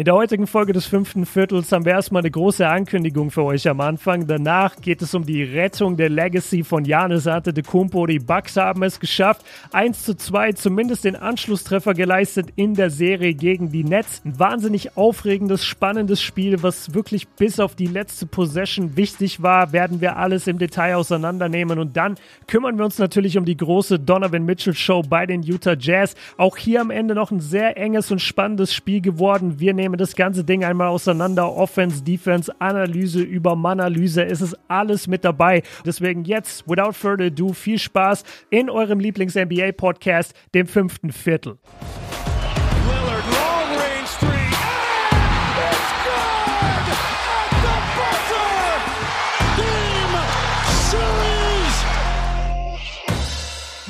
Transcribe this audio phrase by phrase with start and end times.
[0.00, 3.68] In der heutigen Folge des fünften Viertels haben wir erstmal eine große Ankündigung für euch
[3.68, 4.26] am Anfang.
[4.26, 8.06] Danach geht es um die Rettung der Legacy von Janis Antetokounmpo.
[8.06, 13.34] Die Bucks haben es geschafft, 1 zu 2 zumindest den Anschlusstreffer geleistet in der Serie
[13.34, 14.22] gegen die Nets.
[14.24, 20.00] Ein wahnsinnig aufregendes, spannendes Spiel, was wirklich bis auf die letzte Possession wichtig war, werden
[20.00, 22.14] wir alles im Detail auseinandernehmen und dann
[22.46, 26.14] kümmern wir uns natürlich um die große Donovan Mitchell Show bei den Utah Jazz.
[26.38, 29.60] Auch hier am Ende noch ein sehr enges und spannendes Spiel geworden.
[29.60, 31.52] Wir nehmen das ganze Ding einmal auseinander.
[31.52, 34.24] Offense, Defense, Analyse über Manalyse.
[34.24, 35.62] Es ist alles mit dabei.
[35.84, 41.58] Deswegen jetzt, without further ado, viel Spaß in eurem Lieblings-NBA-Podcast, dem fünften Viertel.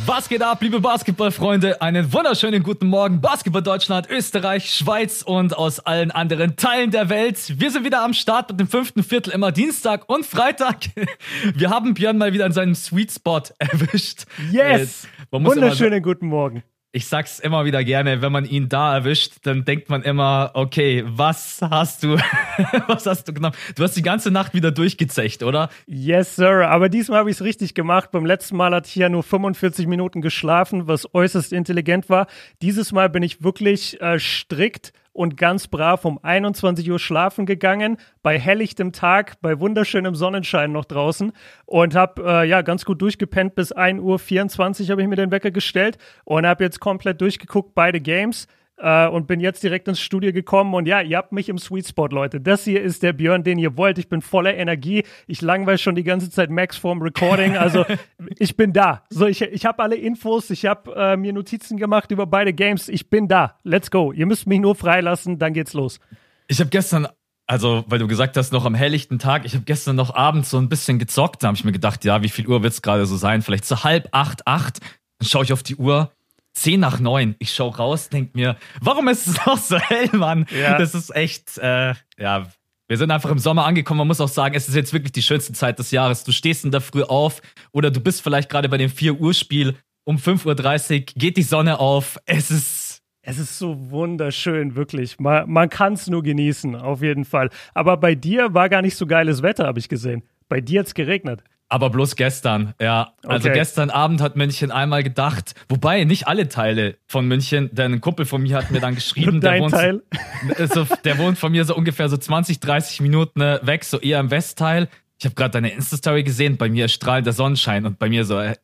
[0.06, 1.82] Was geht ab, liebe Basketballfreunde?
[1.82, 7.60] Einen wunderschönen guten Morgen, Basketball Deutschland, Österreich, Schweiz und aus allen anderen Teilen der Welt.
[7.60, 10.86] Wir sind wieder am Start mit dem fünften Viertel immer Dienstag und Freitag.
[11.54, 14.24] Wir haben Björn mal wieder in seinem Sweet Spot erwischt.
[14.50, 15.04] Yes!
[15.30, 16.62] Äh, Wunderschönen guten Morgen
[16.92, 21.04] ich sag's immer wieder gerne, wenn man ihn da erwischt, dann denkt man immer, okay,
[21.06, 22.16] was hast du,
[22.88, 23.54] was hast du genommen?
[23.76, 25.70] Du hast die ganze Nacht wieder durchgezecht, oder?
[25.86, 26.68] Yes, Sir.
[26.68, 28.10] Aber diesmal habe ich es richtig gemacht.
[28.10, 32.26] Beim letzten Mal hatte ich ja nur 45 Minuten geschlafen, was äußerst intelligent war.
[32.60, 37.98] Dieses Mal bin ich wirklich äh, strikt und ganz brav um 21 Uhr schlafen gegangen,
[38.22, 41.32] bei helllichtem Tag, bei wunderschönem Sonnenschein noch draußen
[41.66, 45.30] und habe äh, ja ganz gut durchgepennt bis 1 Uhr 24 habe ich mir den
[45.30, 48.46] Wecker gestellt und habe jetzt komplett durchgeguckt beide Games
[48.80, 50.74] äh, und bin jetzt direkt ins Studio gekommen.
[50.74, 52.40] Und ja, ihr habt mich im Sweet Spot, Leute.
[52.40, 53.98] Das hier ist der Björn, den ihr wollt.
[53.98, 55.04] Ich bin voller Energie.
[55.26, 57.56] Ich langweile schon die ganze Zeit Max vorm Recording.
[57.56, 57.84] Also
[58.38, 59.04] ich bin da.
[59.10, 60.50] So, ich, ich habe alle Infos.
[60.50, 62.88] Ich habe äh, mir Notizen gemacht über beide Games.
[62.88, 63.58] Ich bin da.
[63.64, 64.12] Let's go.
[64.12, 66.00] Ihr müsst mich nur freilassen, dann geht's los.
[66.48, 67.06] Ich habe gestern
[67.46, 70.58] also, weil du gesagt hast, noch am helllichten Tag, ich habe gestern noch abends so
[70.58, 73.06] ein bisschen gezockt, da habe ich mir gedacht, ja, wie viel Uhr wird es gerade
[73.06, 73.42] so sein?
[73.42, 74.78] Vielleicht so halb acht, acht.
[75.18, 76.12] Dann schaue ich auf die Uhr,
[76.54, 77.36] 10 nach 9.
[77.38, 80.46] Ich schaue raus, denke mir, warum ist es noch so hell, Mann?
[80.58, 80.78] Ja.
[80.78, 82.46] Das ist echt, äh, ja,
[82.90, 83.98] wir sind einfach im Sommer angekommen.
[83.98, 86.24] Man muss auch sagen, es ist jetzt wirklich die schönste Zeit des Jahres.
[86.24, 87.40] Du stehst in der Früh auf
[87.70, 89.76] oder du bist vielleicht gerade bei dem 4 Uhr Spiel.
[90.02, 92.18] Um 5.30 Uhr geht die Sonne auf.
[92.26, 93.00] Es ist.
[93.22, 95.20] Es ist so wunderschön, wirklich.
[95.20, 97.50] Man, man kann es nur genießen, auf jeden Fall.
[97.74, 100.24] Aber bei dir war gar nicht so geiles Wetter, habe ich gesehen.
[100.48, 101.44] Bei dir hat es geregnet.
[101.72, 103.12] Aber bloß gestern, ja.
[103.24, 103.56] Also okay.
[103.56, 108.26] gestern Abend hat München einmal gedacht, wobei nicht alle Teile von München, denn ein Kumpel
[108.26, 109.72] von mir hat mir dann geschrieben, der, wohnt?
[110.74, 114.18] So, der wohnt von mir so ungefähr so 20, 30 Minuten ne, weg, so eher
[114.18, 114.88] im Westteil.
[115.20, 118.56] Ich habe gerade deine Insta-Story gesehen, bei mir strahlender Sonnenschein und bei mir so äh,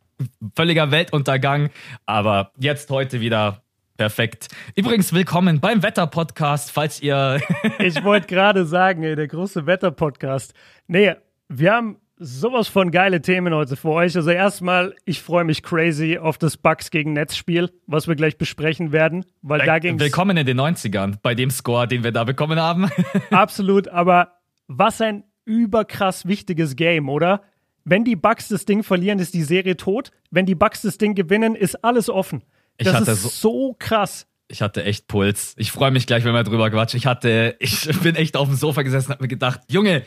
[0.56, 1.70] völliger Weltuntergang.
[2.06, 3.62] Aber jetzt heute wieder
[3.96, 4.48] Perfekt.
[4.74, 7.40] Übrigens, willkommen beim Wetter-Podcast, falls ihr.
[7.78, 10.52] ich wollte gerade sagen, ey, der große Wetter-Podcast.
[10.86, 11.14] Nee,
[11.48, 14.16] wir haben sowas von geile Themen heute für euch.
[14.16, 18.92] Also erstmal, ich freue mich crazy auf das Bucks gegen Netz-Spiel, was wir gleich besprechen
[18.92, 22.58] werden, weil da ging Willkommen in den 90ern bei dem Score, den wir da bekommen
[22.58, 22.90] haben.
[23.30, 27.42] Absolut, aber was ein überkrass wichtiges Game, oder?
[27.84, 30.10] Wenn die Bucks das Ding verlieren, ist die Serie tot.
[30.30, 32.42] Wenn die Bucks das Ding gewinnen, ist alles offen.
[32.78, 35.54] Das ist so, so krass ich hatte echt Puls.
[35.56, 36.98] Ich freue mich gleich, wenn wir drüber quatschen.
[36.98, 40.02] Ich hatte, ich bin echt auf dem Sofa gesessen und habe mir gedacht, Junge.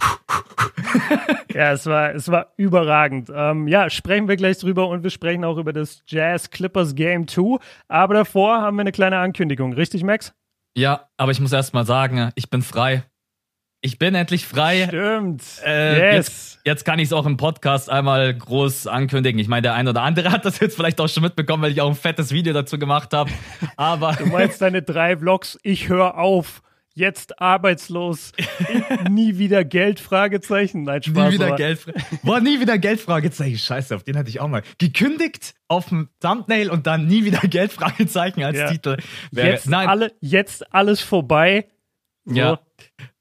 [1.54, 3.30] ja, es war, es war überragend.
[3.34, 7.28] Ähm, ja, sprechen wir gleich drüber und wir sprechen auch über das Jazz Clippers Game
[7.28, 7.58] 2.
[7.88, 10.32] Aber davor haben wir eine kleine Ankündigung, richtig, Max?
[10.74, 13.04] Ja, aber ich muss erst mal sagen, ich bin frei.
[13.84, 14.84] Ich bin endlich frei.
[14.86, 15.42] Stimmt.
[15.66, 16.14] Äh, yes.
[16.14, 19.40] Jetzt, jetzt kann ich es auch im Podcast einmal groß ankündigen.
[19.40, 21.80] Ich meine, der ein oder andere hat das jetzt vielleicht auch schon mitbekommen, weil ich
[21.80, 23.32] auch ein fettes Video dazu gemacht habe.
[23.76, 25.58] Aber du meinst deine drei Vlogs?
[25.64, 26.62] Ich höre auf.
[26.94, 28.30] Jetzt arbeitslos.
[29.10, 29.98] nie wieder Geld?
[29.98, 30.84] Fragezeichen.
[30.84, 31.30] Nein, Spaß.
[31.30, 31.80] Nie wieder Geld.
[32.22, 33.00] Boah, nie wieder Geld?
[33.00, 33.58] Fragezeichen.
[33.58, 34.62] Scheiße, auf den hatte ich auch mal.
[34.78, 37.72] Gekündigt auf dem Thumbnail und dann nie wieder Geld?
[37.72, 38.70] Fragezeichen als ja.
[38.70, 38.98] Titel.
[39.32, 39.88] Jetzt, nein.
[39.88, 41.66] Alle, jetzt alles vorbei.
[42.24, 42.36] So.
[42.36, 42.60] Ja.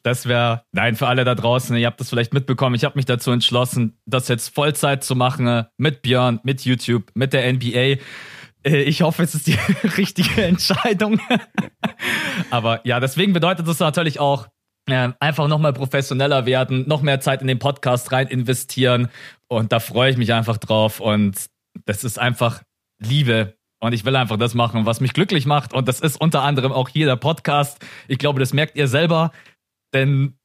[0.04, 3.06] Das wäre, nein, für alle da draußen, ihr habt das vielleicht mitbekommen, ich habe mich
[3.06, 7.98] dazu entschlossen, das jetzt Vollzeit zu machen, äh, mit Björn, mit YouTube, mit der NBA.
[8.64, 9.58] Äh, ich hoffe, es ist die
[9.98, 11.20] richtige Entscheidung.
[12.50, 14.48] Aber ja, deswegen bedeutet das natürlich auch,
[14.90, 19.10] äh, einfach nochmal professioneller werden, noch mehr Zeit in den Podcast rein investieren.
[19.48, 21.00] Und da freue ich mich einfach drauf.
[21.00, 21.46] Und
[21.86, 22.64] das ist einfach
[23.00, 23.56] Liebe.
[23.80, 25.74] Und ich will einfach das machen, was mich glücklich macht.
[25.74, 27.80] Und das ist unter anderem auch hier der Podcast.
[28.08, 29.32] Ich glaube, das merkt ihr selber.
[29.94, 30.36] Denn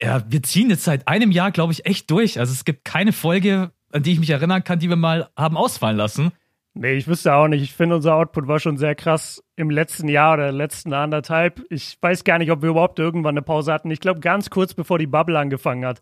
[0.00, 2.38] ja, wir ziehen jetzt seit einem Jahr, glaube ich, echt durch.
[2.38, 5.56] Also es gibt keine Folge, an die ich mich erinnern kann, die wir mal haben
[5.56, 6.32] ausfallen lassen.
[6.74, 7.62] Nee, ich wüsste auch nicht.
[7.62, 11.62] Ich finde, unser Output war schon sehr krass im letzten Jahr oder letzten anderthalb.
[11.68, 13.90] Ich weiß gar nicht, ob wir überhaupt irgendwann eine Pause hatten.
[13.90, 16.00] Ich glaube, ganz kurz bevor die Bubble angefangen hat.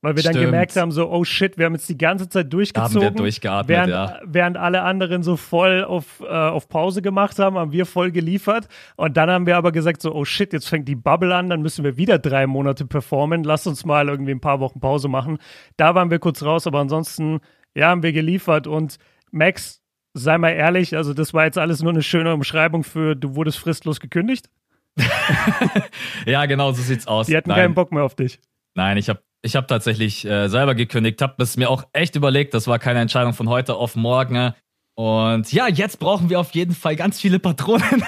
[0.00, 0.36] Weil wir Stimmt.
[0.36, 2.94] dann gemerkt haben, so, oh shit, wir haben jetzt die ganze Zeit durchgezogen.
[2.94, 4.20] Haben wir durchgeatmet, während, ja.
[4.24, 8.68] Während alle anderen so voll auf, äh, auf Pause gemacht haben, haben wir voll geliefert.
[8.96, 11.62] Und dann haben wir aber gesagt, so, oh shit, jetzt fängt die Bubble an, dann
[11.62, 13.42] müssen wir wieder drei Monate performen.
[13.42, 15.38] Lass uns mal irgendwie ein paar Wochen Pause machen.
[15.76, 17.40] Da waren wir kurz raus, aber ansonsten,
[17.74, 18.68] ja, haben wir geliefert.
[18.68, 18.98] Und
[19.32, 19.82] Max,
[20.14, 23.58] sei mal ehrlich, also das war jetzt alles nur eine schöne Umschreibung für, du wurdest
[23.58, 24.48] fristlos gekündigt.
[26.26, 27.26] ja, genau, so sieht's aus.
[27.26, 27.58] Die hatten Nein.
[27.58, 28.40] keinen Bock mehr auf dich.
[28.74, 32.54] Nein, ich habe ich habe tatsächlich äh, selber gekündigt, habe es mir auch echt überlegt.
[32.54, 34.52] Das war keine Entscheidung von heute auf morgen.
[34.94, 38.02] Und ja, jetzt brauchen wir auf jeden Fall ganz viele Patronen.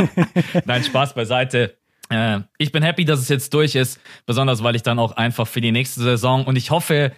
[0.64, 1.76] Nein, Spaß beiseite.
[2.08, 5.46] Äh, ich bin happy, dass es jetzt durch ist, besonders weil ich dann auch einfach
[5.46, 7.12] für die nächste Saison und ich hoffe,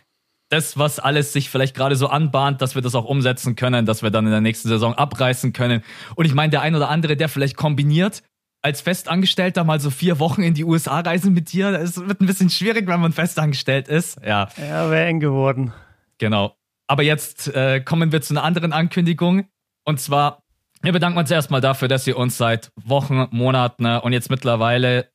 [0.49, 4.03] das, was alles sich vielleicht gerade so anbahnt, dass wir das auch umsetzen können, dass
[4.03, 5.83] wir dann in der nächsten Saison abreißen können.
[6.15, 8.23] Und ich meine, der ein oder andere, der vielleicht kombiniert
[8.63, 11.71] als Festangestellter mal so vier Wochen in die USA reisen mit dir.
[11.73, 14.19] Es wird ein bisschen schwierig, wenn man festangestellt ist.
[14.25, 15.73] Ja, ja wäre eng geworden.
[16.19, 16.57] Genau.
[16.87, 19.47] Aber jetzt äh, kommen wir zu einer anderen Ankündigung.
[19.85, 20.43] Und zwar,
[20.81, 25.09] wir bedanken uns erstmal dafür, dass ihr uns seit Wochen, Monaten und jetzt mittlerweile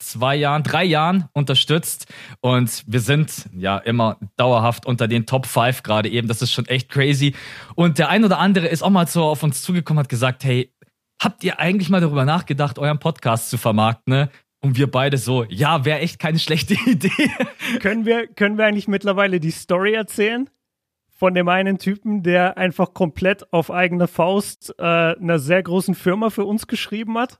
[0.00, 2.06] zwei Jahren, drei Jahren unterstützt.
[2.40, 6.28] Und wir sind ja immer dauerhaft unter den Top 5 gerade eben.
[6.28, 7.34] Das ist schon echt crazy.
[7.74, 10.72] Und der ein oder andere ist auch mal so auf uns zugekommen, hat gesagt, hey,
[11.20, 14.12] habt ihr eigentlich mal darüber nachgedacht, euren Podcast zu vermarkten?
[14.12, 14.30] Ne?
[14.60, 17.30] Und wir beide so, ja, wäre echt keine schlechte Idee.
[17.80, 20.48] können, wir, können wir eigentlich mittlerweile die Story erzählen?
[21.10, 26.30] Von dem einen Typen, der einfach komplett auf eigene Faust äh, einer sehr großen Firma
[26.30, 27.38] für uns geschrieben hat?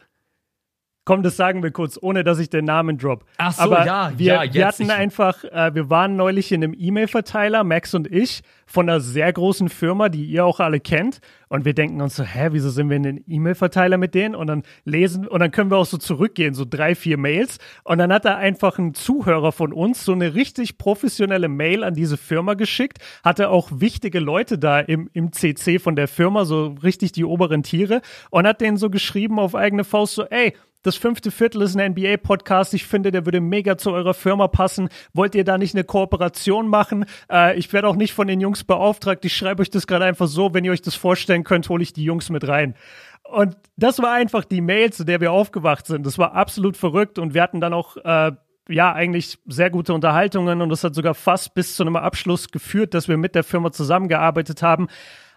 [1.08, 3.24] Komm, das sagen wir kurz, ohne dass ich den Namen drop.
[3.38, 4.54] Ach so, Aber ja, wir, ja, jetzt.
[4.54, 9.00] Wir hatten einfach, äh, wir waren neulich in einem E-Mail-Verteiler, Max und ich, von einer
[9.00, 11.20] sehr großen Firma, die ihr auch alle kennt.
[11.48, 14.34] Und wir denken uns so, hä, wieso sind wir in den E-Mail-Verteiler mit denen?
[14.34, 17.56] Und dann lesen, und dann können wir auch so zurückgehen, so drei, vier Mails.
[17.84, 21.94] Und dann hat da einfach ein Zuhörer von uns so eine richtig professionelle Mail an
[21.94, 26.74] diese Firma geschickt, hatte auch wichtige Leute da im, im CC von der Firma, so
[26.82, 30.52] richtig die oberen Tiere, und hat denen so geschrieben auf eigene Faust so, ey,
[30.88, 32.72] das fünfte Viertel ist ein NBA-Podcast.
[32.72, 34.88] Ich finde, der würde mega zu eurer Firma passen.
[35.12, 37.04] Wollt ihr da nicht eine Kooperation machen?
[37.30, 39.22] Äh, ich werde auch nicht von den Jungs beauftragt.
[39.26, 40.54] Ich schreibe euch das gerade einfach so.
[40.54, 42.74] Wenn ihr euch das vorstellen könnt, hole ich die Jungs mit rein.
[43.22, 46.06] Und das war einfach die Mail, zu der wir aufgewacht sind.
[46.06, 48.32] Das war absolut verrückt und wir hatten dann auch äh,
[48.70, 52.94] ja eigentlich sehr gute Unterhaltungen und das hat sogar fast bis zu einem Abschluss geführt,
[52.94, 54.88] dass wir mit der Firma zusammengearbeitet haben.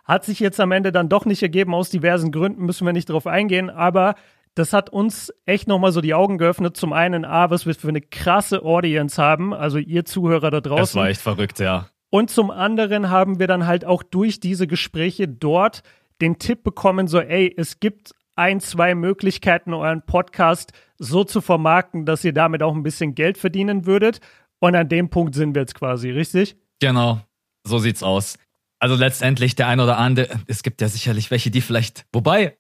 [0.06, 3.10] Hat sich jetzt am Ende dann doch nicht ergeben, aus diversen Gründen müssen wir nicht
[3.10, 4.16] darauf eingehen, aber
[4.56, 6.76] das hat uns echt nochmal so die Augen geöffnet.
[6.76, 10.82] Zum einen, A, was wir für eine krasse Audience haben, also ihr Zuhörer da draußen.
[10.82, 11.88] Das war echt verrückt, ja.
[12.10, 15.84] Und zum anderen haben wir dann halt auch durch diese Gespräche dort
[16.20, 22.06] den Tipp bekommen, so, ey, es gibt ein, zwei Möglichkeiten, euren Podcast so zu vermarkten,
[22.06, 24.20] dass ihr damit auch ein bisschen Geld verdienen würdet.
[24.60, 26.56] Und an dem Punkt sind wir jetzt quasi, richtig?
[26.80, 27.22] Genau,
[27.64, 28.38] so sieht's aus.
[28.80, 32.58] Also letztendlich der ein oder andere, es gibt ja sicherlich welche, die vielleicht, wobei,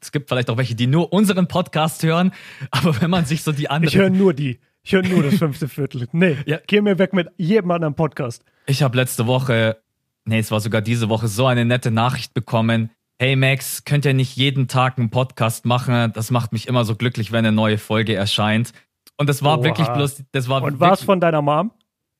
[0.00, 2.32] es gibt vielleicht auch welche, die nur unseren Podcast hören,
[2.70, 3.88] aber wenn man sich so die anderen.
[3.88, 4.60] Ich höre nur die.
[4.82, 6.06] Ich höre nur das fünfte Viertel.
[6.12, 6.58] Nee, ja.
[6.66, 8.44] geh mir weg mit jedem anderen Podcast.
[8.66, 9.78] Ich habe letzte Woche,
[10.24, 12.90] nee, es war sogar diese Woche, so eine nette Nachricht bekommen.
[13.18, 16.12] Hey Max, könnt ihr nicht jeden Tag einen Podcast machen?
[16.12, 18.72] Das macht mich immer so glücklich, wenn eine neue Folge erscheint.
[19.16, 19.64] Und das war Oha.
[19.64, 20.62] wirklich bloß, das war.
[20.62, 21.72] Und war es von deiner Mom?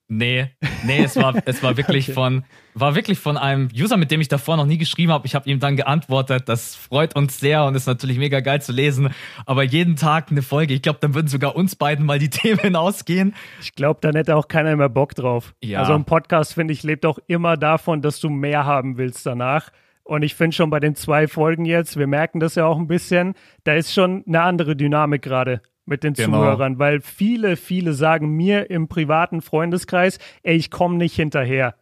[0.08, 0.52] Nee,
[0.84, 2.14] nee, es war, es war wirklich okay.
[2.14, 2.44] von,
[2.74, 5.26] war wirklich von einem User, mit dem ich davor noch nie geschrieben habe.
[5.26, 6.48] Ich habe ihm dann geantwortet.
[6.48, 9.10] Das freut uns sehr und ist natürlich mega geil zu lesen.
[9.46, 10.74] Aber jeden Tag eine Folge.
[10.74, 13.34] Ich glaube, dann würden sogar uns beiden mal die Themen ausgehen.
[13.60, 15.54] Ich glaube, dann hätte auch keiner mehr Bock drauf.
[15.60, 15.80] Ja.
[15.80, 19.70] Also ein Podcast, finde ich, lebt auch immer davon, dass du mehr haben willst danach.
[20.04, 22.86] Und ich finde schon bei den zwei Folgen jetzt, wir merken das ja auch ein
[22.86, 23.34] bisschen,
[23.64, 26.38] da ist schon eine andere Dynamik gerade mit den genau.
[26.38, 31.76] Zuhörern, weil viele, viele sagen mir im privaten Freundeskreis, ey, ich komme nicht hinterher.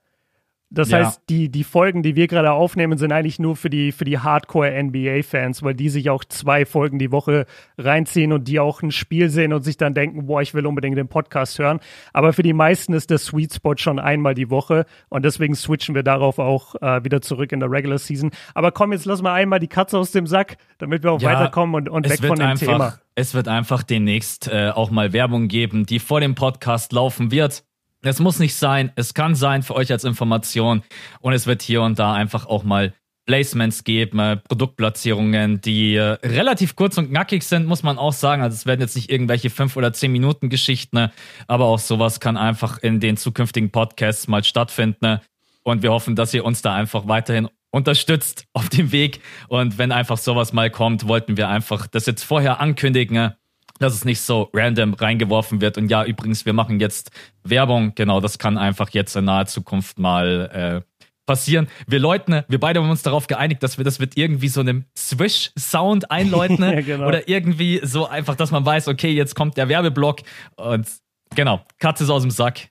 [0.74, 0.98] Das ja.
[0.98, 4.18] heißt, die, die Folgen, die wir gerade aufnehmen, sind eigentlich nur für die, für die
[4.18, 7.46] Hardcore-NBA-Fans, weil die sich auch zwei Folgen die Woche
[7.78, 10.98] reinziehen und die auch ein Spiel sehen und sich dann denken, boah, ich will unbedingt
[10.98, 11.80] den Podcast hören.
[12.12, 15.94] Aber für die meisten ist der Sweet Spot schon einmal die Woche und deswegen switchen
[15.94, 18.30] wir darauf auch äh, wieder zurück in der Regular Season.
[18.54, 21.32] Aber komm, jetzt lass mal einmal die Katze aus dem Sack, damit wir auch ja,
[21.32, 22.98] weiterkommen und, und weg von dem einfach, Thema.
[23.14, 27.64] Es wird einfach demnächst äh, auch mal Werbung geben, die vor dem Podcast laufen wird.
[28.04, 30.82] Es muss nicht sein, es kann sein für euch als Information
[31.20, 32.92] und es wird hier und da einfach auch mal
[33.26, 38.42] Placements geben, Produktplatzierungen, die äh, relativ kurz und knackig sind, muss man auch sagen.
[38.42, 41.12] Also es werden jetzt nicht irgendwelche fünf oder zehn Minuten Geschichten, ne?
[41.46, 44.98] aber auch sowas kann einfach in den zukünftigen Podcasts mal stattfinden.
[45.00, 45.20] Ne?
[45.62, 49.20] Und wir hoffen, dass ihr uns da einfach weiterhin unterstützt auf dem Weg.
[49.48, 53.32] Und wenn einfach sowas mal kommt, wollten wir einfach das jetzt vorher ankündigen,
[53.78, 55.78] dass es nicht so random reingeworfen wird.
[55.78, 57.10] Und ja, übrigens, wir machen jetzt
[57.42, 57.92] Werbung.
[57.94, 61.68] Genau, das kann einfach jetzt in naher Zukunft mal äh, passieren.
[61.86, 64.84] Wir läuten, wir beide haben uns darauf geeinigt, dass wir das mit irgendwie so einem
[64.96, 66.62] Swish-Sound einläuten.
[66.62, 67.08] ja, genau.
[67.08, 70.20] Oder irgendwie so einfach, dass man weiß, okay, jetzt kommt der Werbeblock.
[70.56, 70.88] Und
[71.34, 72.68] genau, Katze ist aus dem Sack.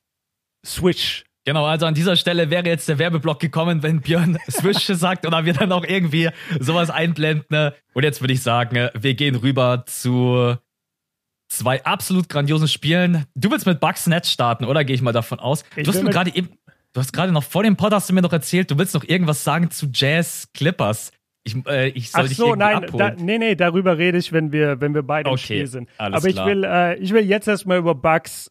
[0.66, 1.26] Swish.
[1.46, 5.44] Genau, also an dieser Stelle wäre jetzt der Werbeblock gekommen, wenn Björn Swish sagt oder
[5.44, 6.30] wir dann auch irgendwie
[6.60, 7.72] sowas einblenden.
[7.94, 10.56] Und jetzt würde ich sagen, wir gehen rüber zu
[11.58, 13.26] zwei absolut grandiosen Spielen.
[13.36, 15.64] Du willst mit Bugs Netz starten, oder gehe ich mal davon aus?
[15.76, 16.50] Ich du hast mir gerade eben,
[16.94, 19.04] du hast gerade noch vor dem Pod hast du mir noch erzählt, du willst noch
[19.04, 21.12] irgendwas sagen zu Jazz Clippers.
[21.46, 24.52] Ich, äh, ich soll Ach dich so, nein, da, nee, nee, darüber rede ich, wenn
[24.54, 25.90] wir, wenn wir beide okay, im Spiel sind.
[25.98, 28.50] Aber ich will, äh, ich will jetzt erstmal über Bugs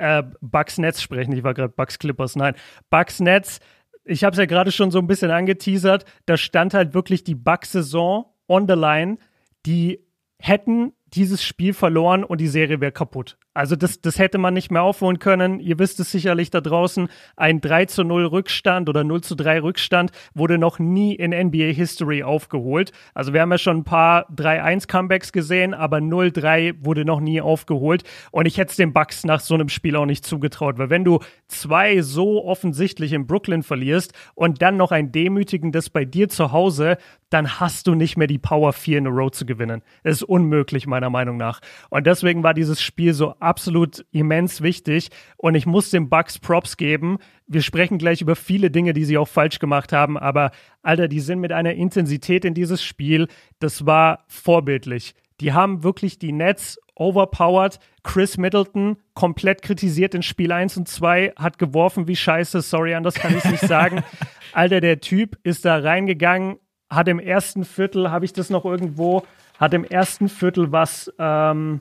[0.00, 1.32] äh, Bugs Netz sprechen.
[1.32, 2.34] Ich war gerade Bugs Clippers.
[2.34, 2.54] Nein,
[2.88, 3.60] Bugs Netz.
[4.04, 6.04] Ich habe es ja gerade schon so ein bisschen angeteasert.
[6.26, 9.18] Da stand halt wirklich die Bugs-Saison on the line.
[9.66, 10.00] Die
[10.40, 13.38] hätten dieses Spiel verloren und die Serie wäre kaputt.
[13.52, 15.58] Also das, das hätte man nicht mehr aufholen können.
[15.58, 17.08] Ihr wisst es sicherlich da draußen.
[17.36, 21.72] Ein 3 zu 0 Rückstand oder 0 zu 3 Rückstand wurde noch nie in NBA
[21.72, 22.92] History aufgeholt.
[23.12, 27.40] Also wir haben ja schon ein paar 3-1 Comebacks gesehen, aber 0-3 wurde noch nie
[27.40, 28.04] aufgeholt.
[28.30, 31.04] Und ich hätte es den Bucks nach so einem Spiel auch nicht zugetraut, weil wenn
[31.04, 36.52] du zwei so offensichtlich in Brooklyn verlierst und dann noch ein demütigendes bei dir zu
[36.52, 36.98] Hause,
[37.30, 39.82] dann hast du nicht mehr die Power 4 in a row zu gewinnen.
[40.02, 41.60] Das ist unmöglich, meiner Meinung nach.
[41.88, 46.76] Und deswegen war dieses Spiel so absolut immens wichtig und ich muss den Bucks Props
[46.76, 47.18] geben.
[47.46, 50.50] Wir sprechen gleich über viele Dinge, die sie auch falsch gemacht haben, aber
[50.82, 53.28] Alter, die sind mit einer Intensität in dieses Spiel,
[53.58, 55.14] das war vorbildlich.
[55.40, 57.78] Die haben wirklich die Nets overpowered.
[58.02, 63.14] Chris Middleton komplett kritisiert in Spiel 1 und 2, hat geworfen wie scheiße, sorry, anders
[63.14, 64.04] kann ich es nicht sagen.
[64.52, 69.22] Alter, der Typ ist da reingegangen, hat im ersten Viertel, habe ich das noch irgendwo,
[69.58, 71.80] hat im ersten Viertel was, ähm,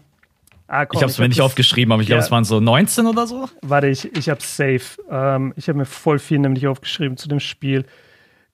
[0.71, 2.15] Ah, komm, ich habe es mir nicht aufgeschrieben, aber ich ja.
[2.15, 3.49] glaube, es waren so 19 oder so.
[3.63, 5.01] Warte, ich, ich habe safe.
[5.09, 7.85] Ähm, ich habe mir voll viel nämlich aufgeschrieben zu dem Spiel.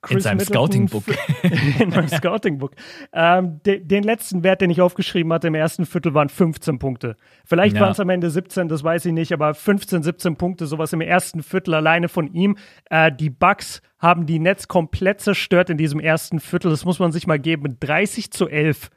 [0.01, 1.03] Chris in seinem Scouting-Book.
[1.79, 2.72] in meinem Scouting-Book.
[3.12, 7.17] Ähm, de, den letzten Wert, den ich aufgeschrieben hatte im ersten Viertel, waren 15 Punkte.
[7.43, 7.81] Vielleicht ja.
[7.81, 11.01] waren es am Ende 17, das weiß ich nicht, aber 15, 17 Punkte, sowas im
[11.01, 12.55] ersten Viertel alleine von ihm.
[12.89, 16.72] Äh, die Bucks haben die Nets komplett zerstört in diesem ersten Viertel.
[16.72, 17.77] Das muss man sich mal geben.
[17.79, 18.89] 30 zu 11.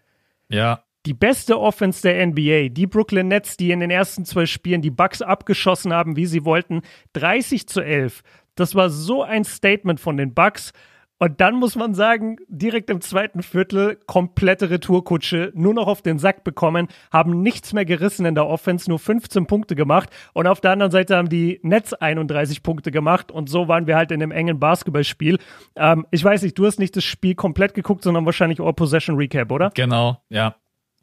[0.50, 4.82] Ja die beste Offense der NBA, die Brooklyn Nets, die in den ersten zwei Spielen
[4.82, 6.82] die Bucks abgeschossen haben, wie sie wollten,
[7.14, 8.22] 30 zu 11.
[8.54, 10.72] Das war so ein Statement von den Bucks.
[11.20, 16.18] Und dann muss man sagen, direkt im zweiten Viertel komplette Retourkutsche, nur noch auf den
[16.18, 20.10] Sack bekommen, haben nichts mehr gerissen in der Offense, nur 15 Punkte gemacht.
[20.32, 23.32] Und auf der anderen Seite haben die Nets 31 Punkte gemacht.
[23.32, 25.38] Und so waren wir halt in einem engen Basketballspiel.
[25.74, 29.16] Ähm, ich weiß nicht, du hast nicht das Spiel komplett geguckt, sondern wahrscheinlich All Possession
[29.16, 29.70] Recap, oder?
[29.74, 30.54] Genau, ja.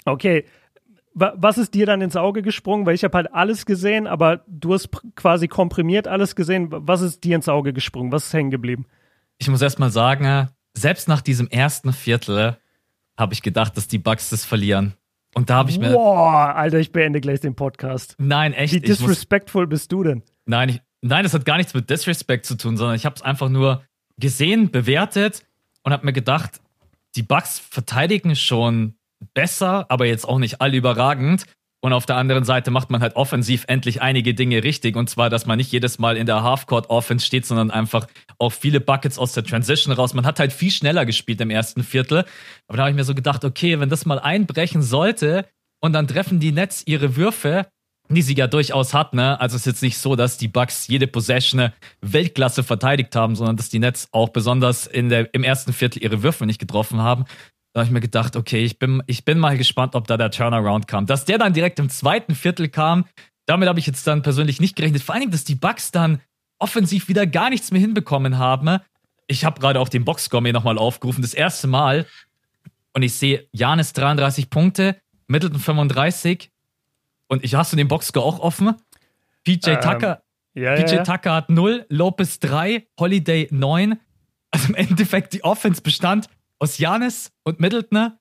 [0.05, 0.45] Okay,
[1.15, 2.85] was ist dir dann ins Auge gesprungen?
[2.85, 6.67] Weil ich habe halt alles gesehen, aber du hast quasi komprimiert alles gesehen.
[6.69, 8.11] Was ist dir ins Auge gesprungen?
[8.11, 8.85] Was ist hängen geblieben?
[9.37, 12.57] Ich muss erst mal sagen, selbst nach diesem ersten Viertel
[13.17, 14.93] habe ich gedacht, dass die Bugs das verlieren.
[15.33, 15.91] Und da habe ich mir.
[15.91, 18.15] Boah, Alter, ich beende gleich den Podcast.
[18.17, 18.73] Nein, echt.
[18.73, 20.21] Wie disrespectful muss, bist du denn?
[20.45, 23.21] Nein, ich, nein, das hat gar nichts mit Disrespect zu tun, sondern ich habe es
[23.21, 23.83] einfach nur
[24.17, 25.45] gesehen, bewertet
[25.83, 26.61] und habe mir gedacht,
[27.15, 28.94] die Bugs verteidigen schon
[29.33, 31.45] besser, aber jetzt auch nicht alle überragend.
[31.81, 34.95] Und auf der anderen Seite macht man halt offensiv endlich einige Dinge richtig.
[34.95, 38.07] Und zwar, dass man nicht jedes Mal in der Halfcourt-Offense steht, sondern einfach
[38.39, 40.15] auch viele Buckets aus der Transition raus.
[40.15, 42.25] Man hat halt viel schneller gespielt im ersten Viertel.
[42.67, 45.45] Aber da habe ich mir so gedacht, okay, wenn das mal einbrechen sollte
[45.79, 47.67] und dann treffen die Nets ihre Würfe,
[48.09, 49.39] die sie ja durchaus hat, ne?
[49.39, 53.57] Also es ist jetzt nicht so, dass die Bucks jede Possession Weltklasse verteidigt haben, sondern
[53.57, 57.25] dass die Nets auch besonders in der, im ersten Viertel ihre Würfe nicht getroffen haben.
[57.75, 60.31] Da habe ich mir gedacht, okay, ich bin, ich bin mal gespannt, ob da der
[60.31, 61.07] Turnaround kam.
[61.07, 63.03] Dass der dann direkt im zweiten Viertel kam,
[63.45, 65.01] damit habe ich jetzt dann persönlich nicht gerechnet.
[65.01, 66.21] Vor allen Dingen, dass die Bucks dann
[66.57, 68.77] offensiv wieder gar nichts mehr hinbekommen haben.
[69.27, 72.05] Ich habe gerade auch den Boxscore mir nochmal aufgerufen, das erste Mal.
[72.93, 74.95] Und ich sehe Janis 33 Punkte,
[75.27, 76.51] Middleton 35.
[77.27, 78.73] Und ich hast du den Boxscore auch offen?
[79.43, 80.21] PJ ähm, Tucker,
[80.53, 81.03] ja, PJ ja.
[81.03, 83.99] Tucker hat 0, Lopez 3, Holiday 9.
[84.51, 86.29] Also im Endeffekt die Offense bestand
[86.65, 88.13] aus Janis und Middleton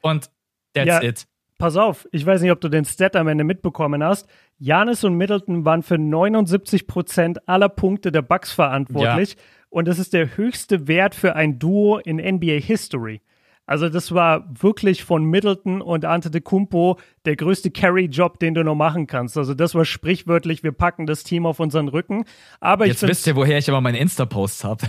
[0.00, 0.28] und
[0.74, 1.28] that's ja, it.
[1.56, 4.28] Pass auf, ich weiß nicht, ob du den Stat am Ende mitbekommen hast.
[4.58, 9.34] Janis und Middleton waren für 79 Prozent aller Punkte der Bucks verantwortlich.
[9.34, 9.40] Ja.
[9.70, 13.20] Und das ist der höchste Wert für ein Duo in NBA History.
[13.64, 18.64] Also das war wirklich von Middleton und Ante de Kumpo der größte Carry-Job, den du
[18.64, 19.38] noch machen kannst.
[19.38, 22.24] Also das war sprichwörtlich, wir packen das Team auf unseren Rücken.
[22.60, 24.86] Aber Jetzt wisst ihr, woher ich immer meine Insta-Posts habe.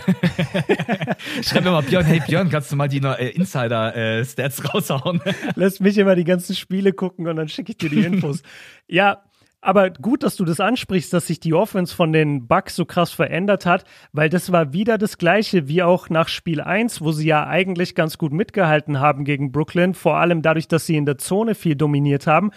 [1.43, 5.21] Schreib mir mal Björn, hey Björn, kannst du mal die äh, Insider-Stats äh, raushauen?
[5.55, 8.41] Lass mich immer die ganzen Spiele gucken und dann schicke ich dir die Infos.
[8.87, 9.23] ja,
[9.63, 13.11] aber gut, dass du das ansprichst, dass sich die Offense von den Bucks so krass
[13.11, 17.27] verändert hat, weil das war wieder das gleiche wie auch nach Spiel 1, wo sie
[17.27, 21.17] ja eigentlich ganz gut mitgehalten haben gegen Brooklyn, vor allem dadurch, dass sie in der
[21.17, 22.51] Zone viel dominiert haben.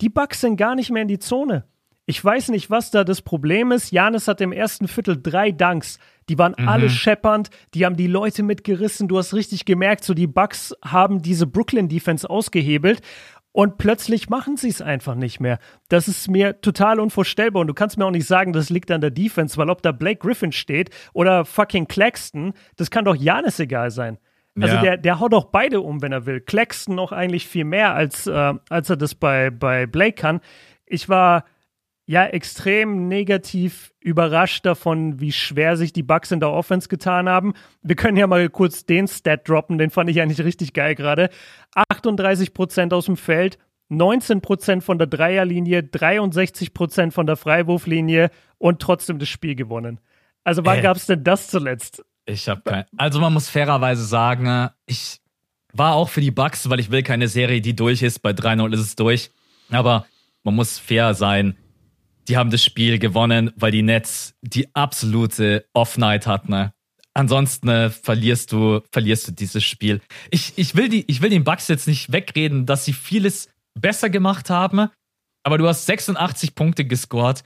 [0.00, 1.64] Die Bucks sind gar nicht mehr in die Zone.
[2.06, 3.92] Ich weiß nicht, was da das Problem ist.
[3.92, 5.98] Janis hat im ersten Viertel drei Dunks.
[6.28, 6.68] Die waren mhm.
[6.68, 9.08] alle scheppernd, die haben die Leute mitgerissen.
[9.08, 13.00] Du hast richtig gemerkt, so die Bucks haben diese Brooklyn Defense ausgehebelt
[13.52, 15.58] und plötzlich machen sie es einfach nicht mehr.
[15.88, 17.62] Das ist mir total unvorstellbar.
[17.62, 19.92] Und du kannst mir auch nicht sagen, das liegt an der Defense, weil ob da
[19.92, 24.18] Blake Griffin steht oder fucking Claxton, das kann doch Janis egal sein.
[24.60, 24.82] Also ja.
[24.82, 26.40] der, der haut doch beide um, wenn er will.
[26.40, 30.40] Claxton noch eigentlich viel mehr, als, äh, als er das bei, bei Blake kann.
[30.86, 31.44] Ich war
[32.10, 37.54] ja extrem negativ überrascht davon, wie schwer sich die Bucks in der Offense getan haben.
[37.82, 41.30] Wir können ja mal kurz den Stat droppen, den fand ich eigentlich richtig geil gerade.
[41.88, 43.58] 38 Prozent aus dem Feld,
[43.90, 50.00] 19 Prozent von der Dreierlinie, 63 Prozent von der Freiwurflinie und trotzdem das Spiel gewonnen.
[50.42, 52.04] Also wann gab es denn das zuletzt?
[52.26, 52.86] Ich habe kein.
[52.96, 55.20] Also man muss fairerweise sagen, ich
[55.72, 58.18] war auch für die Bucks, weil ich will keine Serie, die durch ist.
[58.18, 59.30] Bei 3-0 ist es durch.
[59.70, 60.06] Aber
[60.42, 61.56] man muss fair sein
[62.28, 66.70] die haben das Spiel gewonnen, weil die Nets die absolute Off-Night hatten.
[67.12, 70.00] Ansonsten äh, verlierst du, verlierst du dieses Spiel.
[70.30, 74.10] Ich, ich, will die, ich will den Bucks jetzt nicht wegreden, dass sie vieles besser
[74.10, 74.88] gemacht haben,
[75.42, 77.42] aber du hast 86 Punkte gescored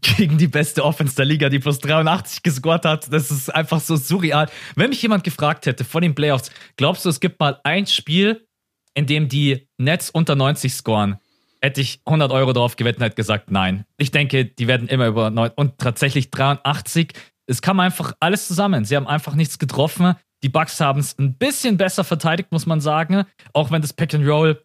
[0.00, 3.12] gegen die beste Offense der Liga, die plus 83 gescored hat.
[3.12, 4.50] Das ist einfach so surreal.
[4.74, 8.46] Wenn mich jemand gefragt hätte vor den Playoffs, glaubst du, es gibt mal ein Spiel,
[8.94, 11.18] in dem die Nets unter 90 scoren?
[11.60, 13.84] Hätte ich 100 Euro drauf gewettet und hätte gesagt, nein.
[13.96, 17.12] Ich denke, die werden immer über 9 und tatsächlich 83.
[17.46, 18.84] Es kam einfach alles zusammen.
[18.84, 20.14] Sie haben einfach nichts getroffen.
[20.42, 23.24] Die Bucks haben es ein bisschen besser verteidigt, muss man sagen.
[23.52, 24.62] Auch wenn das Pick and Roll,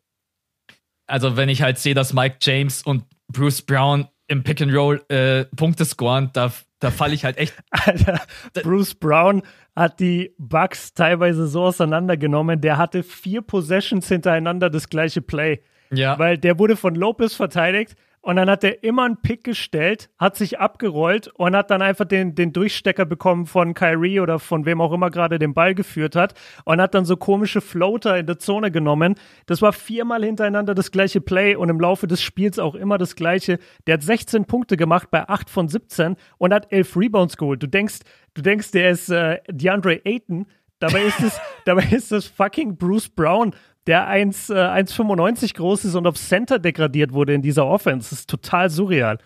[1.07, 5.03] also wenn ich halt sehe, dass Mike James und Bruce Brown im Pick and Roll
[5.09, 7.55] äh, Punkte scoren, da, da falle ich halt echt.
[7.72, 8.22] Alter,
[8.61, 9.41] Bruce Brown
[9.75, 12.61] hat die Bucks teilweise so auseinandergenommen.
[12.61, 15.63] Der hatte vier Possessions hintereinander das gleiche Play.
[15.96, 16.18] Ja.
[16.20, 20.38] Weil der wurde von Lopez verteidigt und dann hat er immer einen Pick gestellt, hat
[20.38, 24.79] sich abgerollt und hat dann einfach den, den Durchstecker bekommen von Kyrie oder von wem
[24.79, 28.40] auch immer gerade den Ball geführt hat und hat dann so komische Floater in der
[28.40, 29.16] Zone genommen.
[29.46, 33.18] Das war viermal hintereinander das gleiche Play und im Laufe des Spiels auch immer das
[33.18, 33.60] gleiche.
[33.88, 37.62] Der hat 16 Punkte gemacht bei 8 von 17 und hat 11 Rebounds geholt.
[37.62, 38.00] Du denkst,
[38.36, 40.46] du denkst, der ist äh, DeAndre Ayton.
[40.79, 43.53] Dabei ist es, dabei ist es fucking Bruce Brown
[43.87, 48.09] der 1,95 äh, groß ist und auf Center degradiert wurde in dieser Offense.
[48.09, 49.19] Das ist total surreal.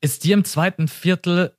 [0.00, 1.56] Ist dir im zweiten Viertel,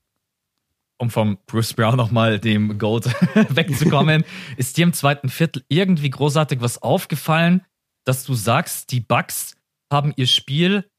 [0.97, 3.05] um vom Bruce Brown nochmal dem Gold
[3.49, 4.25] wegzukommen,
[4.57, 7.65] ist dir im zweiten Viertel irgendwie großartig was aufgefallen,
[8.05, 9.55] dass du sagst, die Bucks
[9.91, 10.89] haben ihr Spiel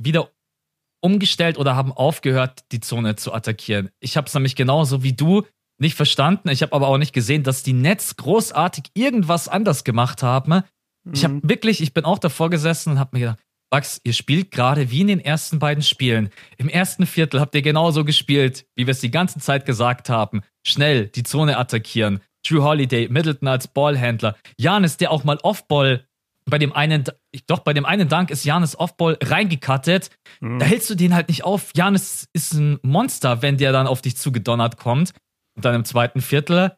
[0.00, 0.30] wieder
[1.02, 3.90] umgestellt oder haben aufgehört, die Zone zu attackieren?
[3.98, 5.44] Ich habe es nämlich genauso wie du
[5.80, 6.48] nicht verstanden.
[6.48, 10.62] Ich habe aber auch nicht gesehen, dass die Nets großartig irgendwas anders gemacht haben.
[11.04, 11.12] Mhm.
[11.14, 13.38] Ich habe wirklich, ich bin auch davor gesessen und habe mir gedacht,
[13.70, 16.30] Bugs, ihr spielt gerade wie in den ersten beiden Spielen.
[16.58, 20.42] Im ersten Viertel habt ihr genauso gespielt, wie wir es die ganze Zeit gesagt haben.
[20.66, 22.20] Schnell die Zone attackieren.
[22.46, 24.36] Drew Holiday, Middleton als Ballhändler.
[24.58, 26.04] Janis, der auch mal Offball
[26.46, 27.04] bei dem einen,
[27.46, 30.10] doch bei dem einen Dank ist Janis Offball reingekattet.
[30.40, 30.58] Mhm.
[30.58, 31.70] Da hältst du den halt nicht auf.
[31.74, 35.12] Janis ist ein Monster, wenn der dann auf dich zugedonnert kommt.
[35.60, 36.72] Und dann im zweiten Viertel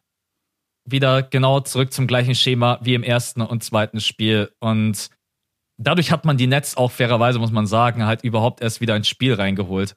[0.83, 4.51] wieder genau zurück zum gleichen Schema wie im ersten und zweiten Spiel.
[4.59, 5.07] Und
[5.77, 9.07] dadurch hat man die Nets auch fairerweise, muss man sagen, halt überhaupt erst wieder ins
[9.07, 9.95] Spiel reingeholt.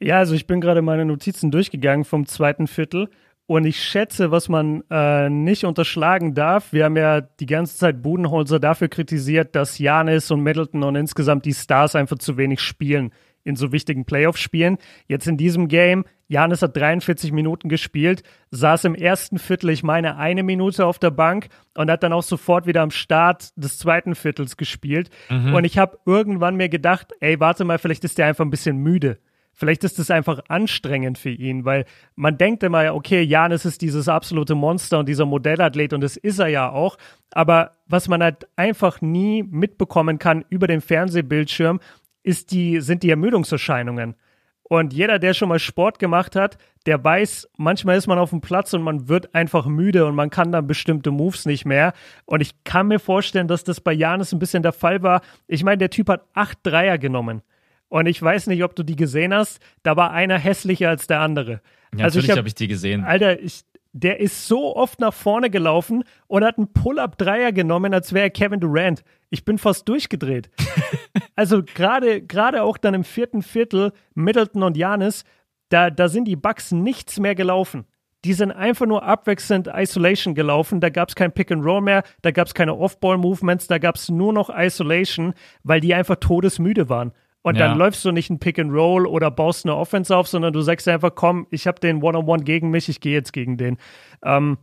[0.00, 3.08] Ja, also ich bin gerade meine Notizen durchgegangen vom zweiten Viertel
[3.46, 8.02] und ich schätze, was man äh, nicht unterschlagen darf, wir haben ja die ganze Zeit
[8.02, 13.12] Budenholzer dafür kritisiert, dass Janis und Middleton und insgesamt die Stars einfach zu wenig spielen
[13.46, 14.76] in so wichtigen Playoff-Spielen.
[15.06, 20.16] Jetzt in diesem Game, Janis hat 43 Minuten gespielt, saß im ersten Viertel, ich meine,
[20.16, 24.16] eine Minute auf der Bank und hat dann auch sofort wieder am Start des zweiten
[24.16, 25.10] Viertels gespielt.
[25.30, 25.54] Mhm.
[25.54, 28.78] Und ich habe irgendwann mir gedacht, ey, warte mal, vielleicht ist der einfach ein bisschen
[28.78, 29.18] müde.
[29.58, 34.06] Vielleicht ist es einfach anstrengend für ihn, weil man denkt immer, okay, Janis ist dieses
[34.06, 36.98] absolute Monster und dieser Modellathlet und das ist er ja auch.
[37.30, 41.80] Aber was man halt einfach nie mitbekommen kann über den Fernsehbildschirm,
[42.26, 44.16] ist die, sind die Ermüdungserscheinungen.
[44.64, 48.40] Und jeder, der schon mal Sport gemacht hat, der weiß, manchmal ist man auf dem
[48.40, 51.92] Platz und man wird einfach müde und man kann dann bestimmte Moves nicht mehr.
[52.24, 55.22] Und ich kann mir vorstellen, dass das bei Janis ein bisschen der Fall war.
[55.46, 57.42] Ich meine, der Typ hat acht Dreier genommen.
[57.88, 59.60] Und ich weiß nicht, ob du die gesehen hast.
[59.84, 61.60] Da war einer hässlicher als der andere.
[61.96, 63.04] Ja, also natürlich habe hab ich die gesehen.
[63.04, 63.62] Alter, ich,
[63.92, 68.30] der ist so oft nach vorne gelaufen und hat einen Pull-up-Dreier genommen, als wäre er
[68.30, 69.04] Kevin Durant.
[69.30, 70.50] Ich bin fast durchgedreht.
[71.36, 75.24] also gerade gerade auch dann im vierten Viertel Middleton und Janis,
[75.68, 77.86] da, da sind die Bucks nichts mehr gelaufen.
[78.24, 80.80] Die sind einfach nur abwechselnd Isolation gelaufen.
[80.80, 83.96] Da gab es kein Pick and Roll mehr, da gab es keine Off-Ball-Movements, da gab
[83.96, 87.12] es nur noch Isolation, weil die einfach todesmüde waren.
[87.42, 87.68] Und ja.
[87.68, 90.62] dann läufst du nicht ein Pick and Roll oder baust eine Offense auf, sondern du
[90.62, 93.76] sagst einfach, komm, ich habe den One-on-One gegen mich, ich gehe jetzt gegen den.
[94.24, 94.58] Ähm,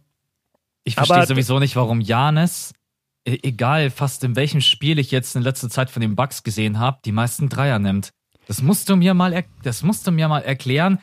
[0.83, 2.73] ich verstehe sowieso nicht, warum Janis,
[3.25, 6.99] egal fast in welchem Spiel ich jetzt in letzter Zeit von den Bucks gesehen habe,
[7.05, 8.11] die meisten Dreier nimmt.
[8.47, 10.99] Das musst du mir mal, das musst du mir mal erklären.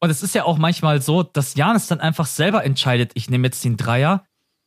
[0.00, 3.46] Und es ist ja auch manchmal so, dass Janis dann einfach selber entscheidet, ich nehme
[3.46, 4.26] jetzt den Dreier,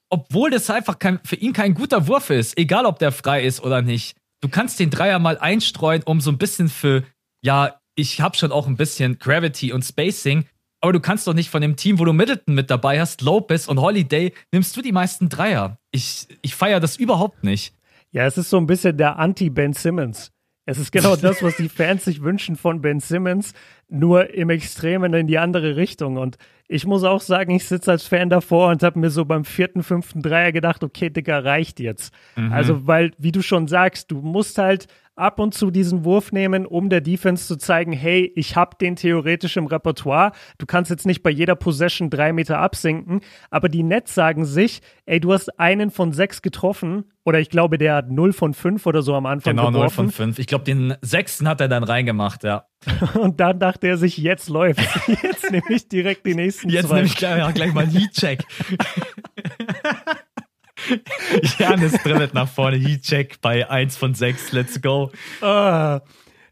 [0.09, 3.61] obwohl das einfach kein, für ihn kein guter Wurf ist, egal ob der frei ist
[3.61, 7.03] oder nicht du kannst den Dreier mal einstreuen, um so ein bisschen für,
[7.41, 10.45] ja, ich habe schon auch ein bisschen Gravity und Spacing,
[10.81, 13.67] aber du kannst doch nicht von dem Team, wo du Middleton mit dabei hast, Lopez
[13.67, 15.77] und Holiday, nimmst du die meisten Dreier.
[15.91, 17.73] Ich, ich feiere das überhaupt nicht.
[18.11, 20.31] Ja, es ist so ein bisschen der Anti-Ben Simmons.
[20.65, 23.53] Es ist genau das, was die Fans sich wünschen von Ben Simmons,
[23.89, 26.17] nur im Extremen in die andere Richtung.
[26.17, 26.37] Und
[26.67, 29.83] ich muss auch sagen, ich sitze als Fan davor und habe mir so beim vierten,
[29.83, 32.13] fünften Dreier gedacht, okay, Dicker, reicht jetzt.
[32.35, 32.51] Mhm.
[32.51, 36.65] Also, weil, wie du schon sagst, du musst halt ab und zu diesen Wurf nehmen,
[36.65, 40.31] um der Defense zu zeigen, hey, ich habe den theoretisch im Repertoire.
[40.57, 44.81] Du kannst jetzt nicht bei jeder Possession drei Meter absinken, aber die Nets sagen sich,
[45.05, 48.85] ey, du hast einen von sechs getroffen oder ich glaube, der hat 0 von 5
[48.85, 50.05] oder so am Anfang genau, geworfen.
[50.05, 50.39] 0 von 5.
[50.39, 52.65] Ich glaube, den sechsten hat er dann reingemacht, ja.
[53.15, 54.79] Und dann dachte er sich, jetzt läuft
[55.23, 57.01] Jetzt nehme ich direkt die nächsten jetzt zwei.
[57.01, 58.43] Jetzt nehme ich gleich, gleich mal Heat-Check.
[61.57, 65.11] Janis dribbelt nach vorne, Heat-Check bei 1 von 6, let's go.
[65.41, 65.99] Uh,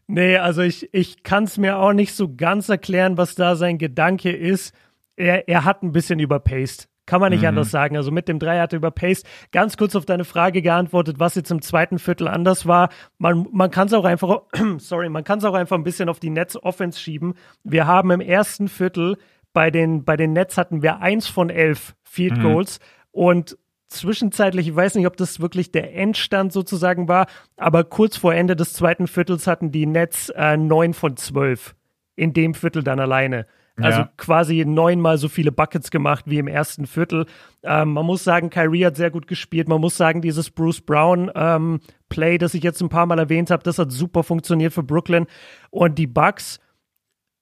[0.08, 3.78] nee, also ich, ich kann es mir auch nicht so ganz erklären, was da sein
[3.78, 4.74] Gedanke ist.
[5.16, 6.88] Er, er hat ein bisschen überpaced.
[7.06, 7.48] Kann man nicht mhm.
[7.48, 7.96] anders sagen.
[7.96, 9.24] Also mit dem Dreier hat er überpaced.
[9.52, 12.90] Ganz kurz auf deine Frage geantwortet, was jetzt im zweiten Viertel anders war.
[13.18, 14.42] Man, man kann es auch einfach,
[14.78, 17.34] sorry, man kann es auch einfach ein bisschen auf die Netz-Offense schieben.
[17.64, 19.16] Wir haben im ersten Viertel
[19.52, 22.42] bei den, bei den Nets hatten wir eins von elf Field mhm.
[22.42, 23.20] Goals mhm.
[23.20, 28.34] und zwischenzeitlich, ich weiß nicht, ob das wirklich der Endstand sozusagen war, aber kurz vor
[28.34, 31.74] Ende des zweiten Viertels hatten die Nets äh, neun von zwölf
[32.16, 33.46] in dem Viertel dann alleine.
[33.78, 34.12] Also ja.
[34.16, 37.26] quasi neunmal so viele Buckets gemacht wie im ersten Viertel.
[37.62, 39.68] Ähm, man muss sagen, Kyrie hat sehr gut gespielt.
[39.68, 43.50] Man muss sagen, dieses Bruce Brown ähm, Play, das ich jetzt ein paar Mal erwähnt
[43.50, 45.26] habe, das hat super funktioniert für Brooklyn.
[45.70, 46.58] Und die Bucks,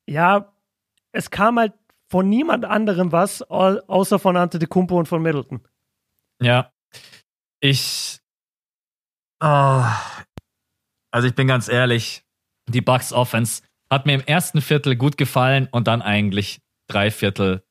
[0.08, 0.52] ja,
[1.12, 1.72] es kam halt
[2.10, 5.60] von niemand anderem was, außer von Ante de Kumpo und von Middleton.
[6.40, 6.72] Ja,
[7.60, 8.20] ich.
[9.40, 9.84] Oh,
[11.12, 12.24] also ich bin ganz ehrlich,
[12.68, 17.62] die Bucks Offense hat mir im ersten Viertel gut gefallen und dann eigentlich drei Viertel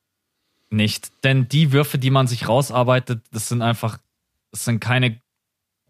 [0.70, 1.12] nicht.
[1.22, 3.98] Denn die Würfe, die man sich rausarbeitet, das sind einfach,
[4.50, 5.20] das sind keine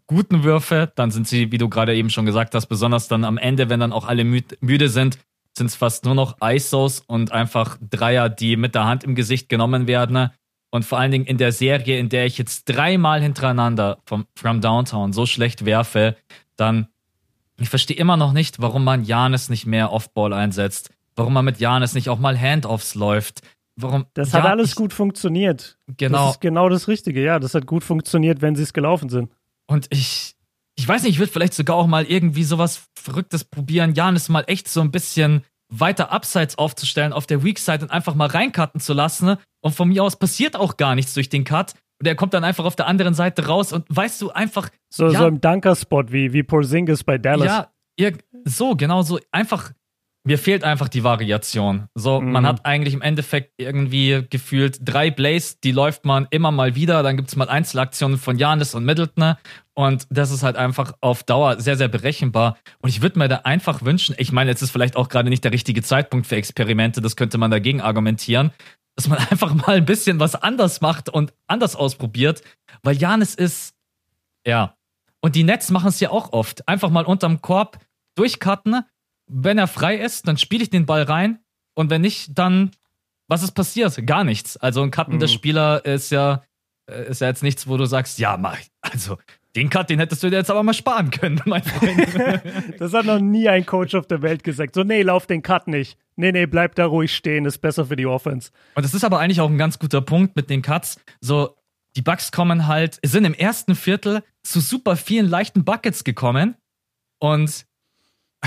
[0.07, 0.91] guten Würfe.
[0.95, 3.79] Dann sind sie, wie du gerade eben schon gesagt hast, besonders dann am Ende, wenn
[3.79, 5.17] dann auch alle müde sind,
[5.57, 9.49] sind es fast nur noch ISOs und einfach Dreier, die mit der Hand im Gesicht
[9.49, 10.29] genommen werden.
[10.69, 14.59] Und vor allen Dingen in der Serie, in der ich jetzt dreimal hintereinander vom From
[14.59, 16.17] Downtown so schlecht werfe,
[16.57, 16.89] dann
[17.59, 20.89] ich verstehe immer noch nicht, warum man Janis nicht mehr Offball einsetzt.
[21.15, 23.41] Warum man mit Janis nicht auch mal Handoffs läuft.
[23.77, 24.05] Warum?
[24.13, 25.77] Das ja, hat alles ich, gut funktioniert.
[25.97, 26.25] Genau.
[26.25, 27.39] Das ist genau das Richtige, ja.
[27.39, 29.31] Das hat gut funktioniert, wenn sie es gelaufen sind.
[29.67, 30.35] Und ich,
[30.75, 34.43] ich weiß nicht, ich würde vielleicht sogar auch mal irgendwie sowas Verrücktes probieren, Janis mal
[34.47, 38.79] echt so ein bisschen weiter abseits aufzustellen auf der Weak Side und einfach mal reincutten
[38.79, 39.37] zu lassen.
[39.61, 41.73] Und von mir aus passiert auch gar nichts durch den Cut.
[42.05, 44.69] Und er kommt dann einfach auf der anderen Seite raus und weißt du einfach.
[44.93, 47.47] So, ja, so im Dunker-Spot wie, wie Porzingis bei Dallas.
[47.47, 47.67] Ja,
[47.99, 48.11] ja,
[48.43, 49.19] so, genau so.
[49.31, 49.71] Einfach,
[50.23, 51.87] mir fehlt einfach die Variation.
[51.95, 52.31] So, mhm.
[52.31, 57.01] man hat eigentlich im Endeffekt irgendwie gefühlt drei Plays, die läuft man immer mal wieder.
[57.01, 59.33] Dann gibt es mal Einzelaktionen von Janis und Middleton.
[59.73, 62.55] Und das ist halt einfach auf Dauer sehr, sehr berechenbar.
[62.81, 65.43] Und ich würde mir da einfach wünschen, ich meine, jetzt ist vielleicht auch gerade nicht
[65.43, 68.51] der richtige Zeitpunkt für Experimente, das könnte man dagegen argumentieren
[68.95, 72.41] dass man einfach mal ein bisschen was anders macht und anders ausprobiert,
[72.83, 73.75] weil Janis ist,
[74.45, 74.77] ja.
[75.21, 76.67] Und die Nets machen es ja auch oft.
[76.67, 77.79] Einfach mal unterm Korb
[78.15, 78.83] durchcutten.
[79.27, 81.39] Wenn er frei ist, dann spiele ich den Ball rein.
[81.73, 82.71] Und wenn nicht, dann,
[83.27, 84.05] was ist passiert?
[84.05, 84.55] Gar nichts.
[84.57, 85.31] Also ein cuttender mhm.
[85.31, 86.43] Spieler ist ja,
[86.89, 88.67] äh, ist ja jetzt nichts, wo du sagst, ja, mach ich.
[88.81, 89.17] Also,
[89.55, 92.41] den Cut, den hättest du dir jetzt aber mal sparen können, mein Freund.
[92.79, 94.75] das hat noch nie ein Coach auf der Welt gesagt.
[94.75, 95.97] So, nee, lauf den Cut nicht.
[96.17, 98.51] Nee, nee, bleib da ruhig stehen, ist besser für die Offense.
[98.75, 100.99] Und das ist aber eigentlich auch ein ganz guter Punkt mit den Cuts.
[101.21, 101.55] So,
[101.95, 106.55] die Bucks kommen halt, sind im ersten Viertel zu super vielen leichten Buckets gekommen.
[107.19, 107.65] Und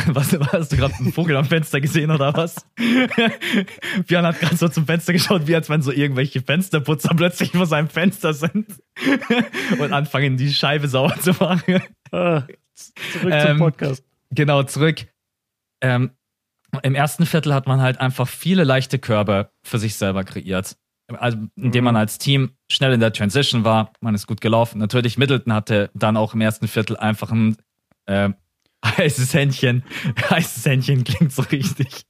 [0.06, 2.66] was, hast du gerade einen Vogel am Fenster gesehen oder was?
[4.06, 7.66] Björn hat gerade so zum Fenster geschaut, wie als wenn so irgendwelche Fensterputzer plötzlich vor
[7.66, 8.66] seinem Fenster sind
[9.78, 11.82] und anfangen, die Scheibe sauber zu machen.
[12.10, 12.42] Ah,
[12.74, 14.04] zurück ähm, zum Podcast.
[14.30, 15.06] Genau, zurück.
[15.80, 16.10] Ähm,
[16.82, 20.76] Im ersten Viertel hat man halt einfach viele leichte Körbe für sich selber kreiert.
[21.08, 22.00] Also, indem man mhm.
[22.00, 24.78] als Team schnell in der Transition war, man ist gut gelaufen.
[24.78, 27.56] Natürlich, Middleton hatte dann auch im ersten Viertel einfach ein
[28.06, 28.30] äh,
[28.84, 29.84] Heißes Händchen.
[30.30, 32.04] Heißes Händchen klingt so richtig.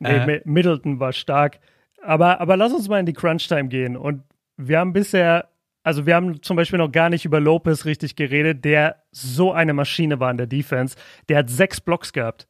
[0.00, 0.42] Nee, äh.
[0.44, 1.58] Middleton war stark.
[2.02, 3.96] Aber, aber lass uns mal in die Crunch-Time gehen.
[3.96, 4.22] Und
[4.56, 5.48] wir haben bisher,
[5.84, 9.72] also wir haben zum Beispiel noch gar nicht über Lopez richtig geredet, der so eine
[9.72, 10.96] Maschine war in der Defense.
[11.28, 12.48] Der hat sechs Blocks gehabt.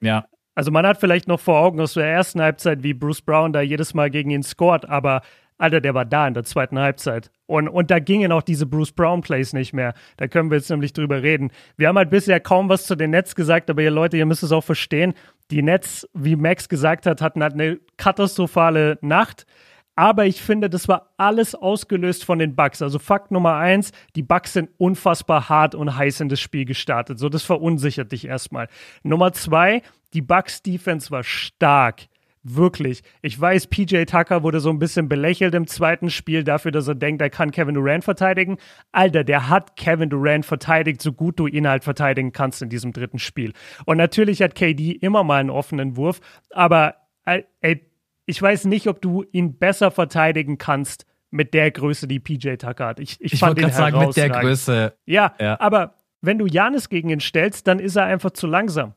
[0.00, 0.26] Ja.
[0.54, 3.62] Also man hat vielleicht noch vor Augen aus der ersten Halbzeit, wie Bruce Brown da
[3.62, 5.22] jedes Mal gegen ihn scored, aber
[5.62, 7.30] Alter, der war da in der zweiten Halbzeit.
[7.46, 9.94] Und, und da gingen auch diese Bruce Brown Plays nicht mehr.
[10.16, 11.50] Da können wir jetzt nämlich drüber reden.
[11.76, 14.42] Wir haben halt bisher kaum was zu den Nets gesagt, aber ihr Leute, ihr müsst
[14.42, 15.14] es auch verstehen.
[15.50, 19.46] Die Nets, wie Max gesagt hat, hatten halt eine katastrophale Nacht.
[19.94, 22.82] Aber ich finde, das war alles ausgelöst von den Bugs.
[22.82, 27.18] Also Fakt Nummer eins, die Bugs sind unfassbar hart und heiß in das Spiel gestartet.
[27.18, 28.68] So, das verunsichert dich erstmal.
[29.02, 29.82] Nummer zwei,
[30.14, 32.08] die Bugs Defense war stark.
[32.44, 33.02] Wirklich.
[33.20, 36.96] Ich weiß, PJ Tucker wurde so ein bisschen belächelt im zweiten Spiel dafür, dass er
[36.96, 38.58] denkt, er kann Kevin Durant verteidigen.
[38.90, 42.92] Alter, der hat Kevin Durant verteidigt, so gut du ihn halt verteidigen kannst in diesem
[42.92, 43.52] dritten Spiel.
[43.86, 47.86] Und natürlich hat KD immer mal einen offenen Wurf, aber äh, ey,
[48.26, 52.86] ich weiß nicht, ob du ihn besser verteidigen kannst mit der Größe, die PJ Tucker
[52.86, 52.98] hat.
[52.98, 54.94] Ich, ich, ich fand ihn sagen, mit der Größe.
[55.06, 58.94] Ja, ja, aber wenn du Janis gegen ihn stellst, dann ist er einfach zu langsam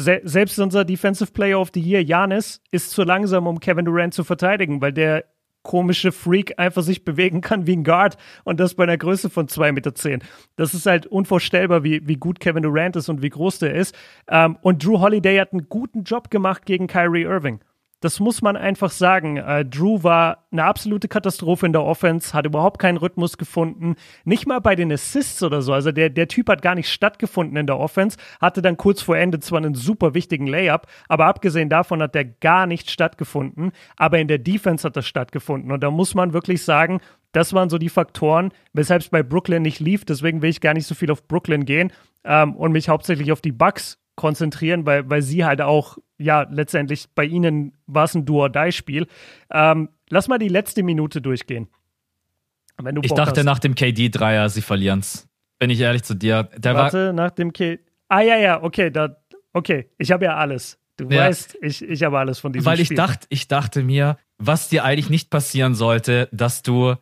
[0.00, 4.14] se selbst unser Defensive Player of the Year, Janis, ist zu langsam, um Kevin Durant
[4.14, 5.24] zu verteidigen, weil der
[5.62, 9.46] komische Freak einfach sich bewegen kann wie ein Guard und das bei einer Größe von
[9.46, 10.26] 2,10 Meter.
[10.56, 13.94] Das ist halt unvorstellbar, wie, wie gut Kevin Durant ist und wie groß der ist.
[14.28, 17.60] Ähm, und Drew Holiday hat einen guten Job gemacht gegen Kyrie Irving.
[18.00, 19.36] Das muss man einfach sagen.
[19.36, 23.94] Äh, Drew war eine absolute Katastrophe in der Offense, hat überhaupt keinen Rhythmus gefunden.
[24.24, 25.74] Nicht mal bei den Assists oder so.
[25.74, 29.18] Also der, der Typ hat gar nicht stattgefunden in der Offense, hatte dann kurz vor
[29.18, 33.72] Ende zwar einen super wichtigen Layup, aber abgesehen davon hat der gar nicht stattgefunden.
[33.96, 35.70] Aber in der Defense hat das stattgefunden.
[35.70, 37.00] Und da muss man wirklich sagen,
[37.32, 40.06] das waren so die Faktoren, weshalb es bei Brooklyn nicht lief.
[40.06, 41.92] Deswegen will ich gar nicht so viel auf Brooklyn gehen
[42.24, 47.06] ähm, und mich hauptsächlich auf die Bucks konzentrieren, weil, weil sie halt auch, ja, letztendlich
[47.14, 49.06] bei ihnen war es ein Do-or-Die-Spiel.
[49.50, 51.68] Ähm, lass mal die letzte Minute durchgehen.
[53.00, 53.46] ich dachte hast.
[53.46, 55.26] nach dem KD-Dreier, sie verlieren es.
[55.58, 56.50] Bin ich ehrlich zu dir.
[56.58, 57.82] Der Warte, war nach dem KD.
[58.08, 59.16] Ah, ja, ja, okay, da,
[59.54, 59.88] okay.
[59.96, 60.78] Ich habe ja alles.
[60.98, 61.22] Du ja.
[61.22, 62.98] weißt, ich, ich habe alles von diesem Weil ich Spiel.
[62.98, 66.96] dachte, ich dachte mir, was dir eigentlich nicht passieren sollte, dass du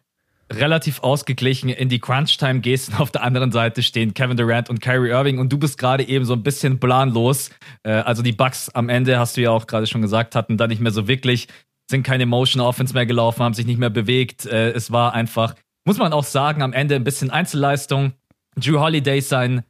[0.52, 4.80] relativ ausgeglichen in die Crunch-Time gehst und auf der anderen Seite stehen Kevin Durant und
[4.80, 7.50] Kyrie Irving und du bist gerade eben so ein bisschen planlos.
[7.82, 10.66] Äh, also die Bucks am Ende, hast du ja auch gerade schon gesagt, hatten da
[10.66, 11.48] nicht mehr so wirklich,
[11.90, 14.46] sind keine Motion Offense mehr gelaufen, haben sich nicht mehr bewegt.
[14.46, 18.12] Äh, es war einfach, muss man auch sagen, am Ende ein bisschen Einzelleistung.
[18.56, 19.62] Drew Holiday sein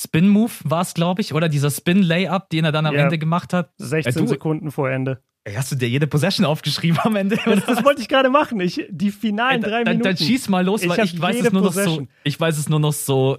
[0.00, 3.04] Spin-Move war es, glaube ich, oder dieser Spin-Layup, den er dann am yeah.
[3.04, 3.72] Ende gemacht hat.
[3.78, 5.22] 16 äh, Sekunden vor Ende.
[5.44, 7.36] Ey, hast du dir jede Possession aufgeschrieben am Ende?
[7.44, 8.60] Das, das wollte ich gerade machen.
[8.60, 10.16] Ich, die finalen Ey, drei dann, Minuten.
[10.16, 12.06] Dann schieß mal los, weil ich, ich weiß es nur noch so.
[12.22, 13.38] Ich weiß es nur noch so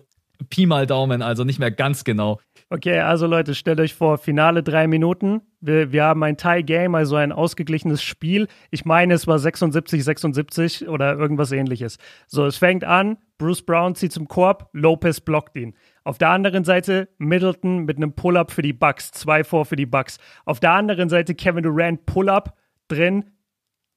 [0.50, 2.40] Pi mal Daumen, also nicht mehr ganz genau.
[2.70, 5.42] Okay, also Leute, stellt euch vor, finale drei Minuten.
[5.62, 8.48] Wir, wir haben ein Tie-Game, also ein ausgeglichenes Spiel.
[8.72, 12.00] Ich meine, es war 76, 76 oder irgendwas ähnliches.
[12.28, 15.76] So, es fängt an, Bruce Brown zieht zum Korb, Lopez blockt ihn.
[16.04, 19.86] Auf der anderen Seite Middleton mit einem Pull-up für die Bucks, zwei vor für die
[19.86, 20.18] Bucks.
[20.46, 23.32] Auf der anderen Seite Kevin Durant Pull-up drin,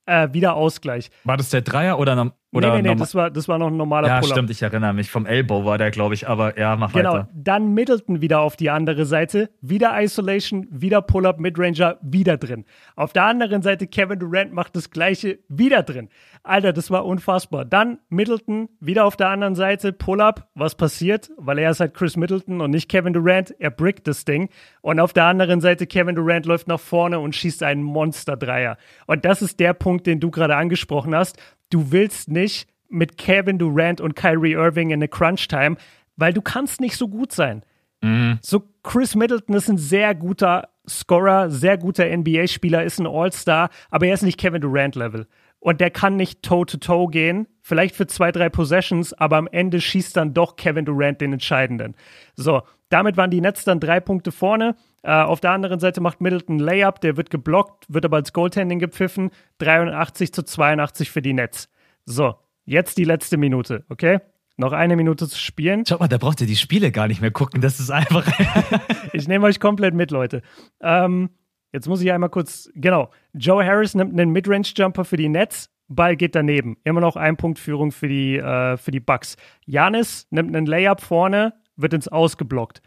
[0.06, 1.10] äh, wieder Ausgleich.
[1.24, 3.76] War das der Dreier oder oder nee, nee, nee, das war, das war noch ein
[3.76, 5.10] normaler Ja, stimmt, ich erinnere mich.
[5.10, 7.28] Vom Elbow war der, glaube ich, aber ja, mach genau, weiter.
[7.30, 12.64] Genau, dann Middleton wieder auf die andere Seite, wieder Isolation, wieder Pull-Up, Midranger, wieder drin.
[12.94, 16.08] Auf der anderen Seite Kevin Durant macht das gleiche, wieder drin.
[16.42, 17.64] Alter, das war unfassbar.
[17.64, 21.30] Dann Middleton, wieder auf der anderen Seite, Pull-Up, was passiert?
[21.36, 24.48] Weil er ist halt Chris Middleton und nicht Kevin Durant, er brickt das Ding.
[24.80, 28.78] Und auf der anderen Seite Kevin Durant läuft nach vorne und schießt einen Monster-Dreier.
[29.06, 31.36] Und das ist der Punkt, den du gerade angesprochen hast
[31.70, 35.76] du willst nicht mit Kevin Durant und Kyrie Irving in eine Crunch-Time,
[36.16, 37.62] weil du kannst nicht so gut sein.
[38.02, 38.38] Mhm.
[38.42, 44.06] So Chris Middleton ist ein sehr guter Scorer, sehr guter NBA-Spieler, ist ein All-Star, aber
[44.06, 45.26] er ist nicht Kevin Durant-Level.
[45.58, 49.80] und der kann nicht Toe-to-Toe -toe gehen, vielleicht für zwei, drei Possessions, aber am Ende
[49.80, 51.96] schießt dann doch Kevin Durant den entscheidenden.
[52.36, 54.76] So, damit waren die Nets dann drei Punkte vorne.
[55.02, 58.78] Äh, auf der anderen Seite macht Middleton Layup, der wird geblockt, wird aber als Goaltending
[58.78, 59.30] gepfiffen.
[59.58, 61.68] 83 zu 82 für die Nets.
[62.04, 64.20] So, jetzt die letzte Minute, okay?
[64.56, 65.84] Noch eine Minute zu spielen.
[65.86, 67.60] Schau mal, da braucht ihr die Spiele gar nicht mehr gucken.
[67.60, 68.26] Das ist einfach.
[69.12, 70.40] ich nehme euch komplett mit, Leute.
[70.80, 71.30] Ähm,
[71.76, 73.10] Jetzt muss ich einmal kurz, genau.
[73.34, 75.68] Joe Harris nimmt einen Midrange-Jumper für die Nets.
[75.88, 76.78] Ball geht daneben.
[76.84, 79.36] Immer noch ein Punkt Führung für die, äh, für die Bucks.
[79.66, 82.82] Janis nimmt einen Layup vorne, wird ins Ausgeblockt.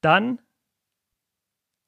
[0.00, 0.38] Dann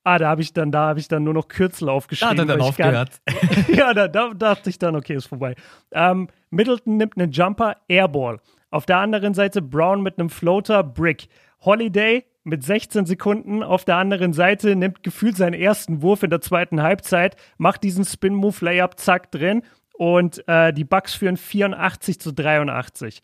[0.04, 2.34] Ah, da habe ich dann, da habe ich dann nur noch Kürzel aufgeschrieben.
[2.34, 3.20] Da hat er dann aufgehört.
[3.68, 5.54] ja, da, da, dachte ich dann, okay, ist vorbei.
[5.92, 8.40] Ähm, Middleton nimmt einen Jumper, Airball.
[8.70, 11.28] Auf der anderen Seite Brown mit einem Floater, Brick.
[11.60, 16.40] Holiday mit 16 Sekunden auf der anderen Seite, nimmt gefühlt seinen ersten Wurf in der
[16.40, 19.62] zweiten Halbzeit, macht diesen Spin-Move-Layup, zack, drin
[19.92, 23.22] und äh, die Bucks führen 84 zu 83.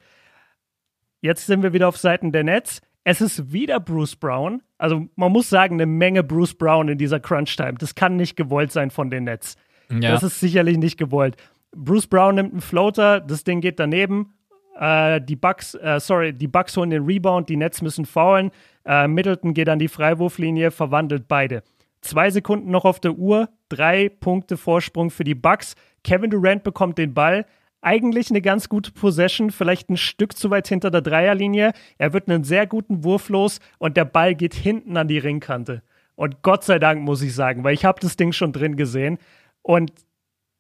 [1.23, 2.83] Jetzt sind wir wieder auf Seiten der Nets.
[3.05, 4.63] Es ist wieder Bruce Brown.
[4.79, 7.75] Also man muss sagen, eine Menge Bruce Brown in dieser Crunch-Time.
[7.75, 9.57] Das kann nicht gewollt sein von den Nets.
[9.91, 10.13] Ja.
[10.13, 11.37] Das ist sicherlich nicht gewollt.
[11.77, 14.33] Bruce Brown nimmt einen Floater, das Ding geht daneben.
[14.79, 18.51] Äh, die Bucks, äh, sorry, die Bucks holen den Rebound, die Nets müssen faulen.
[18.85, 21.63] Äh, Middleton geht an die Freiwurflinie, verwandelt beide.
[22.01, 25.75] Zwei Sekunden noch auf der Uhr, drei Punkte Vorsprung für die Bucks.
[26.03, 27.47] Kevin Durant bekommt den Ball.
[27.85, 31.73] Eigentlich eine ganz gute Possession, vielleicht ein Stück zu weit hinter der Dreierlinie.
[31.99, 35.83] Er wird einen sehr guten Wurf los und der Ball geht hinten an die Ringkante.
[36.17, 39.19] Und Gott sei Dank muss ich sagen, weil ich habe das Ding schon drin gesehen.
[39.63, 39.93] Und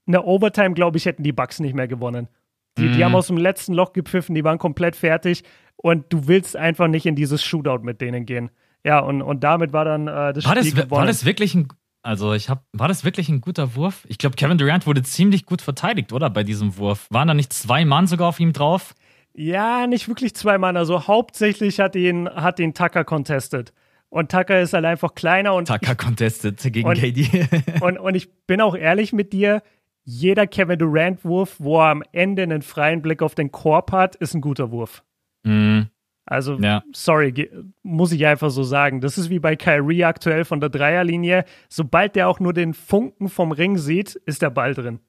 [0.06, 2.28] eine Overtime, glaube ich, hätten die Bucks nicht mehr gewonnen.
[2.76, 3.16] Die, die haben mhm.
[3.16, 5.44] aus dem letzten Loch gepfiffen, die waren komplett fertig
[5.76, 8.50] und du willst einfach nicht in dieses Shootout mit denen gehen.
[8.84, 10.90] Ja, und, und damit war dann äh, das war Spiel das, gewonnen.
[10.90, 11.68] War das wirklich ein,
[12.04, 14.04] also ich habe, war das wirklich ein guter Wurf?
[14.08, 17.06] Ich glaube, Kevin Durant wurde ziemlich gut verteidigt, oder, bei diesem Wurf?
[17.10, 18.94] Waren da nicht zwei Mann sogar auf ihm drauf?
[19.32, 20.76] Ja, nicht wirklich zwei Mann.
[20.76, 23.72] Also hauptsächlich hat ihn, hat ihn Tucker contested.
[24.10, 25.66] Und Tucker ist halt einfach kleiner und.
[25.66, 27.48] Tucker contested gegen und, KD.
[27.80, 29.62] und, und ich bin auch ehrlich mit dir,
[30.04, 34.34] jeder Kevin Durant-Wurf, wo er am Ende einen freien Blick auf den Korb hat, ist
[34.34, 35.02] ein guter Wurf.
[35.42, 35.88] Mhm.
[36.26, 36.82] Also, ja.
[36.92, 37.50] sorry,
[37.82, 39.00] muss ich einfach so sagen.
[39.00, 41.44] Das ist wie bei Kyrie aktuell von der Dreierlinie.
[41.68, 45.00] Sobald der auch nur den Funken vom Ring sieht, ist der Ball drin.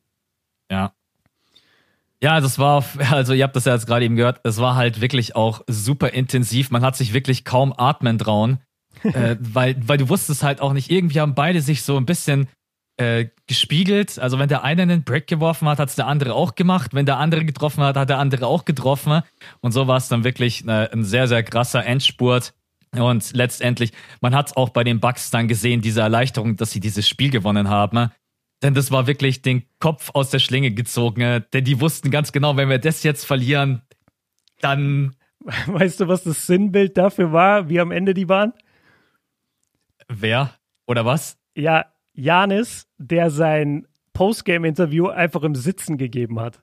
[0.70, 0.94] Ja.
[2.22, 5.00] Ja, das war, also ihr habt das ja jetzt gerade eben gehört, es war halt
[5.00, 6.72] wirklich auch super intensiv.
[6.72, 8.60] Man hat sich wirklich kaum atmen trauen,
[9.04, 12.48] äh, weil, weil du wusstest halt auch nicht, irgendwie haben beide sich so ein bisschen
[12.98, 14.20] äh, gespiegelt.
[14.20, 16.94] Also wenn der eine einen Break geworfen hat, hat es der andere auch gemacht.
[16.94, 19.22] Wenn der andere getroffen hat, hat der andere auch getroffen.
[19.62, 22.54] Und so war es dann wirklich äh, ein sehr, sehr krasser Endspurt.
[22.92, 26.80] Und letztendlich, man hat es auch bei den Bucks dann gesehen, diese Erleichterung, dass sie
[26.80, 28.12] dieses Spiel gewonnen haben.
[28.64, 31.44] Denn das war wirklich den Kopf aus der Schlinge gezogen.
[31.54, 33.82] Denn die wussten ganz genau, wenn wir das jetzt verlieren,
[34.62, 35.16] dann.
[35.68, 38.54] Weißt du, was das Sinnbild dafür war, wie am Ende die waren?
[40.08, 40.56] Wer?
[40.88, 41.38] Oder was?
[41.56, 46.62] Ja, Janis, der sein Postgame-Interview einfach im Sitzen gegeben hat.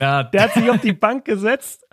[0.00, 0.22] Ja.
[0.22, 1.86] Der hat sich auf die Bank gesetzt.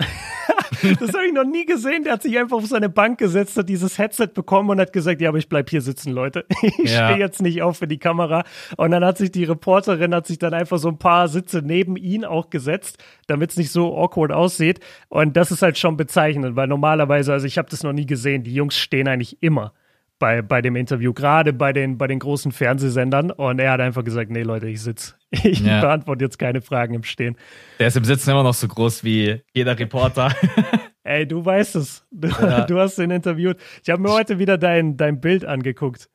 [0.82, 2.04] das habe ich noch nie gesehen.
[2.04, 5.20] Der hat sich einfach auf seine Bank gesetzt, hat dieses Headset bekommen und hat gesagt,
[5.20, 6.46] ja, aber ich bleib hier sitzen, Leute.
[6.80, 7.10] Ich ja.
[7.10, 8.43] stehe jetzt nicht auf für die Kamera.
[8.78, 11.96] Und dann hat sich die Reporterin hat sich dann einfach so ein paar Sitze neben
[11.98, 14.80] ihn auch gesetzt, damit es nicht so awkward aussieht.
[15.10, 18.43] Und das ist halt schon bezeichnend, weil normalerweise, also ich habe das noch nie gesehen,
[18.43, 19.74] die Jungs stehen eigentlich immer
[20.20, 23.32] bei, bei dem Interview, gerade bei den, bei den großen Fernsehsendern.
[23.32, 25.16] Und er hat einfach gesagt, nee Leute, ich sitze.
[25.44, 25.82] Ich ja.
[25.82, 27.36] beantworte jetzt keine Fragen im Stehen.
[27.80, 30.34] Der ist im Sitzen immer noch so groß wie jeder Reporter.
[31.04, 32.06] Ey, du weißt es.
[32.12, 32.66] Du, ja.
[32.66, 33.58] du hast ihn interviewt.
[33.84, 36.10] Ich habe mir heute wieder dein, dein Bild angeguckt.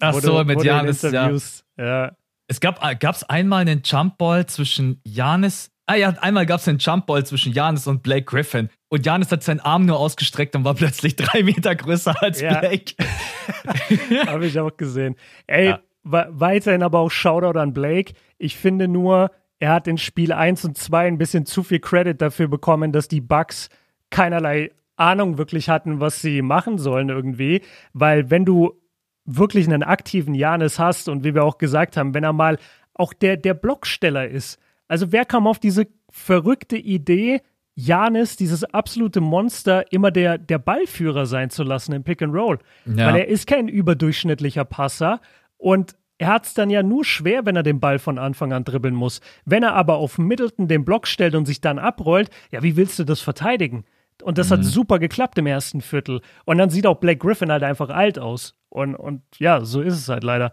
[0.00, 1.02] Ach so, du, mit Janis.
[1.02, 1.30] Ja.
[1.78, 2.12] ja.
[2.48, 7.26] Es gab es einmal einen Jumpball zwischen Janis Ah ja, einmal gab es einen Jumpball
[7.26, 8.70] zwischen Janis und Blake Griffin.
[8.88, 12.60] Und Janis hat seinen Arm nur ausgestreckt und war plötzlich drei Meter größer als ja.
[12.60, 12.94] Blake.
[14.26, 15.16] Habe ich auch gesehen.
[15.46, 15.80] Ey, ja.
[16.02, 18.14] weiterhin aber auch Shoutout an Blake.
[18.38, 22.20] Ich finde nur, er hat in Spiel 1 und 2 ein bisschen zu viel Credit
[22.20, 23.68] dafür bekommen, dass die Bucks
[24.10, 27.62] keinerlei Ahnung wirklich hatten, was sie machen sollen irgendwie.
[27.92, 28.80] Weil wenn du
[29.24, 32.58] wirklich einen aktiven Janis hast und wie wir auch gesagt haben, wenn er mal
[32.94, 34.58] auch der, der Blocksteller ist,
[34.92, 37.40] also wer kam auf diese verrückte Idee,
[37.74, 42.58] Janis, dieses absolute Monster, immer der, der Ballführer sein zu lassen im Pick and Roll?
[42.84, 43.06] Ja.
[43.06, 45.22] Weil er ist kein überdurchschnittlicher Passer
[45.56, 48.64] und er hat es dann ja nur schwer, wenn er den Ball von Anfang an
[48.64, 49.22] dribbeln muss.
[49.46, 52.98] Wenn er aber auf Middleton den Block stellt und sich dann abrollt, ja, wie willst
[52.98, 53.86] du das verteidigen?
[54.22, 54.56] Und das mhm.
[54.56, 56.20] hat super geklappt im ersten Viertel.
[56.44, 58.56] Und dann sieht auch Blake Griffin halt einfach alt aus.
[58.68, 60.52] Und, und ja, so ist es halt leider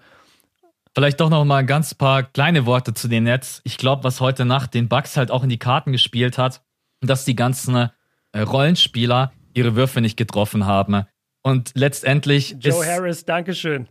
[0.99, 3.61] Vielleicht doch noch mal ein ganz paar kleine Worte zu den Nets.
[3.63, 6.61] Ich glaube, was heute Nacht den Bucks halt auch in die Karten gespielt hat,
[6.99, 7.73] dass die ganzen
[8.33, 11.05] äh, Rollenspieler ihre Würfe nicht getroffen haben.
[11.41, 13.87] Und letztendlich Joe ist, Harris, Dankeschön.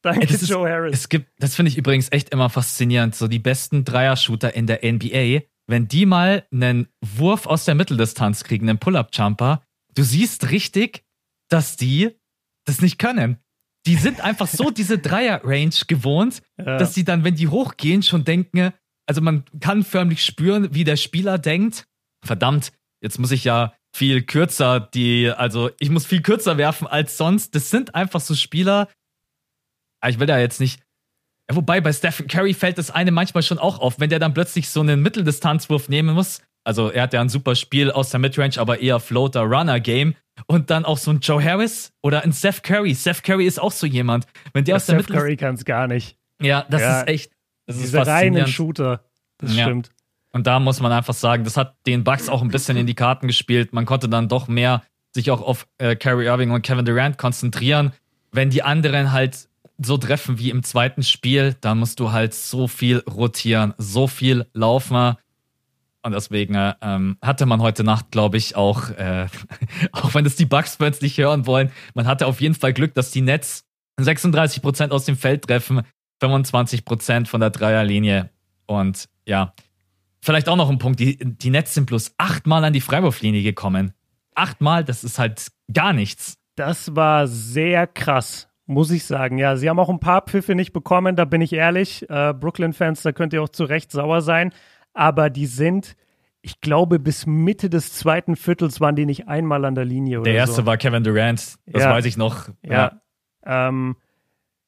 [0.00, 0.94] Danke, ist, Joe Harris.
[0.94, 3.14] Es gibt, das finde ich übrigens echt immer faszinierend.
[3.14, 8.42] So die besten Dreier-Shooter in der NBA, wenn die mal einen Wurf aus der Mitteldistanz
[8.42, 9.60] kriegen, einen Pull-Up-Jumper,
[9.94, 11.04] du siehst richtig,
[11.50, 12.16] dass die
[12.64, 13.36] das nicht können.
[13.86, 16.78] Die sind einfach so diese Dreier-Range gewohnt, ja.
[16.78, 18.72] dass sie dann, wenn die hochgehen, schon denken,
[19.06, 21.86] also man kann förmlich spüren, wie der Spieler denkt,
[22.24, 27.16] verdammt, jetzt muss ich ja viel kürzer die, also ich muss viel kürzer werfen als
[27.16, 27.54] sonst.
[27.54, 28.88] Das sind einfach so Spieler,
[30.00, 30.82] ah, ich will da jetzt nicht,
[31.48, 34.34] ja, wobei bei Stephen Curry fällt das eine manchmal schon auch auf, wenn der dann
[34.34, 36.42] plötzlich so einen Mitteldistanzwurf nehmen muss.
[36.68, 40.14] Also er hat ja ein super Spiel aus der Midrange, aber eher Floater-Runner-Game.
[40.48, 42.92] Und dann auch so ein Joe Harris oder ein Seth Curry.
[42.92, 44.26] Seth Curry ist auch so jemand.
[44.52, 46.18] Wenn der ja, aus der Seth Curry kann es gar nicht.
[46.42, 47.32] Ja, das ja, ist echt.
[47.64, 49.02] Das diese ist reinen Shooter.
[49.38, 49.64] Das ja.
[49.64, 49.88] stimmt.
[50.32, 52.94] Und da muss man einfach sagen, das hat den Bucks auch ein bisschen in die
[52.94, 53.72] Karten gespielt.
[53.72, 54.82] Man konnte dann doch mehr
[55.14, 57.92] sich auch auf äh, Kyrie Irving und Kevin Durant konzentrieren.
[58.30, 59.48] Wenn die anderen halt
[59.78, 64.44] so treffen wie im zweiten Spiel, dann musst du halt so viel rotieren, so viel
[64.52, 65.16] laufen.
[66.02, 69.26] Und deswegen äh, ähm, hatte man heute Nacht, glaube ich, auch, äh,
[69.92, 73.10] auch wenn es die Bucks-Fans nicht hören wollen, man hatte auf jeden Fall Glück, dass
[73.10, 73.64] die Nets
[74.00, 75.82] 36% aus dem Feld treffen,
[76.22, 78.30] 25% von der Dreierlinie.
[78.66, 79.54] Und ja,
[80.20, 83.92] vielleicht auch noch ein Punkt, die, die Nets sind bloß achtmal an die Freiwurflinie gekommen.
[84.34, 86.38] Achtmal, das ist halt gar nichts.
[86.54, 89.38] Das war sehr krass, muss ich sagen.
[89.38, 92.08] Ja, sie haben auch ein paar Pfiffe nicht bekommen, da bin ich ehrlich.
[92.08, 94.52] Äh, Brooklyn-Fans, da könnt ihr auch zu Recht sauer sein.
[94.98, 95.96] Aber die sind,
[96.42, 100.22] ich glaube, bis Mitte des zweiten Viertels waren die nicht einmal an der Linie.
[100.22, 100.66] der erste so.
[100.66, 101.90] war Kevin Durant, das ja.
[101.92, 102.48] weiß ich noch.
[102.64, 102.98] Ja.
[103.46, 103.96] Ja, ähm,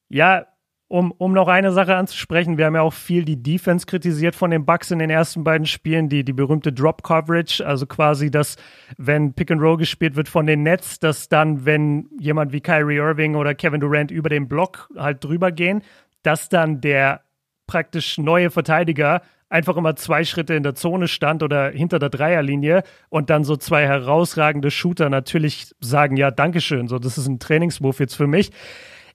[0.07, 0.45] ja
[0.87, 4.51] um, um noch eine Sache anzusprechen, wir haben ja auch viel die Defense kritisiert von
[4.51, 8.55] den Bucks in den ersten beiden Spielen, die, die berühmte Drop Coverage, also quasi, dass
[8.97, 12.97] wenn Pick and Roll gespielt wird von den Nets, dass dann, wenn jemand wie Kyrie
[12.97, 15.81] Irving oder Kevin Durant über den Block halt drüber gehen,
[16.23, 17.21] dass dann der
[17.67, 19.21] praktisch neue Verteidiger
[19.51, 23.57] einfach immer zwei Schritte in der Zone stand oder hinter der Dreierlinie und dann so
[23.57, 28.51] zwei herausragende Shooter natürlich sagen, ja, Dankeschön, so, das ist ein Trainingswurf jetzt für mich.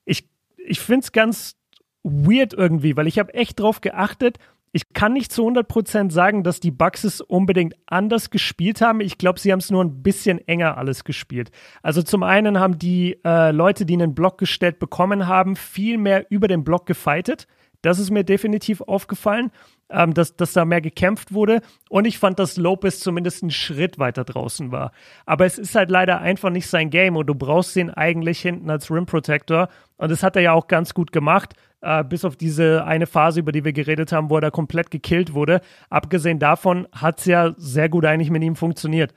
[0.05, 1.57] Ich, ich finde es ganz
[2.03, 4.39] weird irgendwie, weil ich habe echt drauf geachtet.
[4.73, 9.01] Ich kann nicht zu 100% sagen, dass die Bucks es unbedingt anders gespielt haben.
[9.01, 11.51] Ich glaube, sie haben es nur ein bisschen enger alles gespielt.
[11.83, 16.27] Also zum einen haben die äh, Leute, die einen Block gestellt bekommen haben, viel mehr
[16.29, 17.47] über den Block gefightet.
[17.81, 19.51] Das ist mir definitiv aufgefallen,
[19.91, 21.61] ähm, dass, dass da mehr gekämpft wurde.
[21.89, 24.93] Und ich fand, dass Lopez zumindest einen Schritt weiter draußen war.
[25.27, 28.71] Aber es ist halt leider einfach nicht sein Game und du brauchst ihn eigentlich hinten
[28.71, 29.69] als Rim Protector.
[29.97, 33.41] Und das hat er ja auch ganz gut gemacht äh, bis auf diese eine Phase,
[33.41, 35.61] über die wir geredet haben, wo er da komplett gekillt wurde.
[35.89, 39.15] Abgesehen davon hat es ja sehr gut eigentlich mit ihm funktioniert.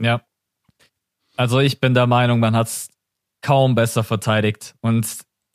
[0.00, 0.22] Ja.
[1.36, 2.88] Also ich bin der Meinung, man hat es
[3.42, 4.74] kaum besser verteidigt.
[4.80, 5.06] Und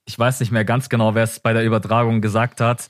[0.05, 2.89] ich weiß nicht mehr ganz genau, wer es bei der Übertragung gesagt hat.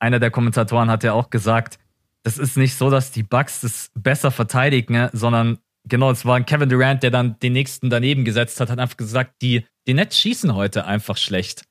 [0.00, 1.78] Einer der Kommentatoren hat ja auch gesagt,
[2.22, 6.46] das ist nicht so, dass die Bugs das besser verteidigen, sondern genau, es war ein
[6.46, 10.18] Kevin Durant, der dann den nächsten daneben gesetzt hat, hat einfach gesagt, die, die Nets
[10.18, 11.64] schießen heute einfach schlecht.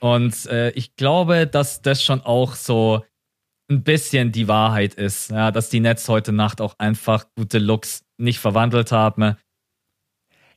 [0.00, 3.04] Und äh, ich glaube, dass das schon auch so
[3.70, 8.04] ein bisschen die Wahrheit ist, ja, dass die Nets heute Nacht auch einfach gute Looks
[8.18, 9.36] nicht verwandelt haben.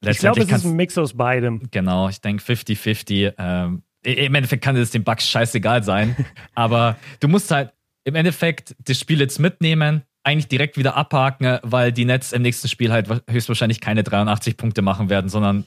[0.02, 1.70] Ich glaube, es ist ein Mix aus beidem.
[1.72, 3.34] Genau, ich denke 50-50.
[3.38, 6.16] Ähm, Im Endeffekt kann es den Bugs scheißegal sein.
[6.56, 11.92] aber du musst halt im Endeffekt das Spiel jetzt mitnehmen, eigentlich direkt wieder abhaken, weil
[11.92, 15.66] die Nets im nächsten Spiel halt höchstwahrscheinlich keine 83 Punkte machen werden, sondern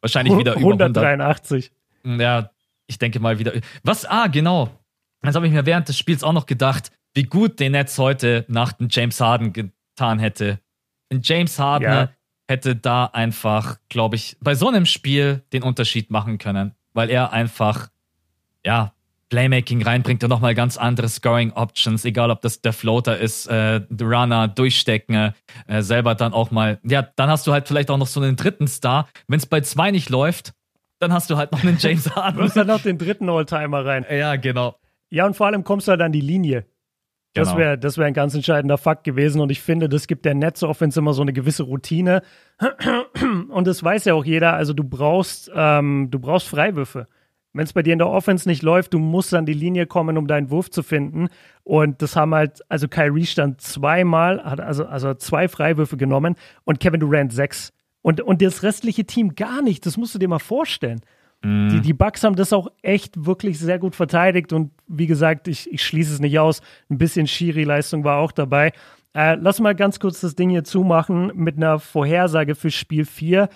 [0.00, 1.70] wahrscheinlich wieder 183.
[2.02, 2.20] über 100.
[2.20, 2.50] Ja,
[2.86, 3.52] ich denke mal wieder.
[3.82, 4.04] Was?
[4.04, 4.70] Ah, genau.
[5.22, 8.44] Das habe ich mir während des Spiels auch noch gedacht, wie gut den Netz heute
[8.48, 10.60] nach dem James Harden getan hätte.
[11.10, 12.10] Ein James Harden ja.
[12.48, 17.32] hätte da einfach, glaube ich, bei so einem Spiel den Unterschied machen können, weil er
[17.32, 17.88] einfach,
[18.64, 18.92] ja,
[19.28, 23.80] Playmaking reinbringt und nochmal ganz andere Scoring Options, egal ob das der Floater ist, äh,
[23.88, 25.34] der Runner, Durchstecken,
[25.66, 28.36] äh, selber dann auch mal, ja, dann hast du halt vielleicht auch noch so einen
[28.36, 29.08] dritten Star.
[29.26, 30.52] Wenn es bei zwei nicht läuft,
[31.00, 32.38] dann hast du halt noch einen James Harden.
[32.38, 34.06] du hast dann noch den dritten Oldtimer rein.
[34.08, 34.76] Ja, genau.
[35.10, 36.64] Ja, und vor allem kommst du halt an die Linie.
[37.36, 37.58] Das genau.
[37.58, 39.40] wäre das wär ein ganz entscheidender Fakt gewesen.
[39.40, 42.22] Und ich finde, das gibt der Netz-Offense immer so eine gewisse Routine.
[43.50, 44.54] Und das weiß ja auch jeder.
[44.54, 47.06] Also du brauchst, ähm, du brauchst Freiwürfe.
[47.52, 50.18] Wenn es bei dir in der Offense nicht läuft, du musst an die Linie kommen,
[50.18, 51.28] um deinen Wurf zu finden.
[51.62, 56.80] Und das haben halt, also Kyrie stand zweimal, hat also, also zwei Freiwürfe genommen und
[56.80, 57.72] Kevin Durant sechs.
[58.02, 59.84] Und, und das restliche Team gar nicht.
[59.86, 61.00] Das musst du dir mal vorstellen.
[61.46, 61.68] Mhm.
[61.68, 65.72] Die, die Bucks haben das auch echt wirklich sehr gut verteidigt und wie gesagt, ich,
[65.72, 66.60] ich schließe es nicht aus.
[66.90, 68.72] Ein bisschen Schiri-Leistung war auch dabei.
[69.14, 73.48] Äh, lass mal ganz kurz das Ding hier zumachen mit einer Vorhersage für Spiel 4.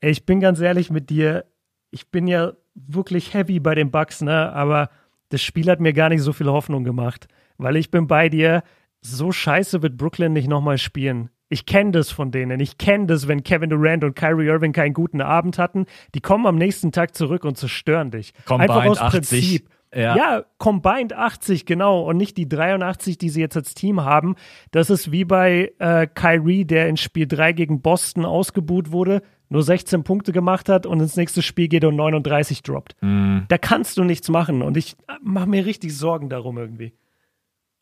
[0.00, 1.44] Ich bin ganz ehrlich mit dir,
[1.90, 4.50] ich bin ja wirklich heavy bei den Bucks, ne?
[4.54, 4.88] Aber
[5.28, 8.62] das Spiel hat mir gar nicht so viel Hoffnung gemacht, weil ich bin bei dir.
[9.02, 11.30] So scheiße wird Brooklyn nicht nochmal spielen.
[11.50, 12.60] Ich kenne das von denen.
[12.60, 15.86] Ich kenne das, wenn Kevin Durant und Kyrie Irving keinen guten Abend hatten.
[16.14, 18.32] Die kommen am nächsten Tag zurück und zerstören dich.
[18.46, 19.10] Combined Einfach aus 80.
[19.10, 19.68] Prinzip.
[19.92, 20.16] Ja.
[20.16, 22.08] ja, combined 80, genau.
[22.08, 24.36] Und nicht die 83, die sie jetzt als Team haben.
[24.70, 29.64] Das ist wie bei äh, Kyrie, der in Spiel 3 gegen Boston ausgebuht wurde, nur
[29.64, 32.94] 16 Punkte gemacht hat und ins nächste Spiel geht und 39 droppt.
[33.00, 33.46] Mhm.
[33.48, 34.62] Da kannst du nichts machen.
[34.62, 36.92] Und ich mache mir richtig Sorgen darum irgendwie.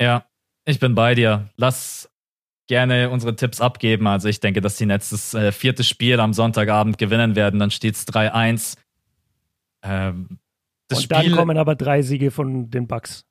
[0.00, 0.24] Ja,
[0.64, 1.50] ich bin bei dir.
[1.56, 2.10] Lass
[2.68, 4.06] gerne unsere Tipps abgeben.
[4.06, 7.58] Also ich denke, dass die Nets das äh, vierte Spiel am Sonntagabend gewinnen werden.
[7.58, 8.76] Dann steht es 3-1.
[9.82, 10.38] Ähm,
[10.86, 13.24] das und Spiel, dann kommen aber drei Siege von den Bucks.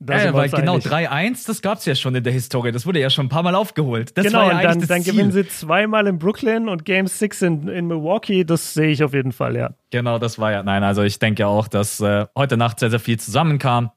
[0.00, 2.70] Ja, weil genau 3-1, das gab es ja schon in der Historie.
[2.70, 4.16] Das wurde ja schon ein paar Mal aufgeholt.
[4.16, 7.68] Das genau, ja und dann, dann gewinnen sie zweimal in Brooklyn und Game 6 in,
[7.68, 8.44] in Milwaukee.
[8.44, 9.74] Das sehe ich auf jeden Fall, ja.
[9.90, 10.62] Genau, das war ja.
[10.62, 13.90] Nein, also ich denke auch, dass äh, heute Nacht sehr, sehr viel zusammenkam.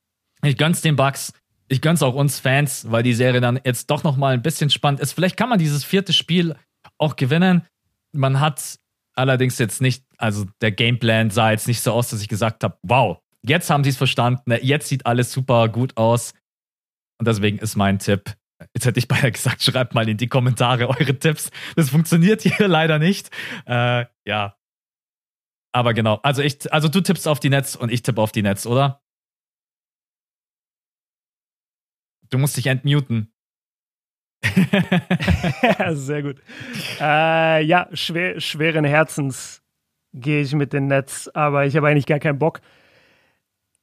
[0.44, 1.34] Ich gönn's den Bucks.
[1.72, 5.00] Ich gönn's auch uns Fans, weil die Serie dann jetzt doch nochmal ein bisschen spannend
[5.00, 5.14] ist.
[5.14, 6.58] Vielleicht kann man dieses vierte Spiel
[6.98, 7.66] auch gewinnen.
[8.12, 8.78] Man hat
[9.16, 12.78] allerdings jetzt nicht, also der Gameplan sah jetzt nicht so aus, dass ich gesagt habe,
[12.82, 16.34] wow, jetzt haben sie es verstanden, ne, jetzt sieht alles super gut aus.
[17.20, 18.36] Und deswegen ist mein Tipp,
[18.74, 21.52] jetzt hätte ich beinahe gesagt, schreibt mal in die Kommentare eure Tipps.
[21.78, 23.30] Das funktioniert hier leider nicht.
[23.66, 24.58] Äh, ja.
[25.72, 28.42] Aber genau, also ich, also du tippst auf die Netz und ich tippe auf die
[28.42, 29.02] Netz, oder?
[32.32, 33.32] Du musst dich entmuten.
[35.92, 36.42] Sehr gut.
[37.00, 39.62] Äh, ja, schwer, schweren Herzens
[40.14, 42.62] gehe ich mit den Nets, aber ich habe eigentlich gar keinen Bock.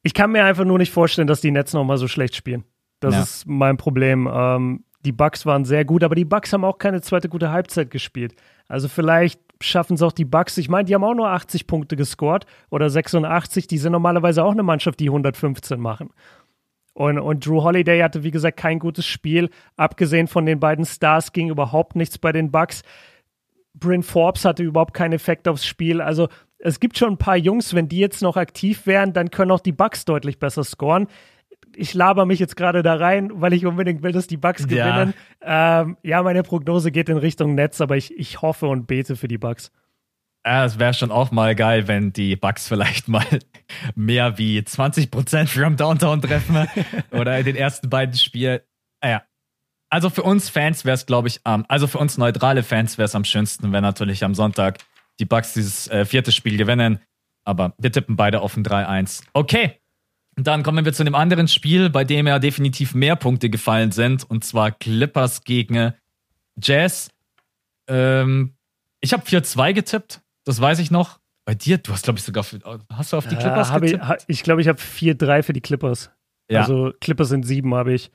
[0.02, 2.64] Ich kann mir einfach nur nicht vorstellen, dass die Nets nochmal so schlecht spielen.
[3.00, 3.22] Das ja.
[3.22, 4.28] ist mein Problem.
[4.30, 7.90] Ähm, die Bucks waren sehr gut, aber die Bucks haben auch keine zweite gute Halbzeit
[7.90, 8.34] gespielt.
[8.66, 10.56] Also vielleicht schaffen es auch die Bucks.
[10.58, 13.66] Ich meine, die haben auch nur 80 Punkte gescored oder 86.
[13.66, 16.10] Die sind normalerweise auch eine Mannschaft, die 115 machen.
[16.98, 19.50] Und, und Drew Holiday hatte, wie gesagt, kein gutes Spiel.
[19.76, 22.82] Abgesehen von den beiden Stars ging überhaupt nichts bei den Bucks.
[23.72, 26.00] Bryn Forbes hatte überhaupt keinen Effekt aufs Spiel.
[26.00, 26.26] Also
[26.58, 29.60] es gibt schon ein paar Jungs, wenn die jetzt noch aktiv wären, dann können auch
[29.60, 31.06] die Bucks deutlich besser scoren.
[31.76, 35.14] Ich laber mich jetzt gerade da rein, weil ich unbedingt will, dass die Bucks gewinnen.
[35.40, 39.14] Ja, ähm, ja meine Prognose geht in Richtung Netz, aber ich, ich hoffe und bete
[39.14, 39.70] für die Bucks.
[40.44, 43.26] Ja, es wäre schon auch mal geil, wenn die Bugs vielleicht mal
[43.94, 46.66] mehr wie 20% from Downtown treffen
[47.10, 48.60] oder in den ersten beiden Spielen.
[49.02, 49.22] Naja.
[49.90, 53.06] Also für uns Fans wäre es, glaube ich, am, also für uns neutrale Fans wäre
[53.06, 54.78] es am schönsten, wenn natürlich am Sonntag
[55.18, 57.00] die Bugs dieses äh, vierte Spiel gewinnen.
[57.44, 59.24] Aber wir tippen beide auf ein 3-1.
[59.32, 59.80] Okay.
[60.36, 64.28] Dann kommen wir zu einem anderen Spiel, bei dem ja definitiv mehr Punkte gefallen sind.
[64.28, 65.94] Und zwar Clippers gegen
[66.60, 67.10] Jazz.
[67.88, 68.54] Ähm,
[69.00, 70.20] ich habe 4-2 getippt.
[70.48, 71.20] Das weiß ich noch.
[71.44, 72.42] Bei dir, du hast, glaube ich, sogar.
[72.42, 72.58] Für,
[72.90, 74.04] hast du auf die Clippers äh, getippt?
[74.26, 76.10] Ich, ich glaube, ich habe 4-3 für die Clippers.
[76.50, 76.62] Ja.
[76.62, 78.10] Also Clippers sind 7, habe ich.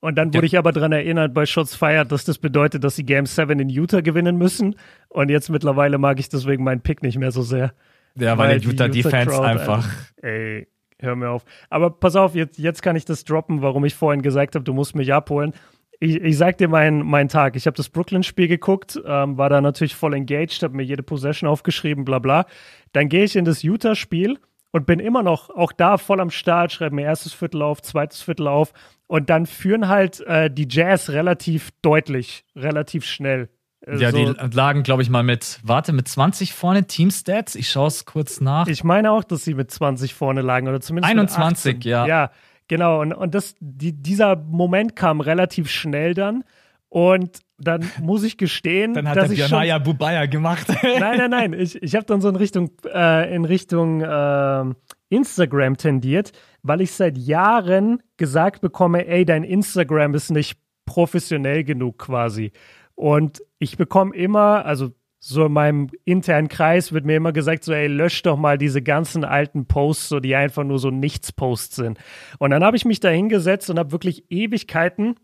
[0.00, 0.44] Und dann wurde ja.
[0.44, 3.70] ich aber daran erinnert bei Shots Fired, dass das bedeutet, dass sie Game 7 in
[3.70, 4.76] Utah gewinnen müssen.
[5.08, 7.72] Und jetzt mittlerweile mag ich deswegen meinen Pick nicht mehr so sehr.
[8.16, 9.88] Ja, weil, weil die Utah, Defense Crowd, einfach.
[10.20, 10.68] Ey,
[10.98, 11.46] hör mir auf.
[11.70, 14.74] Aber pass auf, jetzt, jetzt kann ich das droppen, warum ich vorhin gesagt habe, du
[14.74, 15.54] musst mich abholen
[16.00, 17.56] ich, ich sag dir meinen mein Tag.
[17.56, 21.48] Ich habe das Brooklyn-Spiel geguckt, ähm, war da natürlich voll engaged, habe mir jede Possession
[21.48, 22.46] aufgeschrieben, bla bla.
[22.92, 24.38] Dann gehe ich in das Utah-Spiel
[24.70, 28.22] und bin immer noch auch da voll am Start, schreibe mir erstes Viertel auf, zweites
[28.22, 28.72] Viertel auf
[29.06, 33.48] und dann führen halt äh, die Jazz relativ deutlich, relativ schnell.
[33.86, 37.54] Ja, die lagen, glaube ich, mal mit, warte, mit 20 vorne Team-Stats.
[37.54, 38.66] Ich schaue es kurz nach.
[38.66, 42.06] Ich meine auch, dass sie mit 20 vorne lagen oder zumindest 21, ja.
[42.06, 42.30] Ja,
[42.68, 46.44] Genau, und, und das, die, dieser Moment kam relativ schnell dann.
[46.90, 50.68] Und dann muss ich gestehen, dann hat dass der ich Bubaya gemacht.
[50.82, 51.52] nein, nein, nein.
[51.52, 54.64] Ich, ich habe dann so in Richtung, äh, in Richtung äh,
[55.10, 61.98] Instagram tendiert, weil ich seit Jahren gesagt bekomme, ey, dein Instagram ist nicht professionell genug
[61.98, 62.52] quasi.
[62.94, 64.90] Und ich bekomme immer, also
[65.20, 68.82] so in meinem internen Kreis wird mir immer gesagt, so, ey, lösch doch mal diese
[68.82, 71.98] ganzen alten Posts, so die einfach nur so Nichts-Posts sind.
[72.38, 75.16] Und dann habe ich mich da hingesetzt und habe wirklich Ewigkeiten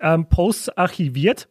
[0.00, 1.48] ähm, Posts archiviert.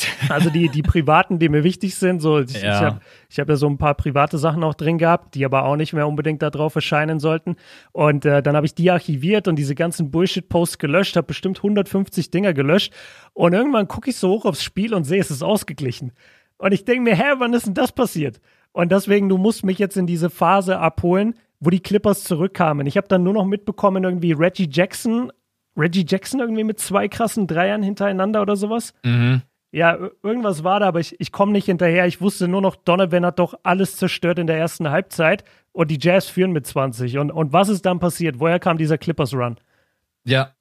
[0.28, 2.20] Also die, die privaten, die mir wichtig sind.
[2.20, 2.76] So, ich, ja.
[2.76, 5.64] ich habe ich hab ja so ein paar private Sachen auch drin gehabt, die aber
[5.64, 7.56] auch nicht mehr unbedingt da drauf erscheinen sollten.
[7.92, 12.30] Und äh, dann habe ich die archiviert und diese ganzen Bullshit-Posts gelöscht, habe bestimmt 150
[12.30, 12.92] Dinger gelöscht.
[13.32, 16.12] Und irgendwann gucke ich so hoch aufs Spiel und sehe, es ist ausgeglichen.
[16.58, 18.40] Und ich denke mir, hä, wann ist denn das passiert?
[18.72, 22.86] Und deswegen, du musst mich jetzt in diese Phase abholen, wo die Clippers zurückkamen.
[22.86, 25.32] Ich habe dann nur noch mitbekommen, irgendwie Reggie Jackson,
[25.76, 28.94] Reggie Jackson irgendwie mit zwei krassen Dreiern hintereinander oder sowas.
[29.04, 29.42] Mhm.
[29.70, 32.06] Ja, irgendwas war da, aber ich, ich komme nicht hinterher.
[32.06, 35.98] Ich wusste nur noch, Donovan hat doch alles zerstört in der ersten Halbzeit und die
[36.00, 37.18] Jazz führen mit 20.
[37.18, 38.40] Und, und was ist dann passiert?
[38.40, 39.56] Woher kam dieser Clippers-Run?
[40.24, 40.54] Ja,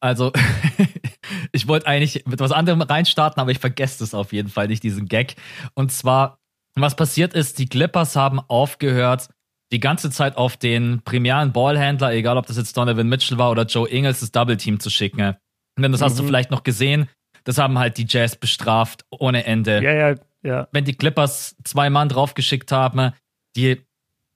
[0.00, 0.32] also
[1.52, 4.82] ich wollte eigentlich mit was anderem reinstarten, aber ich vergesse es auf jeden Fall nicht,
[4.82, 5.36] diesen Gag.
[5.74, 6.38] Und zwar,
[6.74, 9.28] was passiert ist, die Clippers haben aufgehört,
[9.72, 13.64] die ganze Zeit auf den primären Ballhändler, egal ob das jetzt Donovan Mitchell war oder
[13.64, 15.36] Joe Ingles, das Double Team zu schicken.
[15.78, 16.04] Denn das mhm.
[16.04, 16.26] hast du mhm.
[16.28, 17.08] vielleicht noch gesehen.
[17.44, 19.82] Das haben halt die Jazz bestraft ohne Ende.
[19.82, 20.68] Ja, ja, ja.
[20.72, 23.12] Wenn die Clippers zwei Mann draufgeschickt haben,
[23.56, 23.80] die,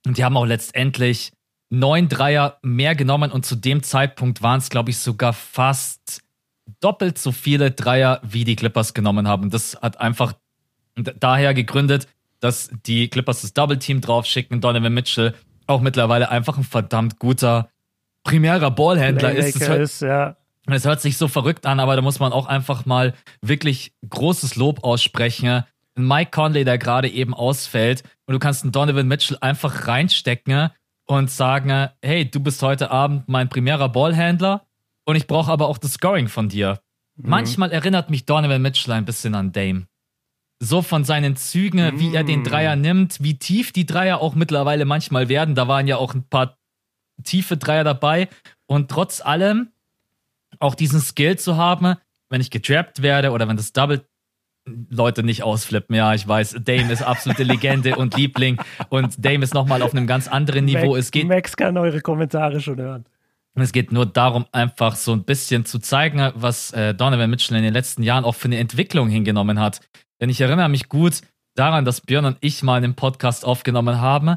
[0.05, 1.31] die haben auch letztendlich
[1.69, 6.21] neun Dreier mehr genommen und zu dem Zeitpunkt waren es, glaube ich, sogar fast
[6.79, 9.49] doppelt so viele Dreier, wie die Clippers genommen haben.
[9.49, 10.33] Das hat einfach
[10.95, 12.07] daher gegründet,
[12.39, 14.61] dass die Clippers das Double Team draufschicken.
[14.61, 15.33] Donovan Mitchell
[15.67, 17.69] auch mittlerweile einfach ein verdammt guter
[18.23, 19.55] primärer Ballhändler ist.
[19.55, 20.35] Es hört, ist ja.
[20.67, 24.55] es hört sich so verrückt an, aber da muss man auch einfach mal wirklich großes
[24.55, 25.63] Lob aussprechen.
[25.95, 30.69] Mike Conley, der gerade eben ausfällt, und du kannst einen Donovan Mitchell einfach reinstecken
[31.05, 34.64] und sagen, hey, du bist heute Abend mein primärer Ballhändler
[35.05, 36.79] und ich brauche aber auch das Scoring von dir.
[37.15, 37.29] Mhm.
[37.29, 39.87] Manchmal erinnert mich Donovan Mitchell ein bisschen an Dame.
[40.59, 41.99] So von seinen Zügen, mhm.
[41.99, 45.55] wie er den Dreier nimmt, wie tief die Dreier auch mittlerweile manchmal werden.
[45.55, 46.57] Da waren ja auch ein paar
[47.23, 48.29] tiefe Dreier dabei.
[48.65, 49.69] Und trotz allem
[50.59, 51.95] auch diesen Skill zu haben,
[52.29, 54.05] wenn ich getrappt werde oder wenn das Double
[54.89, 55.95] Leute nicht ausflippen.
[55.95, 58.57] Ja, ich weiß, Dame ist absolute Legende und Liebling
[58.89, 60.93] und Dame ist nochmal auf einem ganz anderen Niveau.
[60.93, 63.05] Max, es geht, Max kann eure Kommentare schon hören.
[63.63, 67.63] Es geht nur darum, einfach so ein bisschen zu zeigen, was äh, Donovan Mitchell in
[67.63, 69.79] den letzten Jahren auch für eine Entwicklung hingenommen hat.
[70.19, 71.21] Denn ich erinnere mich gut
[71.55, 74.35] daran, dass Björn und ich mal einen Podcast aufgenommen haben.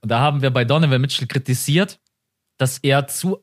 [0.00, 2.00] Und da haben wir bei Donovan Mitchell kritisiert,
[2.58, 3.38] dass er zu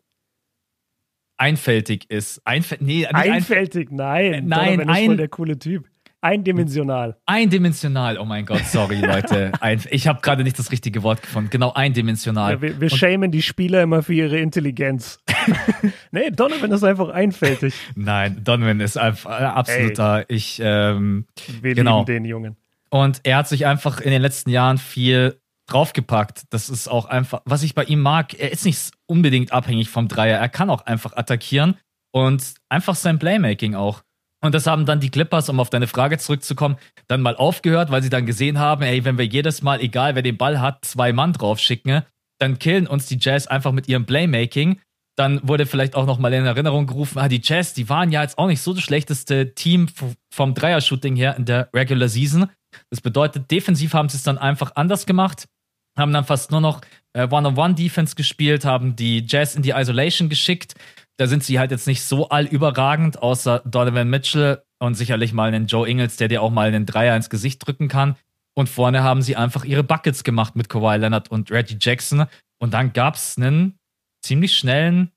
[1.38, 2.46] einfältig ist.
[2.46, 4.34] Einf nee, einfältig, nein.
[4.34, 5.90] Äh, nein, Donovan ist voll der coole Typ.
[6.22, 7.18] Eindimensional.
[7.26, 9.54] Eindimensional, oh mein Gott, sorry Leute.
[9.62, 11.50] Ein, ich habe gerade nicht das richtige Wort gefunden.
[11.50, 12.54] Genau, eindimensional.
[12.54, 15.20] Ja, wir wir schämen die Spieler immer für ihre Intelligenz.
[16.12, 17.74] nee, Donovan ist einfach einfältig.
[17.96, 20.18] Nein, Donovan ist einfach äh, absoluter.
[20.18, 20.26] Hey.
[20.28, 21.26] Ich, ähm,
[21.62, 22.00] wir genau.
[22.00, 22.58] lieben den Jungen.
[22.90, 26.44] Und er hat sich einfach in den letzten Jahren viel draufgepackt.
[26.50, 30.08] Das ist auch einfach, was ich bei ihm mag, er ist nicht unbedingt abhängig vom
[30.08, 30.38] Dreier.
[30.38, 31.76] Er kann auch einfach attackieren
[32.12, 34.02] und einfach sein Playmaking auch.
[34.42, 36.78] Und das haben dann die Clippers, um auf deine Frage zurückzukommen,
[37.08, 40.22] dann mal aufgehört, weil sie dann gesehen haben, ey, wenn wir jedes Mal, egal wer
[40.22, 42.04] den Ball hat, zwei Mann draufschicken,
[42.40, 44.80] dann killen uns die Jazz einfach mit ihrem Playmaking.
[45.18, 48.38] Dann wurde vielleicht auch nochmal in Erinnerung gerufen, ah, die Jazz, die waren ja jetzt
[48.38, 49.88] auch nicht so das schlechteste Team
[50.34, 52.50] vom Dreier-Shooting her in der Regular Season.
[52.90, 55.50] Das bedeutet, defensiv haben sie es dann einfach anders gemacht,
[55.98, 56.80] haben dann fast nur noch
[57.12, 60.76] äh, One-on-One-Defense gespielt, haben die Jazz in die Isolation geschickt,
[61.20, 65.68] da sind sie halt jetzt nicht so allüberragend, außer Donovan Mitchell und sicherlich mal einen
[65.68, 68.16] Joe Ingles, der dir auch mal einen Dreier ins Gesicht drücken kann.
[68.54, 72.26] Und vorne haben sie einfach ihre Buckets gemacht mit Kawhi Leonard und Reggie Jackson.
[72.58, 73.78] Und dann gab es einen
[74.22, 75.12] ziemlich schnellen,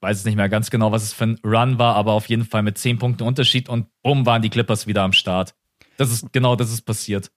[0.00, 2.44] weiß es nicht mehr ganz genau, was es für ein Run war, aber auf jeden
[2.44, 5.54] Fall mit 10 Punkten Unterschied und bumm waren die Clippers wieder am Start.
[5.96, 7.30] Das ist genau das ist passiert.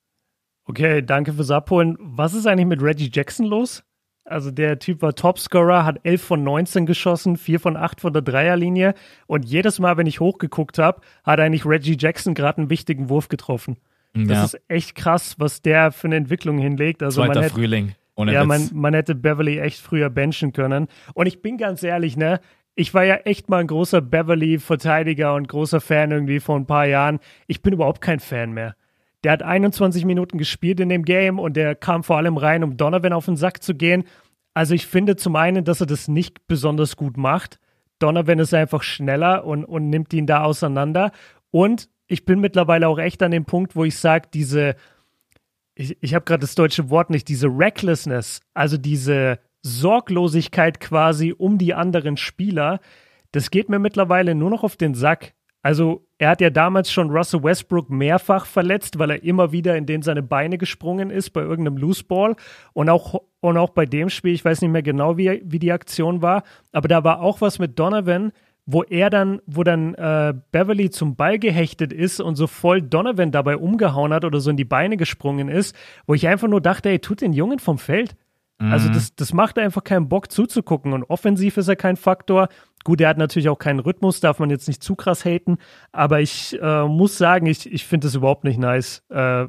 [0.66, 1.96] Okay, danke fürs Abholen.
[2.00, 3.84] Was ist eigentlich mit Reggie Jackson los?
[4.30, 8.22] Also der Typ war Topscorer, hat 11 von 19 geschossen, 4 von 8 von der
[8.22, 8.94] Dreierlinie.
[9.28, 13.30] Und jedes Mal, wenn ich hochgeguckt habe, hat eigentlich Reggie Jackson gerade einen wichtigen Wurf
[13.30, 13.78] getroffen.
[14.16, 14.26] Ja.
[14.26, 17.04] Das ist echt krass, was der für eine Entwicklung hinlegt.
[17.04, 17.96] Also Zweiter man hätte, Frühling.
[18.16, 20.88] Ohne ja, man, man hätte Beverly echt früher benchen können.
[21.14, 22.40] Und ich bin ganz ehrlich, ne?
[22.76, 26.86] Ich war ja echt mal ein großer Beverly-Verteidiger und großer Fan irgendwie vor ein paar
[26.86, 27.20] Jahren.
[27.48, 28.76] Ich bin überhaupt kein Fan mehr.
[29.24, 32.78] Der hat 21 Minuten gespielt in dem Game und der kam vor allem rein, um
[32.78, 34.06] Donovan auf den Sack zu gehen.
[34.54, 37.60] Also ich finde zum einen, dass er das nicht besonders gut macht.
[38.00, 41.12] Donovan ist einfach schneller und, und nimmt ihn da auseinander.
[41.52, 44.76] Und ich bin mittlerweile auch echt an dem Punkt, wo ich sage, diese,
[45.76, 51.58] ich, ich habe gerade das deutsche Wort nicht, diese Recklessness, also diese Sorglosigkeit quasi um
[51.58, 52.80] die anderen Spieler,
[53.32, 55.34] das geht mir mittlerweile nur noch auf den Sack.
[55.62, 59.86] Also er hat ja damals schon Russell Westbrook mehrfach verletzt, weil er immer wieder in
[59.86, 62.36] den seine Beine gesprungen ist bei irgendeinem Loose Ball.
[62.74, 65.72] Und auch, und auch bei dem Spiel, ich weiß nicht mehr genau, wie, wie die
[65.72, 68.32] Aktion war, aber da war auch was mit Donovan,
[68.66, 73.32] wo er dann, wo dann äh, Beverly zum Ball gehechtet ist und so voll Donovan
[73.32, 76.90] dabei umgehauen hat oder so in die Beine gesprungen ist, wo ich einfach nur dachte,
[76.90, 78.16] ey, tut den Jungen vom Feld.
[78.60, 78.94] Also mhm.
[78.94, 80.92] das, das macht einfach keinen Bock zuzugucken.
[80.92, 82.50] Und offensiv ist er kein Faktor.
[82.84, 85.58] Gut, er hat natürlich auch keinen Rhythmus, darf man jetzt nicht zu krass haten.
[85.92, 89.04] Aber ich äh, muss sagen, ich, ich finde es überhaupt nicht nice.
[89.10, 89.48] Äh,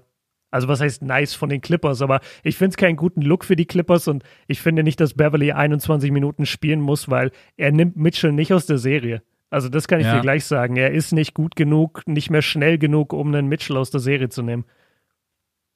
[0.52, 3.54] Also was heißt nice von den Clippers, aber ich finde es keinen guten Look für
[3.54, 7.96] die Clippers und ich finde nicht, dass Beverly 21 Minuten spielen muss, weil er nimmt
[7.96, 9.22] Mitchell nicht aus der Serie.
[9.50, 10.16] Also das kann ich ja.
[10.16, 10.76] dir gleich sagen.
[10.76, 14.28] Er ist nicht gut genug, nicht mehr schnell genug, um einen Mitchell aus der Serie
[14.28, 14.64] zu nehmen.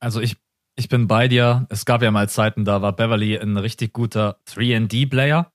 [0.00, 0.36] Also ich,
[0.76, 1.66] ich bin bei dir.
[1.70, 5.52] Es gab ja mal Zeiten, da war Beverly ein richtig guter 3D-Player.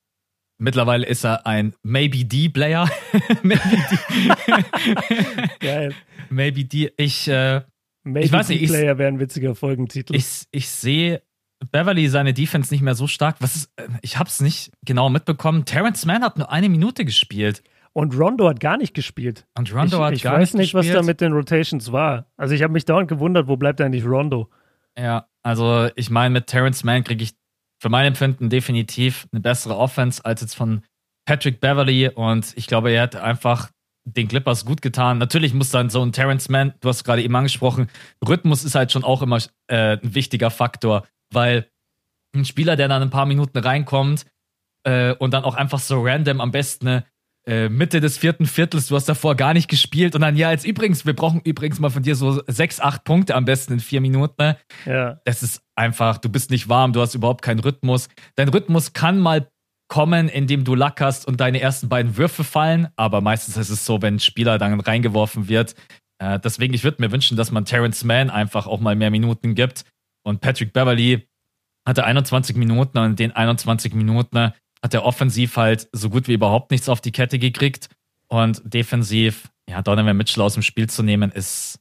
[0.60, 2.90] Mittlerweile ist er ein Maybe D-Player.
[3.44, 5.56] Maybe D.
[5.60, 5.94] Geil.
[6.30, 6.92] Maybe D.
[6.98, 7.62] Ich, äh,
[8.04, 10.16] Maybe ich weiß nicht, D-Player wäre ein witziger Folgentitel.
[10.16, 11.22] Ich, ich sehe
[11.72, 13.38] Beverly seine Defense nicht mehr so stark.
[13.40, 15.64] Was ist, äh, ich habe es nicht genau mitbekommen.
[15.64, 17.64] Terrence Mann hat nur eine Minute gespielt.
[17.94, 19.48] Und Rondo hat gar nicht gespielt.
[19.58, 20.68] Und Rondo ich, hat ich gar nicht gespielt.
[20.68, 22.28] Ich weiß nicht, was da mit den Rotations war.
[22.36, 24.50] Also ich habe mich dauernd gewundert, wo bleibt eigentlich Rondo?
[24.98, 27.32] Ja, also ich meine, mit Terrence Mann kriege ich
[27.82, 30.84] für mein Empfinden definitiv eine bessere Offense als jetzt von
[31.26, 32.10] Patrick Beverly.
[32.10, 33.70] Und ich glaube, er hat einfach
[34.06, 35.18] den Clippers gut getan.
[35.18, 37.90] Natürlich muss dann so ein Terrence Mann, du hast gerade eben angesprochen,
[38.28, 41.70] Rhythmus ist halt schon auch immer äh, ein wichtiger Faktor, weil
[42.36, 44.26] ein Spieler, der dann ein paar Minuten reinkommt
[44.84, 47.06] äh, und dann auch einfach so random am besten eine
[47.50, 51.06] Mitte des vierten Viertels, du hast davor gar nicht gespielt und dann, ja, jetzt übrigens,
[51.06, 54.36] wir brauchen übrigens mal von dir so sechs, acht Punkte am besten in vier Minuten.
[54.38, 54.58] Ne?
[54.86, 55.20] Ja.
[55.26, 58.08] Das ist einfach, du bist nicht warm, du hast überhaupt keinen Rhythmus.
[58.36, 59.50] Dein Rhythmus kann mal
[59.88, 64.02] kommen, indem du lackerst und deine ersten beiden Würfe fallen, aber meistens ist es so,
[64.02, 65.74] wenn ein Spieler dann reingeworfen wird.
[66.22, 69.56] Äh, deswegen, ich würde mir wünschen, dass man Terrence Mann einfach auch mal mehr Minuten
[69.56, 69.86] gibt.
[70.24, 71.28] Und Patrick Beverly
[71.88, 76.34] hatte 21 Minuten und in den 21 Minuten hat er offensiv halt so gut wie
[76.34, 77.90] überhaupt nichts auf die Kette gekriegt.
[78.28, 81.80] Und defensiv, ja, Donovan Mitchell aus dem Spiel zu nehmen, ist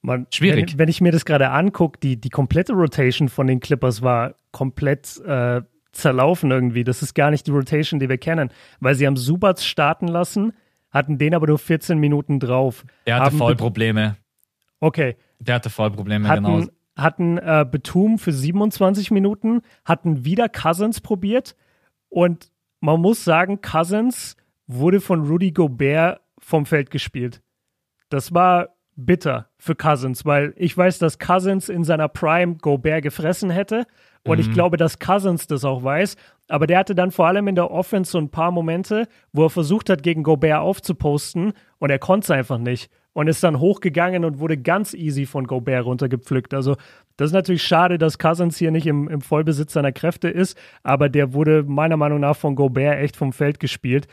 [0.00, 0.72] Man, schwierig.
[0.72, 4.34] Wenn, wenn, ich mir das gerade angucke, die, die komplette Rotation von den Clippers war
[4.52, 5.60] komplett äh,
[5.96, 6.84] zerlaufen irgendwie.
[6.84, 8.50] Das ist gar nicht die Rotation, die wir kennen,
[8.80, 10.52] weil sie haben Subats starten lassen,
[10.90, 12.84] hatten den aber nur 14 Minuten drauf.
[13.06, 14.16] Der hatte Vollprobleme.
[14.80, 15.16] Okay.
[15.38, 16.66] Der hatte Vollprobleme, hatten, genau.
[16.96, 21.54] Hatten äh, Betum für 27 Minuten, hatten wieder Cousins probiert,
[22.16, 22.50] und
[22.80, 27.42] man muss sagen, Cousins wurde von Rudy Gobert vom Feld gespielt.
[28.08, 33.50] Das war bitter für Cousins, weil ich weiß, dass Cousins in seiner Prime Gobert gefressen
[33.50, 33.86] hätte.
[34.24, 34.40] Und mhm.
[34.40, 36.16] ich glaube, dass Cousins das auch weiß.
[36.48, 39.50] Aber der hatte dann vor allem in der Offense so ein paar Momente, wo er
[39.50, 44.24] versucht hat, gegen Gobert aufzuposten und er konnte es einfach nicht und ist dann hochgegangen
[44.24, 46.54] und wurde ganz easy von Gobert runtergepflückt.
[46.54, 46.76] Also
[47.16, 51.08] das ist natürlich schade, dass Cousins hier nicht im, im Vollbesitz seiner Kräfte ist, aber
[51.08, 54.06] der wurde meiner Meinung nach von Gobert echt vom Feld gespielt.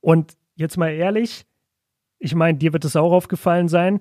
[0.00, 1.46] Und jetzt mal ehrlich,
[2.18, 4.00] ich meine, dir wird es auch aufgefallen sein,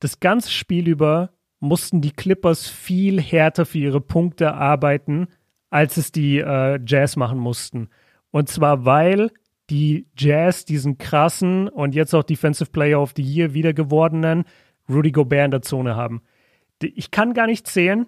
[0.00, 5.28] das ganze Spiel über mussten die Clippers viel härter für ihre Punkte arbeiten,
[5.70, 7.88] als es die äh, Jazz machen mussten.
[8.32, 9.30] Und zwar, weil
[9.70, 14.44] die Jazz diesen krassen und jetzt auch Defensive Player of the Year wieder gewordenen
[14.88, 16.22] Rudy Gobert in der Zone haben.
[16.88, 18.06] Ich kann gar nicht zählen,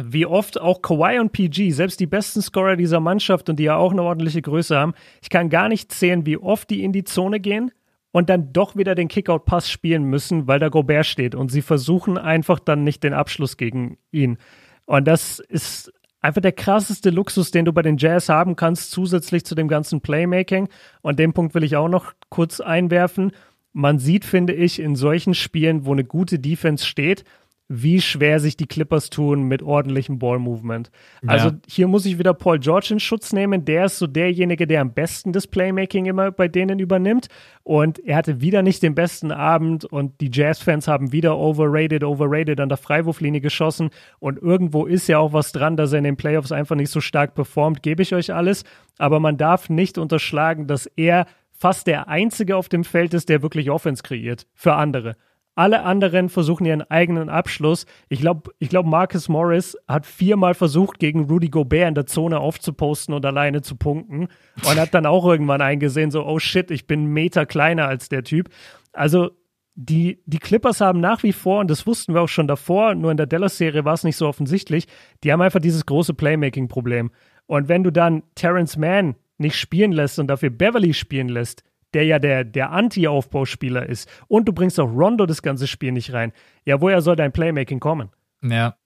[0.00, 3.76] wie oft auch Kawhi und PG, selbst die besten Scorer dieser Mannschaft und die ja
[3.76, 7.04] auch eine ordentliche Größe haben, ich kann gar nicht zählen, wie oft die in die
[7.04, 7.70] Zone gehen
[8.10, 12.18] und dann doch wieder den Kickout-Pass spielen müssen, weil da Gobert steht und sie versuchen
[12.18, 14.38] einfach dann nicht den Abschluss gegen ihn.
[14.86, 19.44] Und das ist einfach der krasseste Luxus, den du bei den Jazz haben kannst, zusätzlich
[19.44, 20.68] zu dem ganzen Playmaking.
[21.02, 23.32] Und den Punkt will ich auch noch kurz einwerfen.
[23.72, 27.24] Man sieht, finde ich, in solchen Spielen, wo eine gute Defense steht,
[27.68, 30.90] wie schwer sich die Clippers tun mit ordentlichem Ball-Movement.
[31.22, 31.30] Ja.
[31.30, 33.64] Also hier muss ich wieder Paul George in Schutz nehmen.
[33.64, 37.28] Der ist so derjenige, der am besten das Playmaking immer bei denen übernimmt.
[37.62, 42.60] Und er hatte wieder nicht den besten Abend und die Jazz-Fans haben wieder overrated, overrated
[42.60, 43.88] an der Freiwurflinie geschossen.
[44.18, 47.00] Und irgendwo ist ja auch was dran, dass er in den Playoffs einfach nicht so
[47.00, 48.64] stark performt, gebe ich euch alles.
[48.98, 53.40] Aber man darf nicht unterschlagen, dass er fast der Einzige auf dem Feld ist, der
[53.40, 55.16] wirklich Offense kreiert für andere.
[55.54, 57.86] Alle anderen versuchen ihren eigenen Abschluss.
[58.08, 62.40] Ich glaube, ich glaub, Marcus Morris hat viermal versucht, gegen Rudy Gobert in der Zone
[62.40, 64.28] aufzuposten und alleine zu punkten.
[64.68, 68.08] Und hat dann auch irgendwann eingesehen, so, oh shit, ich bin einen Meter kleiner als
[68.08, 68.48] der Typ.
[68.92, 69.30] Also,
[69.76, 73.10] die, die Clippers haben nach wie vor, und das wussten wir auch schon davor, nur
[73.10, 74.86] in der Dallas-Serie war es nicht so offensichtlich,
[75.24, 77.10] die haben einfach dieses große Playmaking-Problem.
[77.46, 81.64] Und wenn du dann Terrence Mann nicht spielen lässt und dafür Beverly spielen lässt,
[81.94, 84.08] der ja der, der Anti-Aufbauspieler ist.
[84.28, 86.32] Und du bringst auch Rondo das ganze Spiel nicht rein.
[86.64, 88.10] Ja, woher soll dein Playmaking kommen?
[88.42, 88.76] Ja.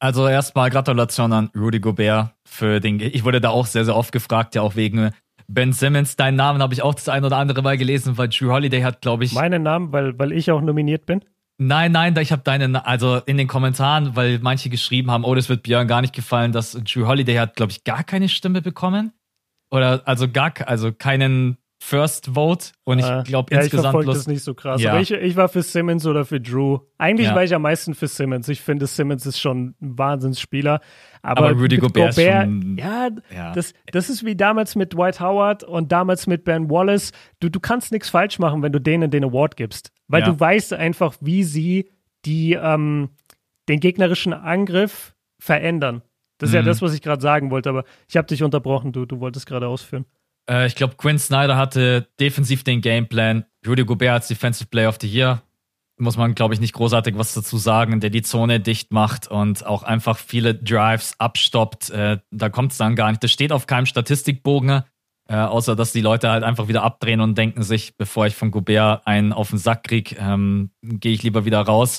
[0.00, 3.00] Also erstmal Gratulation an Rudy Gobert für den.
[3.00, 5.10] Ich wurde da auch sehr, sehr oft gefragt, ja auch wegen
[5.48, 6.14] Ben Simmons.
[6.14, 9.00] Deinen Namen habe ich auch das ein oder andere Mal gelesen, weil Drew Holiday hat,
[9.00, 9.32] glaube ich.
[9.32, 11.24] Meinen Namen, weil, weil ich auch nominiert bin?
[11.60, 15.48] Nein, nein, ich habe deinen, also in den Kommentaren, weil manche geschrieben haben, oh, das
[15.48, 19.12] wird Björn gar nicht gefallen, dass Drew Holiday hat, glaube ich, gar keine Stimme bekommen.
[19.70, 24.00] Oder also gar, also keinen First Vote und ich glaube ja, insgesamt.
[24.00, 24.82] Ich das nicht so krass.
[24.82, 24.98] Ja.
[24.98, 26.80] Ich, ich war für Simmons oder für Drew.
[26.98, 27.34] Eigentlich ja.
[27.36, 28.48] war ich am meisten für Simmons.
[28.48, 30.80] Ich finde, Simmons ist schon ein Wahnsinnsspieler.
[31.22, 35.20] Aber, aber Rudy Gobert, Gobert schon, ja, ja, Das, das ist wie damals mit Dwight
[35.20, 37.12] Howard und damals mit Ben Wallace.
[37.38, 39.92] Du, du kannst nichts falsch machen, wenn du denen den Award gibst.
[40.08, 41.90] Weil du weißt einfach, wie sie
[42.24, 43.10] die, ähm,
[43.68, 46.02] den gegnerischen Angriff verändern.
[46.38, 46.60] Das ist mhm.
[46.60, 49.46] ja das, was ich gerade sagen wollte, aber ich habe dich unterbrochen, du, du wolltest
[49.46, 50.06] gerade ausführen.
[50.48, 53.44] Äh, ich glaube, Quinn Snyder hatte defensiv den Gameplan.
[53.66, 55.42] Rudy Gobert als Defensive Player of the Year.
[56.00, 59.66] Muss man, glaube ich, nicht großartig was dazu sagen, der die Zone dicht macht und
[59.66, 61.90] auch einfach viele Drives abstoppt.
[61.90, 63.22] Äh, da kommt es dann gar nicht.
[63.22, 64.84] Das steht auf keinem Statistikbogen,
[65.28, 68.52] äh, außer dass die Leute halt einfach wieder abdrehen und denken sich, bevor ich von
[68.52, 71.98] Gobert einen auf den Sack kriege, ähm, gehe ich lieber wieder raus.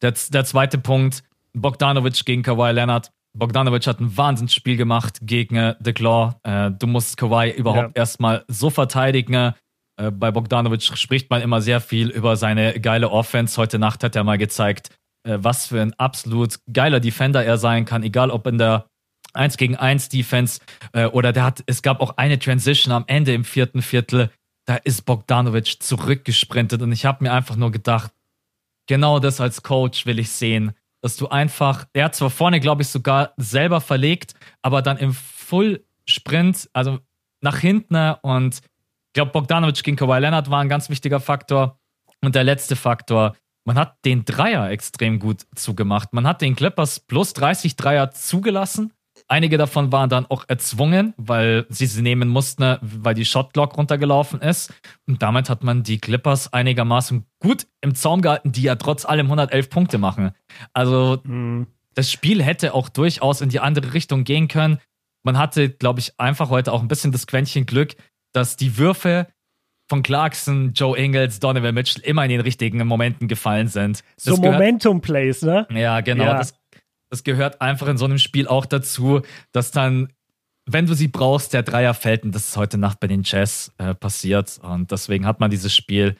[0.00, 1.22] Der, der zweite Punkt,
[1.52, 3.12] Bogdanovic gegen Kawhi Leonard.
[3.36, 6.36] Bogdanovic hat ein Wahnsinnsspiel gemacht gegen äh, The Claw.
[6.44, 8.02] Äh, du musst Kawhi überhaupt ja.
[8.02, 9.54] erstmal so verteidigen.
[9.96, 13.56] Äh, bei Bogdanovic spricht man immer sehr viel über seine geile Offense.
[13.60, 14.90] Heute Nacht hat er mal gezeigt,
[15.24, 18.86] äh, was für ein absolut geiler Defender er sein kann, egal ob in der
[19.32, 20.60] 1 gegen 1 Defense
[20.92, 24.30] äh, oder der hat, es gab auch eine Transition am Ende im vierten Viertel.
[24.66, 28.12] Da ist Bogdanovic zurückgesprintet und ich habe mir einfach nur gedacht,
[28.86, 30.72] genau das als Coach will ich sehen
[31.04, 34.32] dass du einfach, er hat zwar vorne, glaube ich, sogar selber verlegt,
[34.62, 36.98] aber dann im Full-Sprint, also
[37.42, 41.78] nach hinten und ich glaube, Bogdanovic gegen Kawhi Leonard war ein ganz wichtiger Faktor.
[42.22, 43.36] Und der letzte Faktor,
[43.66, 46.14] man hat den Dreier extrem gut zugemacht.
[46.14, 48.93] Man hat den Clippers plus 30 Dreier zugelassen
[49.26, 54.42] Einige davon waren dann auch erzwungen, weil sie sie nehmen mussten, weil die Shotglock runtergelaufen
[54.42, 54.72] ist.
[55.06, 59.26] Und damit hat man die Clippers einigermaßen gut im Zaum gehalten, die ja trotz allem
[59.26, 60.32] 111 Punkte machen.
[60.74, 61.68] Also mhm.
[61.94, 64.78] das Spiel hätte auch durchaus in die andere Richtung gehen können.
[65.22, 67.96] Man hatte, glaube ich, einfach heute auch ein bisschen das Quäntchen Glück,
[68.34, 69.28] dass die Würfe
[69.88, 74.02] von Clarkson, Joe Ingles, Donovan Mitchell immer in den richtigen Momenten gefallen sind.
[74.16, 75.66] Das so Momentum-Plays, ne?
[75.70, 76.24] Ja, genau.
[76.24, 76.38] Ja.
[76.38, 76.54] Das,
[77.10, 80.12] das gehört einfach in so einem Spiel auch dazu, dass dann,
[80.66, 82.24] wenn du sie brauchst, der Dreier fällt.
[82.24, 84.58] Und das ist heute Nacht bei den Jazz äh, passiert.
[84.62, 86.16] Und deswegen hat man dieses Spiel,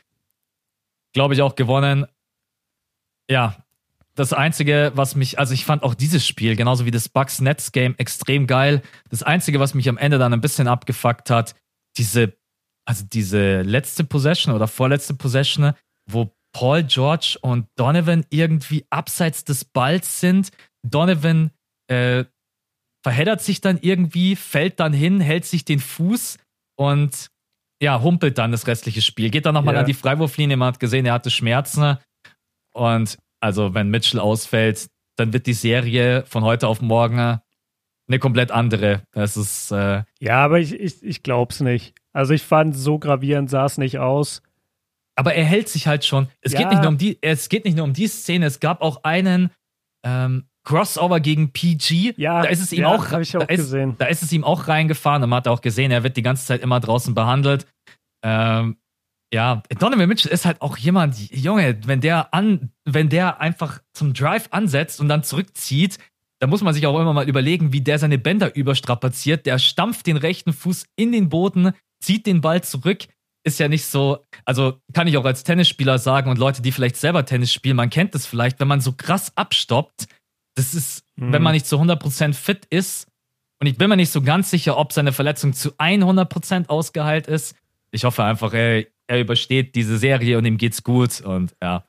[1.13, 2.07] glaube ich, auch gewonnen.
[3.31, 3.57] Ja,
[4.15, 7.73] das Einzige, was mich, also ich fand auch dieses Spiel, genauso wie das Bucks Nets
[7.73, 8.83] Game, extrem geil.
[9.11, 11.55] Das Einzige, was mich am Ende dann ein bisschen abgefuckt hat,
[11.97, 12.37] diese,
[12.85, 15.73] also diese letzte Possession oder vorletzte Possession,
[16.07, 20.51] wo Paul George und Donovan irgendwie abseits des Balls sind,
[20.85, 21.51] Donovan
[21.89, 22.25] äh,
[23.03, 26.39] verheddert sich dann irgendwie, fällt dann hin, hält sich den Fuß
[26.77, 27.29] und
[27.83, 29.31] ja, humpelt dann das restliche Spiel.
[29.31, 29.81] Geht dann nochmal ja.
[29.81, 31.99] an die Freiwurflinie, man hat gesehen, er hatte Schmerzen.
[32.73, 37.41] Und also, wenn Mitchell ausfällt, dann wird die Serie von heute auf morgen
[38.09, 39.03] eine komplett andere.
[39.13, 39.71] Das ist.
[39.71, 41.95] Äh ja, aber ich, ich, ich glaub's nicht.
[42.13, 44.43] Also, ich fand, so gravierend sah es nicht aus.
[45.17, 46.29] Aber er hält sich halt schon.
[46.41, 46.61] Es, ja.
[46.61, 49.05] geht nicht nur um die, es geht nicht nur um die Szene, es gab auch
[49.05, 49.51] einen,
[50.05, 52.15] ähm, Crossover gegen PG.
[52.17, 54.45] Ja, da ist es ihm ja, auch, ich auch da, ist, da ist es ihm
[54.45, 57.67] auch reingefahren und man hat auch gesehen, er wird die ganze Zeit immer draußen behandelt.
[58.25, 58.77] Ähm,
[59.33, 64.15] ja, Donovan Mitchell ist halt auch jemand, Junge, wenn der an, wenn der einfach zum
[64.15, 65.99] Drive ansetzt und dann zurückzieht,
[66.41, 69.47] da muss man sich auch immer mal überlegen, wie der seine Bänder überstrapaziert.
[69.47, 73.07] Der stampft den rechten Fuß in den Boden, zieht den Ball zurück.
[73.45, 76.97] Ist ja nicht so, also kann ich auch als Tennisspieler sagen und Leute, die vielleicht
[76.97, 80.07] selber Tennis spielen, man kennt das vielleicht, wenn man so krass abstoppt,
[80.55, 81.33] das ist, mhm.
[81.33, 83.09] wenn man nicht zu 100% fit ist,
[83.61, 87.57] und ich bin mir nicht so ganz sicher, ob seine Verletzung zu 100% ausgeheilt ist.
[87.93, 91.85] Ich hoffe einfach, er, er übersteht diese Serie und ihm geht's gut und ja.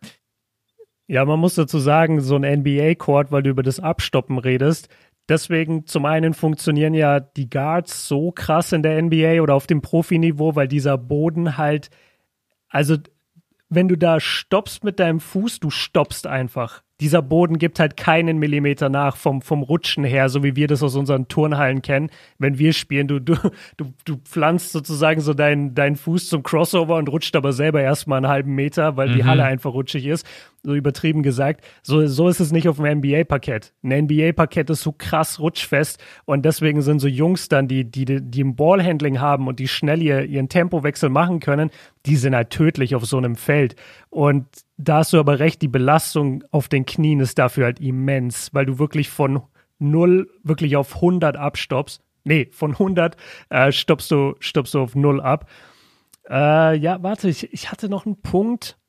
[1.08, 4.90] Ja, man muss dazu sagen, so ein NBA-Court, weil du über das Abstoppen redest,
[5.28, 9.82] Deswegen zum einen funktionieren ja die Guards so krass in der NBA oder auf dem
[9.82, 11.90] Profiniveau, weil dieser Boden halt,
[12.70, 12.98] also
[13.70, 18.38] wenn du da stoppst mit deinem Fuß, du stoppst einfach dieser Boden gibt halt keinen
[18.38, 22.10] Millimeter nach vom, vom Rutschen her, so wie wir das aus unseren Turnhallen kennen.
[22.38, 23.36] Wenn wir spielen, du, du,
[23.78, 28.18] du, du pflanzt sozusagen so deinen dein Fuß zum Crossover und rutscht aber selber erstmal
[28.18, 29.14] einen halben Meter, weil mhm.
[29.14, 30.26] die Halle einfach rutschig ist.
[30.66, 31.64] So übertrieben gesagt.
[31.84, 33.72] So, so ist es nicht auf dem NBA-Parkett.
[33.84, 38.42] Ein NBA-Parkett ist so krass rutschfest und deswegen sind so Jungs dann, die, die, die
[38.42, 41.70] im Ballhandling haben und die schnell ihr, ihren Tempowechsel machen können,
[42.08, 43.76] die sind halt tödlich auf so einem Feld.
[44.10, 44.48] Und
[44.78, 48.66] da hast du aber recht, die Belastung auf den Knien ist dafür halt immens, weil
[48.66, 49.44] du wirklich von
[49.78, 52.02] 0 wirklich auf 100 abstoppst.
[52.24, 53.18] Nee, von 100
[53.52, 55.48] äh, stoppst, du, stoppst du auf 0 ab.
[56.28, 58.80] Äh, ja, warte, ich, ich hatte noch einen Punkt.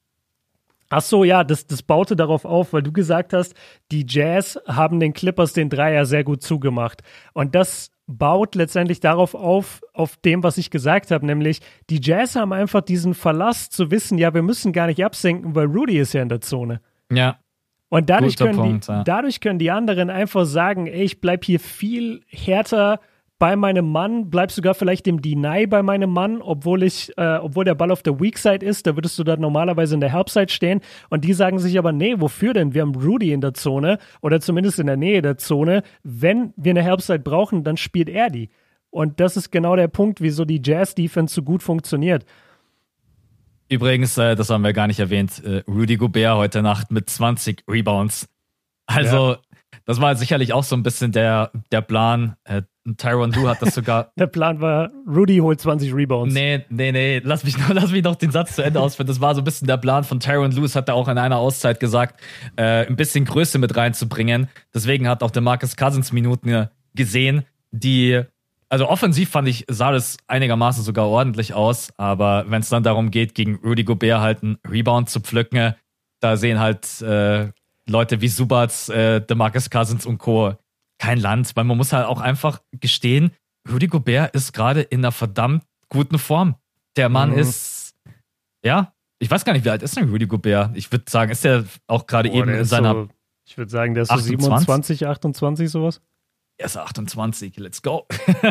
[0.89, 3.55] Ach so, ja, das, das baute darauf auf, weil du gesagt hast,
[3.91, 7.03] die Jazz haben den Clippers den Dreier sehr gut zugemacht.
[7.33, 11.61] Und das baut letztendlich darauf auf, auf dem, was ich gesagt habe, nämlich
[11.91, 15.67] die Jazz haben einfach diesen Verlass zu wissen, ja, wir müssen gar nicht absenken, weil
[15.67, 16.81] Rudy ist ja in der Zone.
[17.11, 17.39] Ja.
[17.89, 19.05] Und dadurch, können, Punkt, die, ja.
[19.05, 23.01] dadurch können die anderen einfach sagen, ey, ich bleib hier viel härter
[23.39, 27.67] bei meinem Mann, bleib sogar vielleicht im Deny bei meinem Mann, obwohl ich, äh, obwohl
[27.67, 30.31] der Ball auf der Weak Side ist, da würdest du dann normalerweise in der Help
[30.31, 30.81] Side stehen.
[31.11, 32.73] Und die sagen sich aber, nee, wofür denn?
[32.73, 35.83] Wir haben Rudy in der Zone oder zumindest in der Nähe der Zone.
[36.03, 38.49] Wenn wir eine Help Side brauchen, dann spielt er die.
[38.89, 42.25] Und das ist genau der Punkt, wieso die Jazz Defense so gut funktioniert.
[43.69, 47.65] Übrigens, äh, das haben wir gar nicht erwähnt, äh, Rudy Gobert heute Nacht mit 20
[47.69, 48.29] Rebounds.
[48.87, 49.39] Also, ja.
[49.85, 52.37] das war sicherlich auch so ein bisschen der, der Plan.
[52.45, 52.63] Äh,
[52.97, 54.13] Tyron Du hat das sogar.
[54.17, 56.35] der Plan war, Rudy holt 20 Rebounds.
[56.35, 59.07] Nee, nee, nee, lass mich noch, lass mich noch den Satz zu Ende ausführen.
[59.07, 61.39] Das war so ein bisschen der Plan von Tyron Lewis, hat er auch in einer
[61.39, 62.21] Auszeit gesagt,
[62.57, 64.49] äh, ein bisschen Größe mit reinzubringen.
[64.75, 68.23] Deswegen hat auch der Marcus Cousins Minuten gesehen, die
[68.69, 73.11] also offensiv fand ich, sah das einigermaßen sogar ordentlich aus, aber wenn es dann darum
[73.11, 75.75] geht, gegen Rudy Gobert halt einen Rebound zu pflücken,
[76.21, 77.51] da sehen halt äh,
[77.89, 80.55] Leute wie Subats, äh, DeMarcus Cousins und Co.
[80.99, 83.31] kein Land, weil man muss halt auch einfach gestehen,
[83.71, 86.55] Rudy Gobert ist gerade in einer verdammt guten Form.
[86.97, 87.39] Der Mann mhm.
[87.39, 87.95] ist,
[88.65, 90.77] ja, ich weiß gar nicht, wie alt ist denn Rudy Gobert?
[90.77, 92.93] Ich würde sagen, ist der auch gerade eben in seiner.
[92.93, 93.09] So,
[93.47, 96.01] ich würde sagen, der ist so 27, 28, sowas.
[96.59, 98.07] Er ist 28, let's go.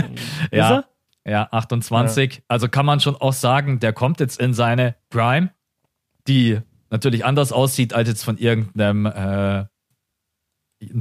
[0.52, 0.86] ja, ist er?
[1.28, 2.36] Ja, 28.
[2.36, 2.42] Ja.
[2.48, 5.52] Also kann man schon auch sagen, der kommt jetzt in seine Prime,
[6.28, 9.66] die natürlich anders aussieht als jetzt von irgendeinem äh,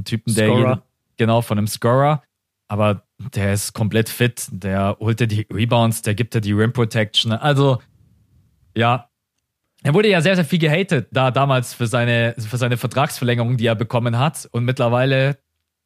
[0.03, 0.81] Typen, der jeden,
[1.17, 2.23] genau von einem Scorer.
[2.67, 6.73] Aber der ist komplett fit, der holt dir die Rebounds, der gibt dir die Rim
[6.73, 7.31] Protection.
[7.31, 7.81] Also,
[8.75, 9.09] ja.
[9.83, 13.67] Er wurde ja sehr, sehr viel gehatet, da damals für seine, für seine Vertragsverlängerung, die
[13.67, 14.49] er bekommen hat.
[14.51, 15.37] Und mittlerweile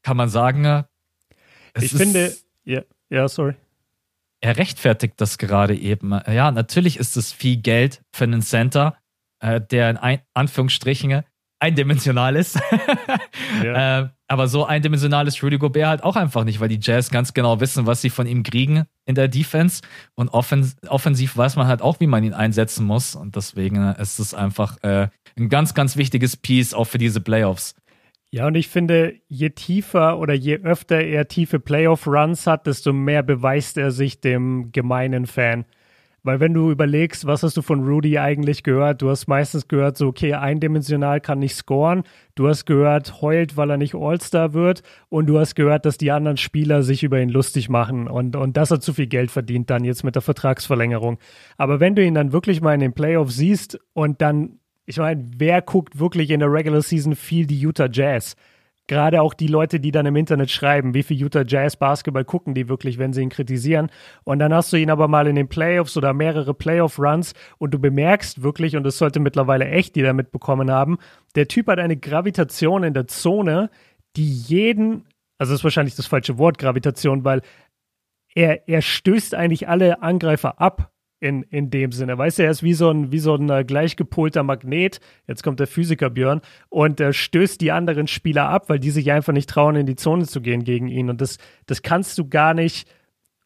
[0.03, 0.85] kann man sagen,
[1.77, 3.55] ich finde, ja, ja, sorry.
[4.41, 6.17] Er rechtfertigt das gerade eben.
[6.27, 8.97] Ja, natürlich ist es viel Geld für einen Center,
[9.41, 11.23] äh, der in ein, Anführungsstrichen
[11.59, 12.57] eindimensional ist.
[13.63, 14.01] ja.
[14.01, 17.33] äh, aber so eindimensional ist Rudy Gobert halt auch einfach nicht, weil die Jazz ganz
[17.33, 19.81] genau wissen, was sie von ihm kriegen in der Defense.
[20.13, 23.15] Und offens offensiv weiß man halt auch, wie man ihn einsetzen muss.
[23.15, 27.75] Und deswegen ist es einfach äh, ein ganz, ganz wichtiges Piece auch für diese Playoffs.
[28.31, 33.23] Ja, und ich finde, je tiefer oder je öfter er tiefe Playoff-Runs hat, desto mehr
[33.23, 35.65] beweist er sich dem gemeinen Fan.
[36.29, 39.01] Weil wenn du überlegst, was hast du von Rudy eigentlich gehört?
[39.01, 42.03] Du hast meistens gehört, so, okay, eindimensional kann nicht scoren.
[42.35, 44.83] Du hast gehört, heult, weil er nicht All-Star wird.
[45.09, 48.57] Und du hast gehört, dass die anderen Spieler sich über ihn lustig machen und, und
[48.57, 51.17] dass er zu viel Geld verdient dann jetzt mit der Vertragsverlängerung.
[51.57, 55.23] Aber wenn du ihn dann wirklich mal in den Playoffs siehst und dann ich meine,
[55.37, 58.35] wer guckt wirklich in der Regular Season viel die Utah Jazz?
[58.89, 62.55] Gerade auch die Leute, die dann im Internet schreiben, wie viel Utah Jazz Basketball gucken
[62.55, 63.91] die wirklich, wenn sie ihn kritisieren.
[64.23, 67.77] Und dann hast du ihn aber mal in den Playoffs oder mehrere Playoff-Runs und du
[67.77, 70.97] bemerkst wirklich, und das sollte mittlerweile echt jeder mitbekommen haben,
[71.35, 73.69] der Typ hat eine Gravitation in der Zone,
[74.15, 75.05] die jeden,
[75.37, 77.43] also das ist wahrscheinlich das falsche Wort, Gravitation, weil
[78.33, 82.17] er, er stößt eigentlich alle Angreifer ab in, in dem Sinne.
[82.17, 84.99] Weißt du, er ist wie so ein, wie so ein äh, gleichgepolter Magnet.
[85.27, 89.11] Jetzt kommt der Physiker Björn und er stößt die anderen Spieler ab, weil die sich
[89.11, 91.09] einfach nicht trauen, in die Zone zu gehen gegen ihn.
[91.09, 92.87] Und das, das kannst du gar nicht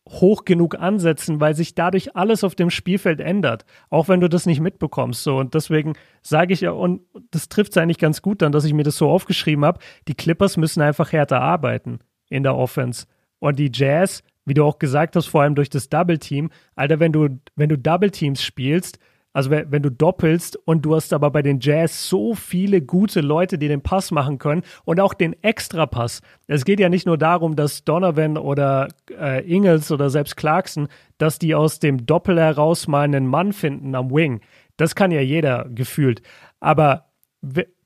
[0.07, 4.45] hoch genug ansetzen, weil sich dadurch alles auf dem Spielfeld ändert, auch wenn du das
[4.45, 5.23] nicht mitbekommst.
[5.23, 7.01] So und deswegen sage ich ja und
[7.31, 9.79] das trifft es eigentlich ganz gut dann, dass ich mir das so aufgeschrieben habe.
[10.07, 11.99] Die Clippers müssen einfach härter arbeiten
[12.29, 13.05] in der Offense
[13.39, 16.49] und die Jazz wie du auch gesagt hast, vor allem durch das Double Team.
[16.75, 18.99] Alter, wenn du, wenn du Double Teams spielst,
[19.35, 23.57] also wenn, du doppelst und du hast aber bei den Jazz so viele gute Leute,
[23.57, 26.21] die den Pass machen können und auch den Extrapass.
[26.45, 30.87] Es geht ja nicht nur darum, dass Donovan oder äh, Ingles oder selbst Clarkson,
[31.17, 34.41] dass die aus dem Doppel heraus mal einen Mann finden am Wing.
[34.77, 36.21] Das kann ja jeder gefühlt.
[36.59, 37.09] Aber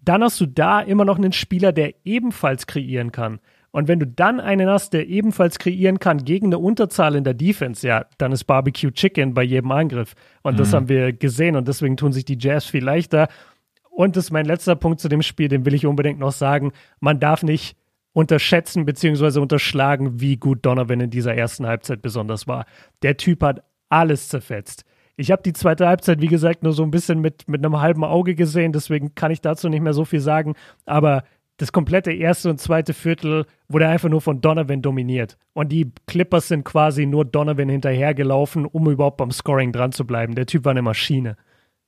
[0.01, 3.39] dann hast du da immer noch einen Spieler, der ebenfalls kreieren kann.
[3.77, 7.35] Und wenn du dann einen hast, der ebenfalls kreieren kann gegen eine Unterzahl in der
[7.35, 10.15] Defense, ja, dann ist Barbecue Chicken bei jedem Angriff.
[10.41, 10.57] Und mhm.
[10.57, 13.27] das haben wir gesehen und deswegen tun sich die Jazz viel leichter.
[13.91, 16.71] Und das ist mein letzter Punkt zu dem Spiel, den will ich unbedingt noch sagen.
[17.01, 17.77] Man darf nicht
[18.13, 19.37] unterschätzen bzw.
[19.37, 22.65] unterschlagen, wie gut Donovan in dieser ersten Halbzeit besonders war.
[23.03, 24.85] Der Typ hat alles zerfetzt.
[25.17, 28.03] Ich habe die zweite Halbzeit, wie gesagt, nur so ein bisschen mit, mit einem halben
[28.03, 30.55] Auge gesehen, deswegen kann ich dazu nicht mehr so viel sagen.
[30.87, 31.23] Aber
[31.57, 35.37] das komplette erste und zweite Viertel wurde einfach nur von Donovan dominiert.
[35.53, 40.35] Und die Clippers sind quasi nur Donovan hinterhergelaufen, um überhaupt beim Scoring dran zu bleiben.
[40.35, 41.35] Der Typ war eine Maschine.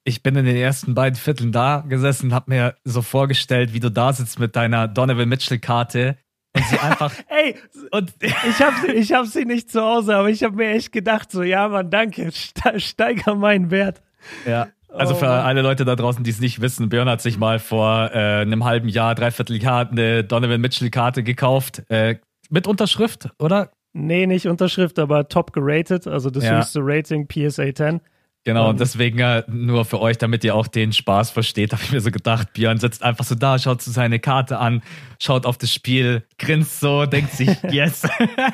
[0.04, 3.92] Ich bin in den ersten beiden Vierteln da gesessen, hab mir so vorgestellt, wie du
[3.92, 6.18] da sitzt mit deiner Donovan Mitchell-Karte
[6.56, 7.14] und sie einfach.
[7.28, 7.56] Ey,
[7.92, 11.32] und ich habe ich hab sie nicht zu Hause, aber ich habe mir echt gedacht,
[11.32, 14.02] so, ja, Mann, danke, steiger meinen Wert.
[14.48, 14.70] Ja.
[14.92, 17.60] Also für oh alle Leute da draußen, die es nicht wissen, Björn hat sich mal
[17.60, 21.84] vor äh, einem halben Jahr, dreiviertel Jahr eine Donovan Mitchell-Karte gekauft.
[21.90, 22.16] Äh,
[22.50, 23.72] mit Unterschrift, oder?
[23.94, 26.58] Nee, nicht Unterschrift, aber top geratet, also das ja.
[26.58, 28.02] höchste Rating, PSA 10.
[28.46, 31.92] Genau, und deswegen äh, nur für euch, damit ihr auch den Spaß versteht, habe ich
[31.92, 34.82] mir so gedacht, Björn sitzt einfach so da, schaut zu seine Karte an,
[35.20, 38.08] schaut auf das Spiel, grinst so, denkt sich, yes.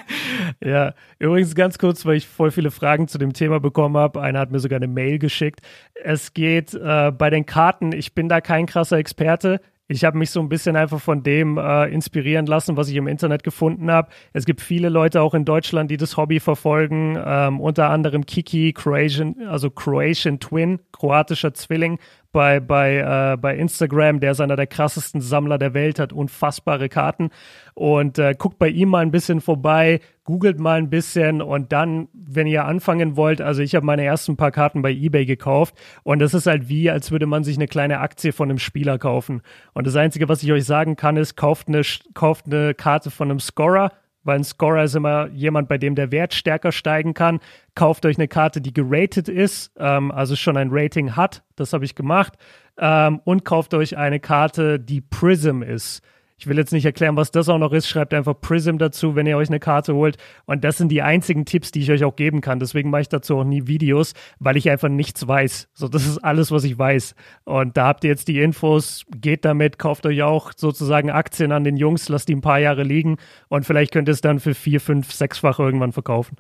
[0.64, 4.22] ja, übrigens ganz kurz, weil ich voll viele Fragen zu dem Thema bekommen habe.
[4.22, 5.62] Einer hat mir sogar eine Mail geschickt.
[6.04, 9.62] Es geht äh, bei den Karten, ich bin da kein krasser Experte.
[9.88, 13.08] Ich habe mich so ein bisschen einfach von dem äh, inspirieren lassen, was ich im
[13.08, 14.10] Internet gefunden habe.
[14.34, 18.74] Es gibt viele Leute auch in Deutschland, die das Hobby verfolgen, ähm, unter anderem Kiki,
[18.74, 22.00] Croatian, also Croatian Twin, kroatischer Zwilling,
[22.36, 24.20] bei, bei, äh, bei Instagram.
[24.20, 27.30] Der ist einer der krassesten Sammler der Welt, hat unfassbare Karten.
[27.76, 32.10] Und äh, guckt bei ihm mal ein bisschen vorbei, googelt mal ein bisschen und dann,
[32.14, 36.20] wenn ihr anfangen wollt, also ich habe meine ersten paar Karten bei eBay gekauft und
[36.20, 39.42] das ist halt wie, als würde man sich eine kleine Aktie von einem Spieler kaufen.
[39.74, 41.82] Und das Einzige, was ich euch sagen kann, ist, kauft eine,
[42.14, 43.92] kauft eine Karte von einem Scorer
[44.26, 47.40] weil ein Scorer ist immer jemand, bei dem der Wert stärker steigen kann.
[47.76, 51.44] Kauft euch eine Karte, die geratet ist, ähm, also schon ein Rating hat.
[51.56, 52.34] Das habe ich gemacht.
[52.78, 56.02] Ähm, und kauft euch eine Karte, die Prism ist.
[56.38, 57.88] Ich will jetzt nicht erklären, was das auch noch ist.
[57.88, 60.18] Schreibt einfach Prism dazu, wenn ihr euch eine Karte holt.
[60.46, 62.60] Und das sind die einzigen Tipps, die ich euch auch geben kann.
[62.60, 65.70] Deswegen mache ich dazu auch nie Videos, weil ich einfach nichts weiß.
[65.74, 67.16] So, das ist alles, was ich weiß.
[67.46, 69.06] Und da habt ihr jetzt die Infos.
[69.16, 72.84] Geht damit, kauft euch auch sozusagen Aktien an den Jungs, lasst die ein paar Jahre
[72.84, 73.18] liegen
[73.48, 76.38] und vielleicht könnt ihr es dann für vier, fünf, sechsfach irgendwann verkaufen.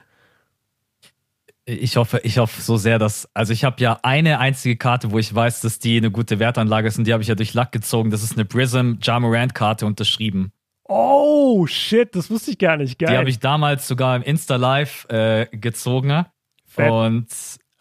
[1.67, 3.27] Ich hoffe, ich hoffe so sehr, dass.
[3.33, 6.87] Also ich habe ja eine einzige Karte, wo ich weiß, dass die eine gute Wertanlage
[6.87, 8.11] ist und die habe ich ja durch Lack gezogen.
[8.11, 10.51] Das ist eine Prism Jamorant-Karte unterschrieben.
[10.87, 12.99] Oh, shit, das wusste ich gar nicht.
[12.99, 13.09] Geil.
[13.09, 16.25] Die habe ich damals sogar im Insta Live äh, gezogen.
[16.65, 16.91] Fett.
[16.91, 17.27] Und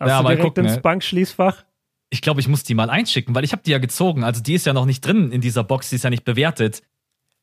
[0.04, 0.80] Hast ja, du mal direkt gucken, ins ne?
[0.80, 1.64] Bankschließfach?
[2.10, 4.24] Ich glaube, ich muss die mal einschicken, weil ich habe die ja gezogen.
[4.24, 6.82] Also die ist ja noch nicht drin in dieser Box, die ist ja nicht bewertet.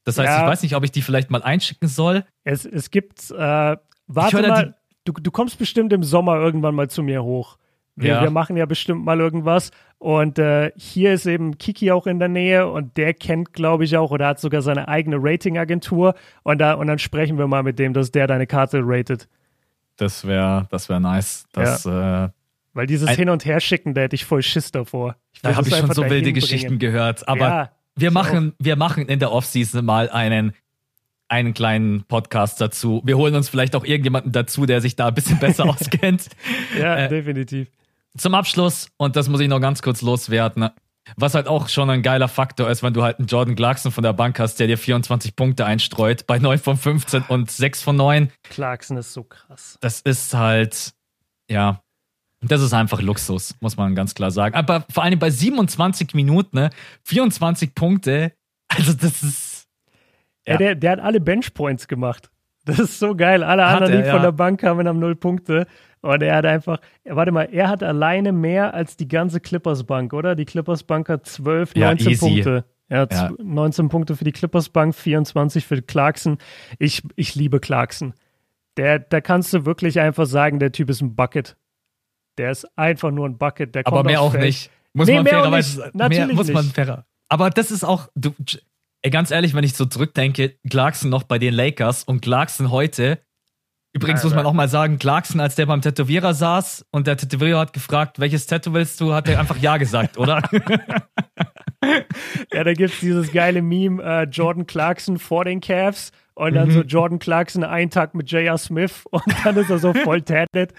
[0.04, 0.42] Das heißt, ja.
[0.42, 2.26] ich weiß nicht, ob ich die vielleicht mal einschicken soll.
[2.44, 3.78] Es, es gibt, äh,
[4.08, 4.76] warte mal,
[5.06, 7.58] du, du kommst bestimmt im Sommer irgendwann mal zu mir hoch.
[7.95, 8.24] Wir, ja.
[8.24, 9.72] wir machen ja bestimmt mal irgendwas.
[9.99, 13.97] Und äh, hier ist eben Kiki auch in der Nähe und der kennt, glaube ich,
[13.97, 16.16] auch oder hat sogar seine eigene Ratingagentur.
[16.43, 19.28] Und, da, und dann sprechen wir mal mit dem, dass der deine Karte ratet.
[19.97, 21.45] Das wäre das wär nice.
[21.52, 22.26] Das, ja.
[22.26, 22.30] äh,
[22.74, 25.16] Weil dieses Hin- und Herschicken, da hätte ich voll Schiss davor.
[25.43, 27.28] da habe ich schon so wilde Geschichten gehört.
[27.28, 30.54] Aber ja, wir, machen, wir machen in der Offseason mal einen
[31.32, 33.02] einen kleinen Podcast dazu.
[33.06, 36.28] Wir holen uns vielleicht auch irgendjemanden dazu, der sich da ein bisschen besser auskennt.
[36.78, 37.70] ja, äh, definitiv.
[38.18, 40.70] Zum Abschluss, und das muss ich noch ganz kurz loswerden,
[41.16, 44.04] was halt auch schon ein geiler Faktor ist, wenn du halt einen Jordan Clarkson von
[44.04, 47.96] der Bank hast, der dir 24 Punkte einstreut, bei 9 von 15 und 6 von
[47.96, 48.32] 9.
[48.44, 49.78] Clarkson ist so krass.
[49.80, 50.94] Das ist halt,
[51.50, 51.82] ja,
[52.42, 54.56] das ist einfach Luxus, muss man ganz klar sagen.
[54.56, 56.70] Aber vor allem bei 27 Minuten, ne,
[57.06, 58.34] 24 Punkte,
[58.68, 59.51] also das ist
[60.48, 60.58] ja.
[60.58, 62.30] der, der hat alle Benchpoints gemacht.
[62.66, 63.44] Das ist so geil.
[63.44, 64.14] Alle hat anderen, er, die ja.
[64.14, 65.66] von der Bank kamen, haben null Punkte.
[66.02, 70.36] Und er hat einfach, warte mal, er hat alleine mehr als die ganze Clippers-Bank, oder?
[70.36, 72.66] Die Clippers-Bank hat 12, 19 ja, Punkte.
[72.88, 73.32] Er hat ja.
[73.42, 76.38] 19 Punkte für die Clippers-Bank, 24 für Clarkson.
[76.78, 78.14] Ich, ich liebe Clarkson.
[78.78, 81.56] Der, da kannst du wirklich einfach sagen, der Typ ist ein Bucket.
[82.38, 83.76] Der ist einfach nur ein Bucket.
[83.76, 84.44] Der Aber mehr auch Feld.
[84.44, 84.72] nicht.
[84.94, 85.92] Muss nee, man fairerweise.
[85.94, 87.06] Natürlich mehr, muss man fairer.
[87.30, 88.34] Aber das ist auch, du,
[89.04, 93.20] Ey, ganz ehrlich, wenn ich so zurückdenke, Clarkson noch bei den Lakers und Clarkson heute.
[93.93, 94.28] Übrigens Alter.
[94.28, 97.74] muss man auch mal sagen, Clarkson, als der beim Tätowierer saß und der Tätowierer hat
[97.74, 100.41] gefragt, welches Tattoo willst du, hat er einfach Ja gesagt, oder?
[102.54, 106.70] ja, da gibt es dieses geile Meme, äh, Jordan Clarkson vor den Cavs und dann
[106.70, 106.74] mhm.
[106.74, 108.60] so Jordan Clarkson einen Tag mit J.R.
[108.60, 110.74] Smith und dann ist er so voll tatted.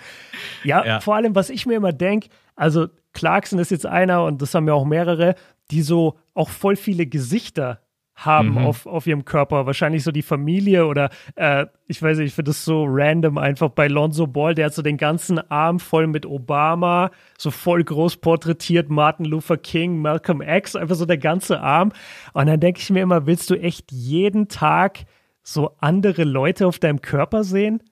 [0.62, 4.40] Ja, ja, vor allem, was ich mir immer denke, also Clarkson ist jetzt einer und
[4.40, 5.34] das haben ja auch mehrere,
[5.72, 7.80] die so auch voll viele Gesichter
[8.24, 8.58] haben mhm.
[8.58, 9.66] auf, auf ihrem Körper.
[9.66, 13.68] Wahrscheinlich so die Familie oder äh, ich weiß nicht, ich finde das so random einfach
[13.70, 18.16] bei Lonzo Ball, der hat so den ganzen Arm voll mit Obama, so voll groß
[18.18, 21.92] porträtiert, Martin Luther King, Malcolm X, einfach so der ganze Arm.
[22.32, 25.00] Und dann denke ich mir immer, willst du echt jeden Tag
[25.42, 27.82] so andere Leute auf deinem Körper sehen?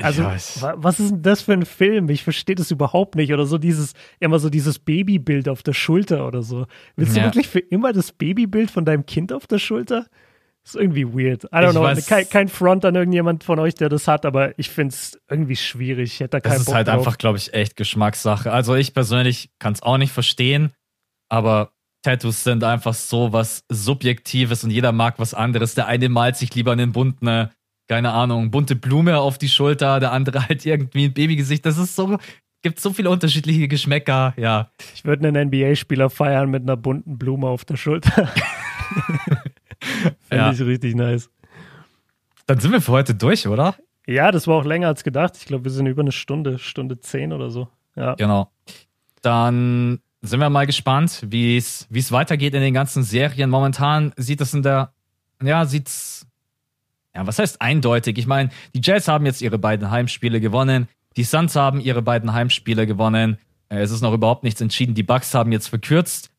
[0.00, 2.08] Also, was ist denn das für ein Film?
[2.08, 3.32] Ich verstehe das überhaupt nicht.
[3.32, 6.66] Oder so dieses, immer so dieses Babybild auf der Schulter oder so.
[6.96, 7.22] Willst ja.
[7.22, 10.06] du wirklich für immer das Babybild von deinem Kind auf der Schulter?
[10.64, 11.44] Das ist irgendwie weird.
[11.44, 12.08] I don't ich know.
[12.08, 15.56] Kein, kein, Front an irgendjemand von euch, der das hat, aber ich finde es irgendwie
[15.56, 16.14] schwierig.
[16.14, 16.98] Ich hätte da keinen Das ist halt drauf.
[16.98, 18.52] einfach, glaube ich, echt Geschmackssache.
[18.52, 20.72] Also ich persönlich kann es auch nicht verstehen,
[21.28, 25.74] aber Tattoos sind einfach so was Subjektives und jeder mag was anderes.
[25.74, 27.50] Der eine malt sich lieber einen bunten,
[27.88, 31.64] keine Ahnung, bunte Blume auf die Schulter, der andere halt irgendwie ein Babygesicht.
[31.66, 32.18] Das ist so,
[32.62, 34.70] gibt so viele unterschiedliche Geschmäcker, ja.
[34.94, 38.28] Ich würde einen NBA-Spieler feiern mit einer bunten Blume auf der Schulter.
[40.28, 40.52] Finde ja.
[40.52, 41.30] ich richtig nice.
[42.46, 43.74] Dann sind wir für heute durch, oder?
[44.06, 45.36] Ja, das war auch länger als gedacht.
[45.36, 47.68] Ich glaube, wir sind über eine Stunde, Stunde zehn oder so.
[47.94, 48.14] Ja.
[48.14, 48.50] Genau.
[49.22, 53.50] Dann sind wir mal gespannt, wie es weitergeht in den ganzen Serien.
[53.50, 54.92] Momentan sieht es in der,
[55.42, 56.26] ja, sieht's,
[57.14, 58.18] ja, was heißt eindeutig?
[58.18, 60.88] Ich meine, die Jets haben jetzt ihre beiden Heimspiele gewonnen.
[61.16, 63.38] Die Suns haben ihre beiden Heimspiele gewonnen.
[63.68, 64.94] Äh, es ist noch überhaupt nichts entschieden.
[64.94, 66.30] Die Bucks haben jetzt verkürzt.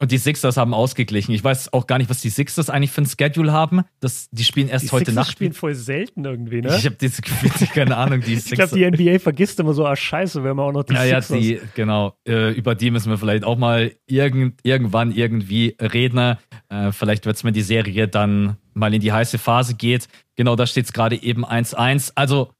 [0.00, 1.32] Und die Sixers haben ausgeglichen.
[1.32, 3.82] Ich weiß auch gar nicht, was die Sixers eigentlich für ein Schedule haben.
[3.98, 5.28] Das, die spielen erst die heute Sixers Nacht.
[5.30, 6.76] Die spielen voll selten irgendwie, ne?
[6.76, 8.20] Ich habe diese keine Ahnung.
[8.20, 10.94] Die ich glaube, die NBA vergisst immer so, ah scheiße, wir haben auch noch die
[10.94, 11.30] ja, Sixers.
[11.30, 12.16] Ja, die, genau.
[12.28, 16.36] Äh, über die müssen wir vielleicht auch mal irgend, irgendwann irgendwie reden.
[16.68, 20.06] Äh, vielleicht wird's, wenn die Serie dann mal in die heiße Phase geht.
[20.36, 22.12] Genau, da steht's gerade eben 1-1.
[22.14, 22.52] Also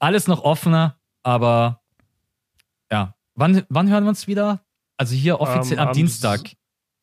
[0.00, 1.82] alles noch offener, aber
[2.90, 3.14] ja.
[3.36, 4.64] Wann, wann hören wir uns wieder?
[4.96, 6.40] Also hier offiziell um, am, am Dienstag.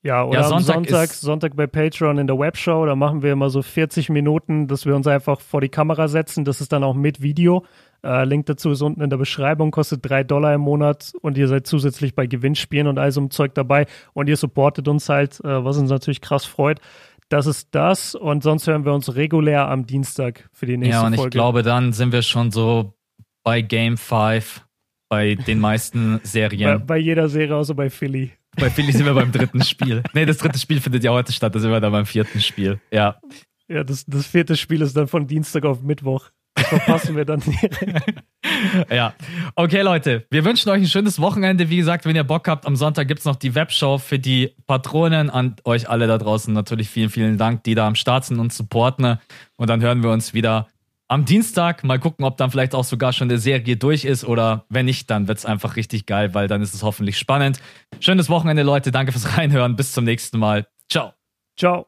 [0.03, 3.33] Ja, oder ja, Sonntag am Sonntag, Sonntag bei Patreon in der Webshow, da machen wir
[3.33, 6.43] immer so 40 Minuten, dass wir uns einfach vor die Kamera setzen.
[6.43, 7.65] Das ist dann auch mit Video.
[8.03, 11.47] Äh, Link dazu ist unten in der Beschreibung, kostet drei Dollar im Monat und ihr
[11.47, 15.39] seid zusätzlich bei Gewinnspielen und all so einem Zeug dabei und ihr supportet uns halt,
[15.41, 16.79] äh, was uns natürlich krass freut.
[17.29, 21.03] Das ist das und sonst hören wir uns regulär am Dienstag für die nächste Folge.
[21.03, 21.29] Ja, und ich Folge.
[21.29, 22.95] glaube, dann sind wir schon so
[23.43, 24.65] bei Game 5
[25.09, 26.79] bei den meisten Serien.
[26.79, 28.31] Bei, bei jeder Serie, außer bei Philly.
[28.57, 30.03] Bei Philly sind wir beim dritten Spiel.
[30.13, 32.79] Nee, das dritte Spiel findet ja heute statt, da sind wir dann beim vierten Spiel.
[32.91, 33.17] Ja.
[33.67, 36.29] Ja, das, das vierte Spiel ist dann von Dienstag auf Mittwoch.
[36.55, 37.41] Das verpassen wir dann
[38.89, 39.13] ja.
[39.55, 41.69] Okay, Leute, wir wünschen euch ein schönes Wochenende.
[41.69, 44.53] Wie gesagt, wenn ihr Bock habt, am Sonntag gibt es noch die Webshow für die
[44.67, 45.29] Patronen.
[45.29, 48.51] An euch alle da draußen natürlich vielen, vielen Dank, die da am Start sind und
[48.51, 49.17] supporten.
[49.55, 50.67] Und dann hören wir uns wieder
[51.11, 51.83] am Dienstag.
[51.83, 55.09] Mal gucken, ob dann vielleicht auch sogar schon eine Serie durch ist oder wenn nicht,
[55.09, 57.59] dann wird es einfach richtig geil, weil dann ist es hoffentlich spannend.
[57.99, 58.91] Schönes Wochenende, Leute.
[58.91, 59.75] Danke fürs Reinhören.
[59.75, 60.67] Bis zum nächsten Mal.
[60.89, 61.13] Ciao.
[61.57, 61.87] Ciao.